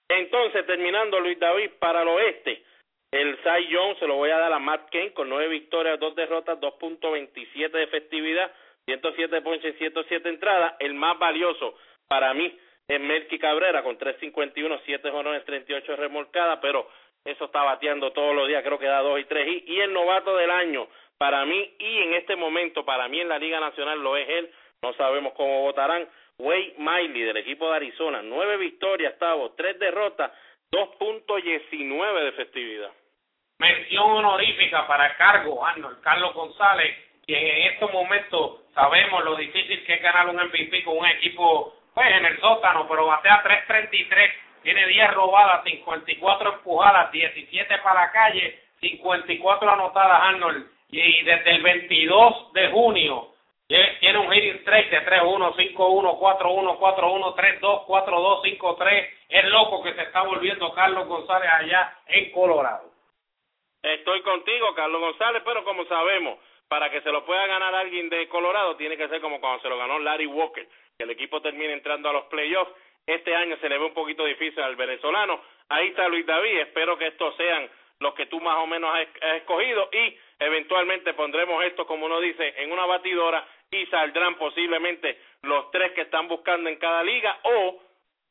Entonces, 0.09 0.67
terminando 0.67 1.21
Luis 1.21 1.39
David 1.39 1.71
para 1.79 2.03
el 2.03 2.09
oeste, 2.09 2.63
el 3.11 3.39
Cy 3.39 3.73
Jones 3.73 3.99
se 3.99 4.07
lo 4.07 4.17
voy 4.17 4.31
a 4.31 4.39
dar 4.39 4.53
a 4.53 4.59
Matt 4.59 4.91
Kane 4.91 5.13
con 5.13 5.29
nueve 5.29 5.49
victorias, 5.49 5.99
dos 5.99 6.15
derrotas, 6.15 6.59
2.27 6.61 7.71
de 7.71 7.83
efectividad, 7.83 8.53
107 8.87 9.41
ponches, 9.43 9.77
107 9.79 10.29
entradas. 10.29 10.75
El 10.79 10.95
más 10.95 11.19
valioso 11.19 11.75
para 12.07 12.35
mí 12.35 12.59
es 12.89 13.01
Melky 13.01 13.39
Cabrera 13.39 13.83
con 13.83 13.99
3.51, 13.99 14.81
7 14.85 15.11
jorones, 15.11 15.45
38 15.45 15.97
remolcadas, 15.97 16.59
pero 16.63 16.89
eso 17.25 17.45
está 17.45 17.63
bateando 17.63 18.13
todos 18.13 18.35
los 18.35 18.49
días, 18.49 18.65
creo 18.65 18.79
que 18.79 18.87
da 18.87 19.01
2 19.01 19.21
y 19.21 19.25
3. 19.25 19.49
Y, 19.49 19.73
y 19.75 19.81
el 19.81 19.93
novato 19.93 20.35
del 20.37 20.51
año 20.51 20.89
para 21.19 21.45
mí 21.45 21.75
y 21.79 21.99
en 21.99 22.15
este 22.15 22.37
momento 22.37 22.85
para 22.85 23.09
mí 23.09 23.21
en 23.21 23.29
la 23.29 23.39
Liga 23.39 23.61
Nacional 23.61 24.03
lo 24.03 24.17
es 24.17 24.29
él, 24.29 24.51
no 24.83 24.95
sabemos 24.95 25.35
cómo 25.35 25.63
votarán, 25.63 26.09
Wade 26.39 26.75
Miley 26.79 27.23
del 27.23 27.37
equipo 27.37 27.69
de 27.69 27.77
Arizona, 27.77 28.23
nueve 28.23 28.57
victorias, 28.57 29.19
Tavo, 29.19 29.53
tres 29.57 29.79
derrotas, 29.79 30.31
2.19 30.71 32.25
de 32.25 32.33
festividad. 32.33 32.91
Mención 33.59 34.05
honorífica 34.05 34.87
para 34.87 35.17
cargo, 35.17 35.67
Arnold, 35.67 36.01
Carlos 36.01 36.33
González, 36.33 36.97
quien 37.27 37.45
en 37.45 37.73
estos 37.73 37.93
momentos 37.93 38.61
sabemos 38.73 39.25
lo 39.25 39.35
difícil 39.35 39.85
que 39.85 39.95
es 39.95 40.03
ganar 40.03 40.29
un 40.29 40.37
MVP 40.37 40.85
con 40.85 40.99
un 40.99 41.07
equipo 41.07 41.78
pues 41.99 42.15
en 42.15 42.27
el 42.27 42.41
sótano, 42.41 42.87
pero 42.87 43.07
batea 43.07 43.43
3.33, 43.43 44.33
tiene 44.63 44.87
10 44.87 45.15
robadas, 45.15 45.65
54 45.65 46.53
empujadas, 46.53 47.11
17 47.11 47.79
para 47.79 48.03
la 48.03 48.13
calle, 48.13 48.63
54 48.81 49.69
anotadas, 49.69 50.23
Arnold, 50.23 50.65
y 50.91 51.23
desde 51.25 51.51
el 51.57 51.63
22 51.63 52.53
de 52.53 52.69
junio 52.69 53.31
tiene 53.67 54.17
un 54.17 54.33
hitting 54.33 54.61
strike 54.61 54.91
de 54.91 55.07
3-1, 55.07 55.57
5-1, 55.57 55.75
4-1, 55.75 56.79
4-1, 56.79 57.35
3-2, 57.35 57.87
4-2, 57.87 58.59
5-3. 58.59 59.09
Es 59.29 59.45
loco 59.47 59.83
que 59.83 59.95
se 59.95 60.03
está 60.03 60.23
volviendo 60.23 60.73
Carlos 60.75 61.09
González 61.09 61.51
allá 61.51 61.99
en 62.07 62.31
Colorado. 62.31 62.93
Estoy 63.83 64.23
contigo, 64.23 64.73
Carlos 64.77 65.01
González, 65.01 65.43
pero 65.45 65.65
como 65.65 65.85
sabemos, 65.87 66.39
para 66.69 66.91
que 66.91 67.01
se 67.01 67.11
lo 67.11 67.27
pueda 67.27 67.45
ganar 67.49 67.75
alguien 67.75 68.09
de 68.09 68.29
Colorado, 68.29 68.77
tiene 68.77 68.97
que 68.97 69.09
ser 69.09 69.21
como 69.21 69.41
cuando 69.41 69.61
se 69.63 69.69
lo 69.69 69.77
ganó 69.77 69.99
Larry 69.99 70.27
Walker, 70.27 70.67
que 70.99 71.05
el 71.05 71.11
equipo 71.11 71.41
termine 71.41 71.75
entrando 71.75 72.09
a 72.09 72.13
los 72.13 72.25
playoffs. 72.25 72.73
Este 73.07 73.33
año 73.35 73.57
se 73.59 73.69
le 73.69 73.79
ve 73.79 73.85
un 73.85 73.95
poquito 73.95 74.25
difícil 74.25 74.61
al 74.61 74.75
venezolano. 74.75 75.41
Ahí 75.69 75.89
está 75.89 76.09
Luis 76.09 76.27
David. 76.27 76.59
Espero 76.59 76.99
que 76.99 77.07
estos 77.07 77.37
sean 77.37 77.71
los 78.01 78.15
que 78.15 78.27
tú 78.27 78.41
más 78.41 78.57
o 78.57 78.67
menos 78.67 78.93
has, 78.93 79.37
escogido 79.37 79.89
y 79.93 80.19
eventualmente 80.41 81.15
pondremos 81.15 81.65
esto, 81.65 81.87
como 81.87 82.07
uno 82.07 82.21
dice, 82.21 82.53
en 82.57 82.73
una 82.73 82.85
batidora 82.85 83.47
y 83.71 83.87
saldrán 83.87 84.35
posiblemente 84.37 85.21
los 85.43 85.71
tres 85.71 85.93
que 85.93 86.01
están 86.03 86.27
buscando 86.27 86.69
en 86.69 86.77
cada 86.77 87.05
liga 87.05 87.39
o 87.45 87.81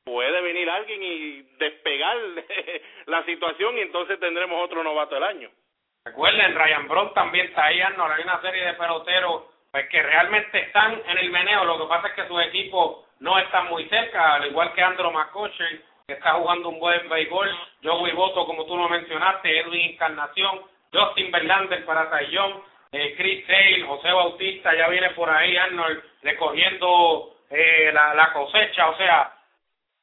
puede 0.04 0.42
venir 0.42 0.70
alguien 0.70 1.02
y 1.04 1.42
despegar 1.58 2.18
la 3.06 3.24
situación 3.24 3.78
y 3.78 3.82
entonces 3.82 4.20
tendremos 4.20 4.62
otro 4.62 4.84
novato 4.84 5.16
del 5.16 5.24
año. 5.24 5.50
Recuerden, 6.04 6.54
Ryan 6.54 6.88
Brown 6.90 7.14
también 7.14 7.48
está 7.48 7.66
ahí, 7.66 7.80
no 7.96 8.06
hay 8.06 8.24
una 8.24 8.42
serie 8.42 8.66
de 8.66 8.74
peloteros 8.74 9.57
pues, 9.78 9.90
que 9.90 10.02
realmente 10.02 10.60
están 10.60 11.00
en 11.08 11.18
el 11.20 11.30
meneo, 11.30 11.64
lo 11.64 11.78
que 11.78 11.86
pasa 11.86 12.08
es 12.08 12.14
que 12.16 12.28
sus 12.28 12.42
equipos 12.42 13.06
no 13.20 13.38
están 13.38 13.68
muy 13.68 13.88
cerca, 13.90 14.34
al 14.34 14.48
igual 14.48 14.74
que 14.74 14.82
Andrew 14.82 15.12
McCutcheon, 15.12 15.80
que 16.08 16.14
está 16.14 16.32
jugando 16.32 16.70
un 16.70 16.80
buen 16.80 17.08
béisbol, 17.08 17.56
Joey 17.84 18.14
Boto, 18.14 18.48
como 18.48 18.66
tú 18.66 18.76
lo 18.76 18.90
mencionaste, 18.90 19.60
Edwin 19.60 19.92
Encarnación, 19.92 20.62
Justin 20.92 21.30
Verlander 21.30 21.86
para 21.86 22.10
Tayón, 22.10 22.64
eh, 22.92 23.14
Chris 23.18 23.46
Sale, 23.46 23.84
José 23.84 24.12
Bautista, 24.12 24.74
ya 24.74 24.88
viene 24.88 25.12
por 25.12 25.30
ahí 25.30 25.56
Arnold 25.56 26.04
recogiendo 26.24 27.36
eh, 27.52 27.92
la, 27.94 28.16
la 28.16 28.34
cosecha, 28.34 28.90
o 28.90 28.98
sea, 28.98 29.32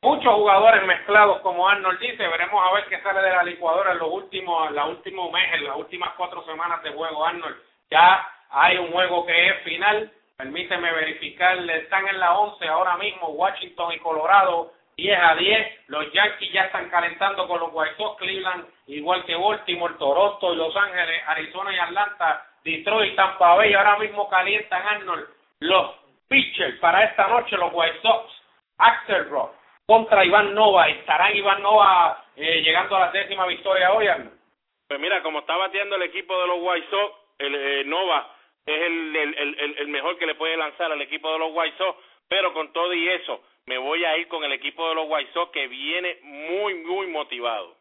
muchos 0.02 0.34
jugadores 0.34 0.86
mezclados 0.86 1.40
como 1.40 1.68
Arnold 1.68 1.98
dice, 1.98 2.28
veremos 2.28 2.64
a 2.64 2.74
ver 2.74 2.84
qué 2.84 3.00
sale 3.00 3.22
de 3.22 3.30
la 3.30 3.42
licuadora 3.42 3.90
en 3.90 3.98
los 3.98 4.12
últimos, 4.12 4.70
la 4.70 4.86
últimos 4.86 5.32
meses, 5.32 5.54
en 5.54 5.64
las 5.64 5.76
últimas 5.76 6.10
cuatro 6.16 6.44
semanas 6.44 6.80
de 6.84 6.90
juego 6.90 7.26
Arnold, 7.26 7.56
ya 7.90 8.33
hay 8.54 8.78
un 8.78 8.92
juego 8.92 9.26
que 9.26 9.48
es 9.48 9.62
final, 9.64 10.12
permíteme 10.36 10.92
verificar, 10.92 11.58
están 11.70 12.06
en 12.06 12.20
la 12.20 12.38
11 12.38 12.66
ahora 12.68 12.96
mismo 12.96 13.28
Washington 13.30 13.92
y 13.92 13.98
Colorado, 13.98 14.72
10 14.96 15.18
a 15.20 15.34
10. 15.34 15.88
Los 15.88 16.12
Yankees 16.12 16.52
ya 16.52 16.62
están 16.66 16.88
calentando 16.88 17.48
con 17.48 17.58
los 17.58 17.70
White 17.72 17.96
Sox, 17.96 18.16
Cleveland, 18.18 18.64
igual 18.86 19.24
que 19.24 19.34
Baltimore, 19.34 19.94
Toronto, 19.98 20.54
Los 20.54 20.74
Ángeles, 20.76 21.22
Arizona 21.26 21.74
y 21.74 21.78
Atlanta, 21.80 22.46
Detroit, 22.62 23.16
Tampa 23.16 23.54
Bay. 23.56 23.74
Ahora 23.74 23.98
mismo 23.98 24.28
calientan 24.28 24.86
Arnold 24.86 25.26
los 25.58 25.96
pitchers 26.28 26.78
para 26.78 27.04
esta 27.04 27.26
noche, 27.26 27.56
los 27.56 27.72
White 27.72 28.00
Sox. 28.02 28.32
Axel 28.78 29.28
Rock 29.30 29.54
contra 29.86 30.24
Iván 30.24 30.54
Nova. 30.54 30.88
¿Estarán 30.88 31.34
Iván 31.36 31.62
Nova 31.62 32.24
eh, 32.36 32.60
llegando 32.62 32.96
a 32.96 33.00
la 33.00 33.10
décima 33.12 33.46
victoria 33.46 33.92
hoy, 33.92 34.06
Arnold? 34.06 34.38
Pues 34.86 35.00
mira, 35.00 35.22
como 35.22 35.40
está 35.40 35.56
batiendo 35.56 35.96
el 35.96 36.02
equipo 36.02 36.38
de 36.40 36.46
los 36.46 36.58
White 36.60 36.86
Sox, 36.90 37.14
el 37.38 37.54
eh, 37.54 37.84
Nova 37.84 38.33
es 38.66 38.82
el, 38.82 39.16
el, 39.16 39.34
el, 39.58 39.78
el 39.78 39.88
mejor 39.88 40.18
que 40.18 40.26
le 40.26 40.34
puede 40.34 40.56
lanzar 40.56 40.90
al 40.90 41.00
equipo 41.02 41.30
de 41.32 41.38
los 41.38 41.50
White 41.52 41.76
Sox, 41.76 41.98
pero 42.28 42.52
con 42.52 42.72
todo 42.72 42.92
y 42.94 43.08
eso, 43.08 43.42
me 43.66 43.78
voy 43.78 44.04
a 44.04 44.16
ir 44.16 44.28
con 44.28 44.44
el 44.44 44.52
equipo 44.52 44.88
de 44.88 44.94
los 44.94 45.06
White 45.08 45.32
Sox 45.32 45.52
que 45.52 45.68
viene 45.68 46.18
muy, 46.22 46.74
muy 46.74 47.06
motivado. 47.08 47.76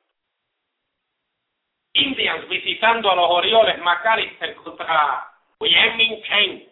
Indians 1.94 2.48
visitando 2.50 3.12
a 3.12 3.16
los 3.16 3.30
Orioles, 3.30 3.78
McAllister 3.80 4.56
contra 4.56 5.28
Wayne 5.60 5.96
Min 5.96 6.24
Chen. 6.24 6.70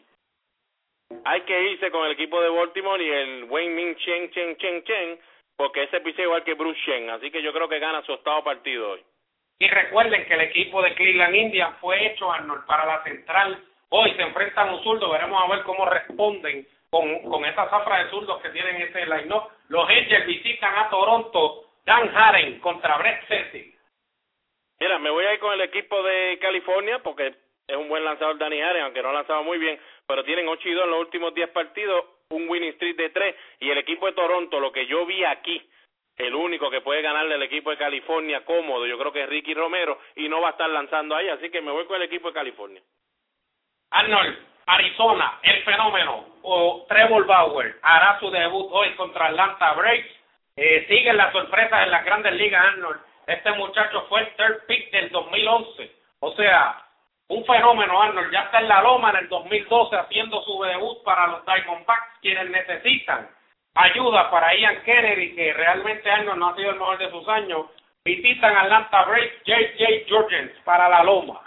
Hay 1.25 1.41
que 1.41 1.61
irse 1.71 1.91
con 1.91 2.05
el 2.05 2.13
equipo 2.13 2.41
de 2.41 2.49
Baltimore 2.49 3.03
y 3.03 3.09
el 3.09 3.43
Wayne 3.45 3.75
Min 3.75 3.95
Chen, 3.97 4.31
Chen, 4.31 4.57
Chen, 4.57 4.83
Chen, 4.83 5.19
porque 5.55 5.83
ese 5.83 6.01
piso 6.01 6.21
igual 6.23 6.43
que 6.43 6.55
Bruce 6.55 6.79
Chen, 6.85 7.09
así 7.11 7.29
que 7.29 7.43
yo 7.43 7.53
creo 7.53 7.69
que 7.69 7.79
gana 7.79 8.01
su 8.01 8.13
octavo 8.13 8.43
partido 8.43 8.91
hoy. 8.91 9.03
Y 9.59 9.67
recuerden 9.67 10.25
que 10.25 10.33
el 10.33 10.41
equipo 10.41 10.81
de 10.81 10.95
Cleveland 10.95 11.35
Indians 11.35 11.77
fue 11.79 12.07
hecho 12.07 12.31
Arnold 12.31 12.65
para 12.65 12.85
la 12.85 13.03
central. 13.03 13.63
Hoy 13.93 14.13
se 14.15 14.21
enfrentan 14.21 14.69
a 14.69 14.73
un 14.73 14.83
zurdo, 14.83 15.11
veremos 15.11 15.43
a 15.43 15.53
ver 15.53 15.63
cómo 15.63 15.85
responden 15.85 16.65
con, 16.89 17.23
con 17.23 17.43
esa 17.43 17.69
zafra 17.69 18.03
de 18.03 18.09
zurdos 18.09 18.41
que 18.41 18.49
tienen 18.51 18.81
ese 18.81 19.05
line 19.05 19.27
-up. 19.27 19.49
Los 19.67 19.89
Angels 19.89 20.25
visitan 20.25 20.73
a 20.77 20.89
Toronto, 20.89 21.65
Dan 21.85 22.09
Haren 22.15 22.59
contra 22.59 22.97
Brett 22.97 23.27
Ceci. 23.27 23.75
Mira, 24.79 24.97
me 24.97 25.09
voy 25.09 25.25
a 25.25 25.33
ir 25.33 25.39
con 25.41 25.51
el 25.51 25.61
equipo 25.61 26.01
de 26.03 26.39
California 26.41 26.99
porque 26.99 27.35
es 27.67 27.75
un 27.75 27.89
buen 27.89 28.05
lanzador 28.05 28.37
Danny 28.37 28.61
Haren, 28.61 28.83
aunque 28.83 29.01
no 29.01 29.09
ha 29.09 29.13
lanzado 29.13 29.43
muy 29.43 29.57
bien, 29.57 29.77
pero 30.07 30.23
tienen 30.23 30.47
8 30.47 30.69
y 30.69 30.73
2 30.73 30.85
en 30.85 30.91
los 30.91 30.99
últimos 31.01 31.33
10 31.33 31.49
partidos, 31.49 32.05
un 32.29 32.49
winning 32.49 32.71
streak 32.73 32.95
de 32.95 33.09
3 33.09 33.35
y 33.59 33.71
el 33.71 33.77
equipo 33.77 34.05
de 34.05 34.13
Toronto, 34.13 34.61
lo 34.61 34.71
que 34.71 34.85
yo 34.85 35.05
vi 35.05 35.25
aquí, 35.25 35.61
el 36.15 36.33
único 36.33 36.69
que 36.69 36.79
puede 36.79 37.01
ganarle 37.01 37.35
al 37.35 37.43
equipo 37.43 37.71
de 37.71 37.77
California 37.77 38.45
cómodo, 38.45 38.87
yo 38.87 38.97
creo 38.97 39.11
que 39.11 39.23
es 39.23 39.29
Ricky 39.29 39.53
Romero 39.53 39.99
y 40.15 40.29
no 40.29 40.39
va 40.39 40.47
a 40.47 40.51
estar 40.51 40.69
lanzando 40.69 41.13
ahí, 41.13 41.27
así 41.27 41.49
que 41.49 41.59
me 41.59 41.71
voy 41.71 41.85
con 41.87 41.97
el 41.97 42.03
equipo 42.03 42.29
de 42.29 42.33
California. 42.33 42.81
Arnold, 43.91 44.37
Arizona, 44.65 45.39
el 45.43 45.63
fenómeno, 45.63 46.25
o 46.43 46.85
Trevor 46.87 47.25
Bauer, 47.25 47.75
hará 47.81 48.19
su 48.19 48.31
debut 48.31 48.69
hoy 48.71 48.91
contra 48.95 49.27
Atlanta 49.27 49.73
Braves. 49.73 50.11
Eh, 50.55 50.85
siguen 50.87 51.17
las 51.17 51.31
sorpresas 51.33 51.83
en 51.83 51.91
las 51.91 52.05
grandes 52.05 52.33
ligas, 52.33 52.65
Arnold. 52.65 52.99
Este 53.27 53.51
muchacho 53.51 54.05
fue 54.07 54.21
el 54.21 54.35
third 54.35 54.65
pick 54.67 54.91
del 54.91 55.09
2011. 55.09 55.91
O 56.21 56.31
sea, 56.33 56.81
un 57.27 57.45
fenómeno, 57.45 58.01
Arnold. 58.01 58.31
Ya 58.31 58.41
está 58.41 58.59
en 58.59 58.69
la 58.69 58.81
loma 58.81 59.11
en 59.11 59.17
el 59.17 59.29
2012 59.29 59.95
haciendo 59.95 60.41
su 60.43 60.61
debut 60.63 61.03
para 61.03 61.27
los 61.27 61.45
Diamondbacks, 61.45 62.19
quienes 62.21 62.49
necesitan 62.49 63.29
ayuda 63.75 64.29
para 64.29 64.55
Ian 64.55 64.83
Kennedy, 64.83 65.35
que 65.35 65.53
realmente 65.53 66.09
Arnold 66.09 66.39
no 66.39 66.49
ha 66.49 66.55
sido 66.55 66.71
el 66.71 66.79
mejor 66.79 66.97
de 66.97 67.11
sus 67.11 67.27
años. 67.27 67.67
Visitan 68.03 68.55
Atlanta 68.55 69.03
Braves, 69.03 69.33
J.J. 69.45 70.09
Jorgens 70.09 70.51
para 70.63 70.89
la 70.89 71.03
loma. 71.03 71.41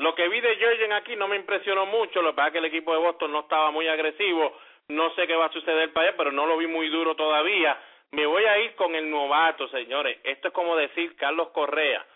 Lo 0.00 0.14
que 0.14 0.28
vi 0.28 0.40
de 0.40 0.56
Jorgen 0.58 0.94
aquí 0.94 1.14
no 1.14 1.28
me 1.28 1.36
impresionó 1.36 1.84
mucho, 1.84 2.22
lo 2.22 2.30
que 2.30 2.36
pasa 2.36 2.48
es 2.48 2.52
que 2.52 2.58
el 2.60 2.64
equipo 2.64 2.92
de 2.94 3.00
Boston 3.00 3.32
no 3.32 3.40
estaba 3.40 3.70
muy 3.70 3.86
agresivo, 3.86 4.56
no 4.88 5.14
sé 5.14 5.26
qué 5.26 5.36
va 5.36 5.44
a 5.44 5.52
suceder 5.52 5.92
para 5.92 6.08
él, 6.08 6.14
pero 6.16 6.32
no 6.32 6.46
lo 6.46 6.56
vi 6.56 6.66
muy 6.66 6.88
duro 6.88 7.14
todavía. 7.14 7.78
Me 8.12 8.24
voy 8.24 8.42
a 8.44 8.58
ir 8.60 8.74
con 8.76 8.94
el 8.94 9.10
novato, 9.10 9.68
señores. 9.68 10.18
Esto 10.24 10.48
es 10.48 10.54
como 10.54 10.74
decir 10.74 11.14
Carlos 11.16 11.50
Correa. 11.50 12.06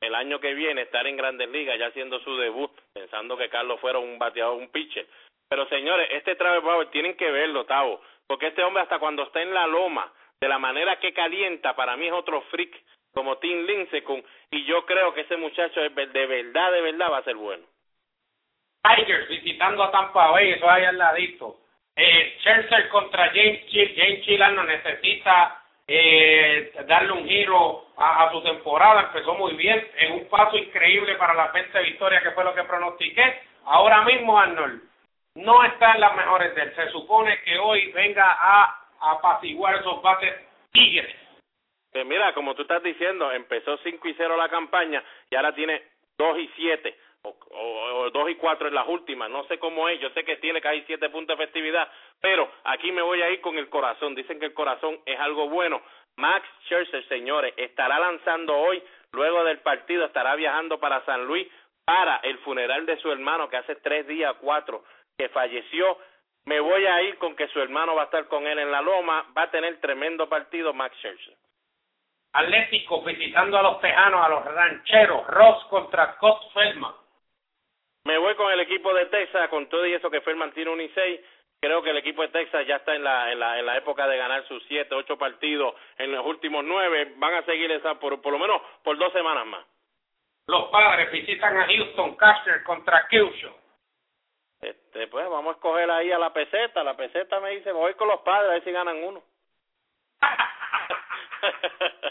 el 0.00 0.14
año 0.14 0.38
que 0.38 0.54
viene 0.54 0.82
estar 0.82 1.04
en 1.08 1.16
Grandes 1.16 1.48
Ligas 1.48 1.76
ya 1.76 1.86
haciendo 1.86 2.20
su 2.20 2.36
debut, 2.36 2.70
pensando 2.92 3.36
que 3.36 3.48
Carlos 3.48 3.80
fuera 3.80 3.98
un 3.98 4.16
bateador, 4.16 4.56
un 4.56 4.68
pitcher. 4.68 5.08
Pero 5.48 5.66
señores, 5.68 6.08
este 6.12 6.36
Travis 6.36 6.62
Bauer 6.62 6.88
tienen 6.90 7.16
que 7.16 7.32
verlo, 7.32 7.64
Tavo, 7.64 8.00
porque 8.28 8.48
este 8.48 8.62
hombre 8.62 8.84
hasta 8.84 9.00
cuando 9.00 9.24
está 9.24 9.42
en 9.42 9.52
la 9.52 9.66
loma, 9.66 10.12
de 10.40 10.48
la 10.48 10.60
manera 10.60 11.00
que 11.00 11.12
calienta, 11.12 11.74
para 11.74 11.96
mí 11.96 12.06
es 12.06 12.12
otro 12.12 12.42
freak 12.42 12.80
como 13.14 13.38
Tim 13.38 13.64
Lincecum 13.64 14.22
y 14.50 14.64
yo 14.64 14.84
creo 14.84 15.14
que 15.14 15.22
ese 15.22 15.36
muchacho 15.36 15.80
de 15.80 15.88
verdad, 15.88 16.72
de 16.72 16.80
verdad 16.82 17.12
va 17.12 17.18
a 17.18 17.24
ser 17.24 17.36
bueno. 17.36 17.64
Tigers 18.82 19.28
visitando 19.28 19.82
a 19.82 19.90
Tampa 19.90 20.30
Bay, 20.30 20.52
eso 20.52 20.68
ahí 20.68 20.84
al 20.84 20.98
ladito. 20.98 21.56
Eh, 21.96 22.36
Chelsea 22.42 22.88
contra 22.90 23.28
James 23.28 23.66
Chill. 23.66 23.94
James 23.96 24.22
Chill 24.22 24.40
no 24.40 24.64
necesita 24.64 25.62
eh, 25.86 26.72
darle 26.86 27.12
un 27.12 27.26
giro 27.26 27.86
a, 27.96 28.30
su 28.32 28.42
temporada. 28.42 29.02
Empezó 29.02 29.34
muy 29.34 29.54
bien, 29.54 29.86
en 29.96 30.12
un 30.12 30.28
paso 30.28 30.58
increíble 30.58 31.14
para 31.14 31.34
la 31.34 31.48
20 31.48 31.80
victoria 31.82 32.20
que 32.20 32.32
fue 32.32 32.44
lo 32.44 32.54
que 32.54 32.64
pronostiqué. 32.64 33.42
Ahora 33.64 34.02
mismo 34.02 34.38
Arnold 34.38 34.82
no 35.36 35.64
está 35.64 35.94
en 35.94 36.00
las 36.00 36.14
mejores 36.16 36.54
de 36.54 36.62
él. 36.62 36.74
Se 36.74 36.90
supone 36.90 37.40
que 37.42 37.58
hoy 37.58 37.90
venga 37.92 38.36
a 38.38 38.86
apaciguar 39.00 39.76
esos 39.76 40.02
bates 40.02 40.34
tigres. 40.72 41.23
Pues 41.94 42.04
mira, 42.06 42.34
como 42.34 42.56
tú 42.56 42.62
estás 42.62 42.82
diciendo, 42.82 43.30
empezó 43.30 43.76
5 43.76 44.08
y 44.08 44.14
0 44.14 44.36
la 44.36 44.48
campaña 44.48 45.00
y 45.30 45.36
ahora 45.36 45.54
tiene 45.54 45.80
2 46.18 46.38
y 46.40 46.50
7 46.56 46.98
o, 47.22 48.10
2 48.12 48.30
y 48.30 48.34
4 48.34 48.66
en 48.66 48.74
las 48.74 48.88
últimas, 48.88 49.30
no 49.30 49.44
sé 49.44 49.60
cómo 49.60 49.88
es, 49.88 50.00
yo 50.00 50.10
sé 50.10 50.24
que 50.24 50.38
tiene 50.38 50.60
casi 50.60 50.82
7 50.88 51.08
puntos 51.10 51.38
de 51.38 51.44
efectividad, 51.44 51.88
pero 52.20 52.50
aquí 52.64 52.90
me 52.90 53.00
voy 53.00 53.22
a 53.22 53.30
ir 53.30 53.40
con 53.40 53.56
el 53.58 53.68
corazón, 53.68 54.16
dicen 54.16 54.40
que 54.40 54.46
el 54.46 54.54
corazón 54.54 54.98
es 55.06 55.20
algo 55.20 55.48
bueno. 55.48 55.80
Max 56.16 56.44
Scherzer, 56.64 57.06
señores, 57.06 57.54
estará 57.56 58.00
lanzando 58.00 58.56
hoy, 58.56 58.82
luego 59.12 59.44
del 59.44 59.60
partido 59.60 60.04
estará 60.04 60.34
viajando 60.34 60.80
para 60.80 61.04
San 61.04 61.24
Luis 61.26 61.46
para 61.84 62.16
el 62.24 62.38
funeral 62.38 62.86
de 62.86 62.96
su 62.96 63.12
hermano 63.12 63.48
que 63.48 63.58
hace 63.58 63.76
tres 63.76 64.08
días, 64.08 64.34
cuatro, 64.40 64.82
que 65.16 65.28
falleció. 65.28 65.96
Me 66.44 66.58
voy 66.58 66.86
a 66.86 67.02
ir 67.02 67.18
con 67.18 67.36
que 67.36 67.46
su 67.46 67.60
hermano 67.60 67.94
va 67.94 68.02
a 68.02 68.06
estar 68.06 68.26
con 68.26 68.48
él 68.48 68.58
en 68.58 68.72
la 68.72 68.82
loma, 68.82 69.26
va 69.38 69.42
a 69.42 69.50
tener 69.52 69.80
tremendo 69.80 70.28
partido 70.28 70.74
Max 70.74 70.96
Scherzer. 70.96 71.43
Atlético 72.34 73.00
visitando 73.02 73.56
a 73.56 73.62
los 73.62 73.80
tejanos, 73.80 74.24
a 74.24 74.28
los 74.28 74.44
rancheros, 74.44 75.26
Ross 75.28 75.64
contra 75.66 76.14
Scott 76.14 76.52
Feldman. 76.52 76.92
Me 78.04 78.18
voy 78.18 78.34
con 78.34 78.52
el 78.52 78.60
equipo 78.60 78.92
de 78.92 79.06
Texas, 79.06 79.48
con 79.48 79.68
todo 79.68 79.86
y 79.86 79.94
eso 79.94 80.10
que 80.10 80.20
Feldman 80.20 80.52
tiene 80.52 80.70
un 80.70 80.80
y 80.80 80.88
seis. 80.90 81.20
Creo 81.60 81.80
que 81.82 81.90
el 81.90 81.96
equipo 81.96 82.22
de 82.22 82.28
Texas 82.28 82.66
ya 82.66 82.76
está 82.76 82.94
en 82.94 83.04
la, 83.04 83.30
en 83.30 83.38
la, 83.38 83.58
en 83.58 83.64
la 83.64 83.76
época 83.76 84.08
de 84.08 84.18
ganar 84.18 84.46
sus 84.48 84.62
siete, 84.64 84.94
ocho 84.96 85.16
partidos 85.16 85.74
en 85.96 86.10
los 86.10 86.26
últimos 86.26 86.64
nueve. 86.64 87.14
Van 87.16 87.34
a 87.34 87.44
seguir 87.44 87.70
esa 87.70 87.94
por, 88.00 88.20
por 88.20 88.32
lo 88.32 88.38
menos 88.38 88.60
por 88.82 88.98
dos 88.98 89.12
semanas 89.12 89.46
más. 89.46 89.64
Los 90.48 90.64
padres 90.70 91.12
visitan 91.12 91.56
a 91.56 91.66
Houston 91.66 92.16
Caster 92.16 92.64
contra 92.64 93.06
Keusho. 93.06 93.56
Este, 94.60 95.06
pues 95.06 95.28
vamos 95.30 95.52
a 95.52 95.56
escoger 95.56 95.88
ahí 95.90 96.10
a 96.10 96.18
la 96.18 96.32
peseta. 96.32 96.82
La 96.82 96.96
peseta 96.96 97.38
me 97.38 97.50
dice, 97.50 97.70
voy 97.70 97.94
con 97.94 98.08
los 98.08 98.20
padres 98.20 98.50
a 98.50 98.54
ver 98.54 98.64
si 98.64 98.72
ganan 98.72 99.02
uno. 99.04 99.22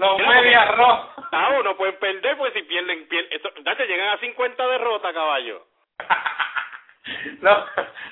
los 0.00 0.18
medias 0.18 0.76
rojas. 0.76 1.06
Ah, 1.32 1.56
no 1.62 1.76
pueden 1.76 1.96
perder, 2.00 2.36
pues 2.36 2.52
si 2.54 2.62
pierden, 2.62 3.06
pierden 3.06 3.40
date, 3.62 3.86
llegan 3.86 4.08
a 4.08 4.18
50 4.18 4.66
derrotas, 4.66 5.14
caballo. 5.14 5.64
los, 7.40 7.58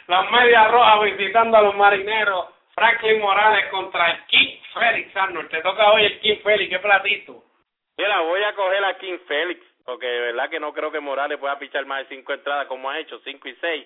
los 0.06 0.30
medias 0.30 0.70
rojas 0.70 1.02
visitando 1.02 1.56
a 1.56 1.62
los 1.62 1.74
marineros. 1.74 2.46
Franklin 2.76 3.20
Morales 3.20 3.66
contra 3.72 4.12
el 4.12 4.24
King 4.26 4.60
Félix 4.72 5.16
Arnold. 5.16 5.50
Te 5.50 5.60
toca 5.62 5.90
hoy 5.90 6.04
el 6.04 6.20
King 6.20 6.36
Félix, 6.44 6.70
qué 6.70 6.78
platito. 6.78 7.42
Mira, 7.96 8.20
voy 8.20 8.40
a 8.44 8.54
coger 8.54 8.84
a 8.84 8.98
King 8.98 9.18
Félix, 9.26 9.66
porque 9.84 10.06
de 10.06 10.20
verdad 10.20 10.48
que 10.48 10.60
no 10.60 10.72
creo 10.72 10.92
que 10.92 11.00
Morales 11.00 11.38
pueda 11.38 11.58
pichar 11.58 11.84
más 11.86 12.08
de 12.08 12.14
cinco 12.14 12.34
entradas 12.34 12.68
como 12.68 12.88
ha 12.88 13.00
hecho, 13.00 13.18
cinco 13.24 13.48
y 13.48 13.56
seis. 13.56 13.84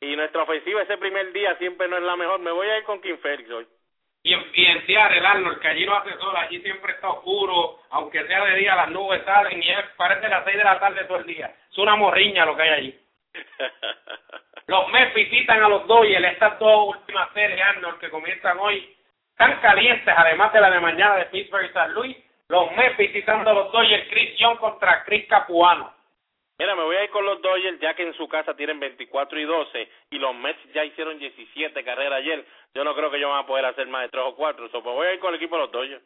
Y 0.00 0.16
nuestra 0.16 0.42
ofensiva 0.42 0.82
ese 0.82 0.98
primer 0.98 1.32
día 1.32 1.54
siempre 1.58 1.86
no 1.86 1.96
es 1.96 2.02
la 2.02 2.16
mejor. 2.16 2.40
Me 2.40 2.50
voy 2.50 2.66
a 2.66 2.78
ir 2.78 2.84
con 2.84 3.00
King 3.00 3.18
Félix 3.22 3.48
hoy 3.48 3.66
y 4.24 4.34
en, 4.34 4.46
y 4.54 4.64
en 4.64 4.86
Seattle, 4.86 5.26
Arnold, 5.26 5.58
que 5.58 5.68
allí 5.68 5.84
no 5.84 5.96
hace 5.96 6.16
sol, 6.18 6.36
allí 6.36 6.60
siempre 6.60 6.92
está 6.92 7.08
oscuro, 7.08 7.80
aunque 7.90 8.24
sea 8.26 8.44
de 8.44 8.56
día 8.56 8.76
las 8.76 8.90
nubes 8.90 9.24
salen 9.24 9.60
y 9.62 9.68
es, 9.68 9.84
parece 9.96 10.28
las 10.28 10.44
seis 10.44 10.56
de 10.56 10.64
la 10.64 10.78
tarde 10.78 11.04
todo 11.04 11.18
el 11.18 11.26
día. 11.26 11.52
Es 11.70 11.78
una 11.78 11.96
morriña 11.96 12.46
lo 12.46 12.56
que 12.56 12.62
hay 12.62 12.70
allí. 12.70 13.00
los 14.66 14.88
Mets 14.90 15.14
visitan 15.14 15.62
a 15.62 15.68
los 15.68 15.86
Dodgers, 15.88 16.24
estas 16.32 16.58
dos 16.60 16.96
últimas 16.96 17.32
series, 17.32 17.60
Arnold, 17.60 17.98
que 17.98 18.10
comienzan 18.10 18.58
hoy, 18.60 18.96
tan 19.36 19.60
calientes, 19.60 20.14
además 20.16 20.52
de 20.52 20.60
la 20.60 20.70
de 20.70 20.80
mañana 20.80 21.16
de 21.16 21.26
Pittsburgh 21.26 21.66
y 21.68 21.72
San 21.72 21.92
Luis. 21.92 22.16
Los 22.48 22.70
Mets 22.72 22.96
visitando 22.96 23.50
a 23.50 23.54
los 23.54 23.72
Dodgers, 23.72 24.08
Chris 24.08 24.38
Young 24.38 24.58
contra 24.58 25.02
Chris 25.04 25.26
Capuano. 25.26 25.92
Mira, 26.62 26.76
me 26.76 26.84
voy 26.84 26.94
a 26.94 27.02
ir 27.02 27.10
con 27.10 27.26
los 27.26 27.42
Dodgers 27.42 27.80
ya 27.80 27.92
que 27.94 28.04
en 28.04 28.14
su 28.14 28.28
casa 28.28 28.54
tienen 28.54 28.78
24 28.78 29.40
y 29.40 29.44
12 29.44 29.88
y 30.10 30.18
los 30.20 30.32
Mets 30.32 30.72
ya 30.72 30.84
hicieron 30.84 31.18
17 31.18 31.82
carreras 31.82 32.20
ayer. 32.20 32.46
Yo 32.72 32.84
no 32.84 32.94
creo 32.94 33.10
que 33.10 33.16
ellos 33.16 33.30
van 33.30 33.40
a 33.40 33.46
poder 33.48 33.64
hacer 33.64 33.88
más 33.88 34.02
de 34.02 34.10
3 34.10 34.22
o 34.28 34.36
4. 34.36 34.68
So, 34.68 34.80
pues 34.80 34.94
voy 34.94 35.08
a 35.08 35.14
ir 35.14 35.18
con 35.18 35.30
el 35.30 35.40
equipo 35.40 35.56
de 35.56 35.62
los 35.62 35.72
Dodgers. 35.72 36.04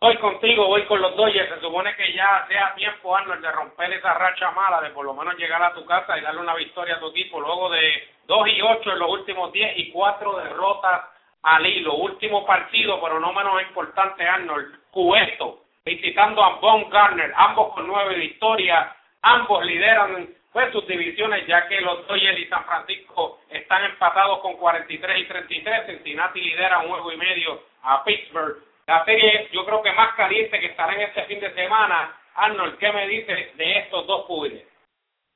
Voy 0.00 0.16
contigo, 0.18 0.68
voy 0.68 0.84
con 0.84 1.02
los 1.02 1.16
Dodgers. 1.16 1.52
Se 1.52 1.60
supone 1.60 1.96
que 1.96 2.12
ya 2.12 2.46
sea 2.46 2.76
tiempo, 2.76 3.16
Arnold, 3.16 3.42
de 3.42 3.50
romper 3.50 3.92
esa 3.92 4.14
racha 4.14 4.52
mala, 4.52 4.80
de 4.82 4.90
por 4.90 5.04
lo 5.04 5.14
menos 5.14 5.36
llegar 5.36 5.64
a 5.64 5.74
tu 5.74 5.84
casa 5.84 6.16
y 6.16 6.20
darle 6.20 6.40
una 6.40 6.54
victoria 6.54 6.94
a 6.94 7.00
tu 7.00 7.08
equipo. 7.08 7.40
Luego 7.40 7.70
de 7.70 8.08
2 8.28 8.48
y 8.50 8.62
8 8.62 8.92
en 8.92 8.98
los 9.00 9.10
últimos 9.10 9.50
10 9.50 9.78
y 9.78 9.90
4 9.90 10.36
derrotas 10.36 11.10
al 11.42 11.66
hilo. 11.66 11.94
Último 11.94 12.46
partido, 12.46 13.00
pero 13.02 13.18
no 13.18 13.32
menos 13.32 13.62
importante, 13.62 14.22
Arnold. 14.22 14.78
Cuesto 14.92 15.61
visitando 15.84 16.42
a 16.42 16.56
Von 16.56 16.88
Garner, 16.90 17.32
ambos 17.36 17.72
con 17.74 17.86
nueve 17.86 18.14
victorias, 18.14 18.88
ambos 19.22 19.64
lideran 19.64 20.28
pues 20.52 20.70
sus 20.70 20.86
divisiones 20.86 21.46
ya 21.46 21.66
que 21.66 21.80
los 21.80 22.06
Dodgers 22.06 22.38
y 22.38 22.46
San 22.46 22.64
Francisco 22.64 23.40
están 23.48 23.84
empatados 23.84 24.40
con 24.40 24.56
43 24.58 25.18
y 25.20 25.24
33, 25.24 25.86
Cincinnati 25.86 26.40
lidera 26.42 26.80
un 26.80 26.90
juego 26.90 27.12
y 27.12 27.16
medio 27.16 27.62
a 27.82 28.04
Pittsburgh. 28.04 28.58
La 28.86 29.04
serie 29.04 29.48
yo 29.52 29.64
creo 29.64 29.82
que 29.82 29.92
más 29.92 30.14
caliente 30.14 30.60
que 30.60 30.66
estará 30.66 30.94
en 30.94 31.02
este 31.02 31.22
fin 31.24 31.40
de 31.40 31.54
semana. 31.54 32.18
Arnold, 32.34 32.78
¿qué 32.78 32.92
me 32.92 33.08
dices 33.08 33.56
de 33.56 33.78
estos 33.78 34.06
dos 34.06 34.26
públidos? 34.26 34.62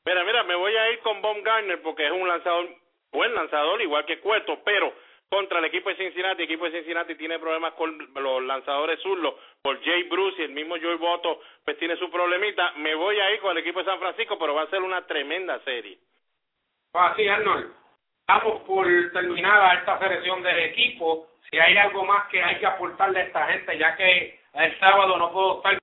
Mira, 0.05 0.24
mira, 0.24 0.42
me 0.44 0.55
voy 0.55 0.76
a 0.76 0.90
ir 0.90 0.99
con 1.01 1.20
Von 1.22 1.42
Garner 1.42 1.80
porque 1.82 2.07
es 2.07 2.12
un 2.12 2.28
lanzador, 2.28 2.68
buen 3.11 3.34
lanzador, 3.34 3.80
igual 3.80 4.05
que 4.05 4.20
Cueto, 4.20 4.61
pero 4.64 4.92
contra 5.28 5.58
el 5.58 5.64
equipo 5.66 5.88
de 5.88 5.96
Cincinnati. 5.96 6.42
El 6.42 6.48
equipo 6.48 6.64
de 6.64 6.72
Cincinnati 6.72 7.14
tiene 7.14 7.38
problemas 7.38 7.74
con 7.74 7.96
los 8.14 8.42
lanzadores 8.42 9.00
zurdos 9.00 9.34
por 9.62 9.82
Jay 9.82 10.04
Bruce 10.04 10.40
y 10.40 10.44
el 10.44 10.52
mismo 10.52 10.76
Joey 10.80 10.96
Boto 10.96 11.40
pues 11.64 11.78
tiene 11.78 11.96
su 11.96 12.10
problemita. 12.10 12.72
Me 12.76 12.94
voy 12.94 13.18
a 13.18 13.32
ir 13.32 13.40
con 13.40 13.52
el 13.52 13.58
equipo 13.58 13.80
de 13.80 13.86
San 13.86 13.98
Francisco, 13.98 14.38
pero 14.38 14.54
va 14.54 14.62
a 14.62 14.70
ser 14.70 14.82
una 14.82 15.06
tremenda 15.06 15.58
serie. 15.60 15.98
Así, 16.92 17.28
Arnold. 17.28 17.72
Estamos 18.20 18.62
por 18.62 18.86
terminar 19.12 19.78
esta 19.78 19.98
selección 19.98 20.42
del 20.42 20.58
equipo. 20.58 21.28
Si 21.48 21.58
hay 21.58 21.76
algo 21.76 22.04
más 22.04 22.26
que 22.28 22.42
hay 22.42 22.58
que 22.58 22.66
aportarle 22.66 23.20
a 23.20 23.24
esta 23.24 23.46
gente, 23.46 23.78
ya 23.78 23.96
que 23.96 24.40
el 24.54 24.78
sábado 24.80 25.16
no 25.16 25.30
puedo 25.30 25.56
estar 25.58 25.78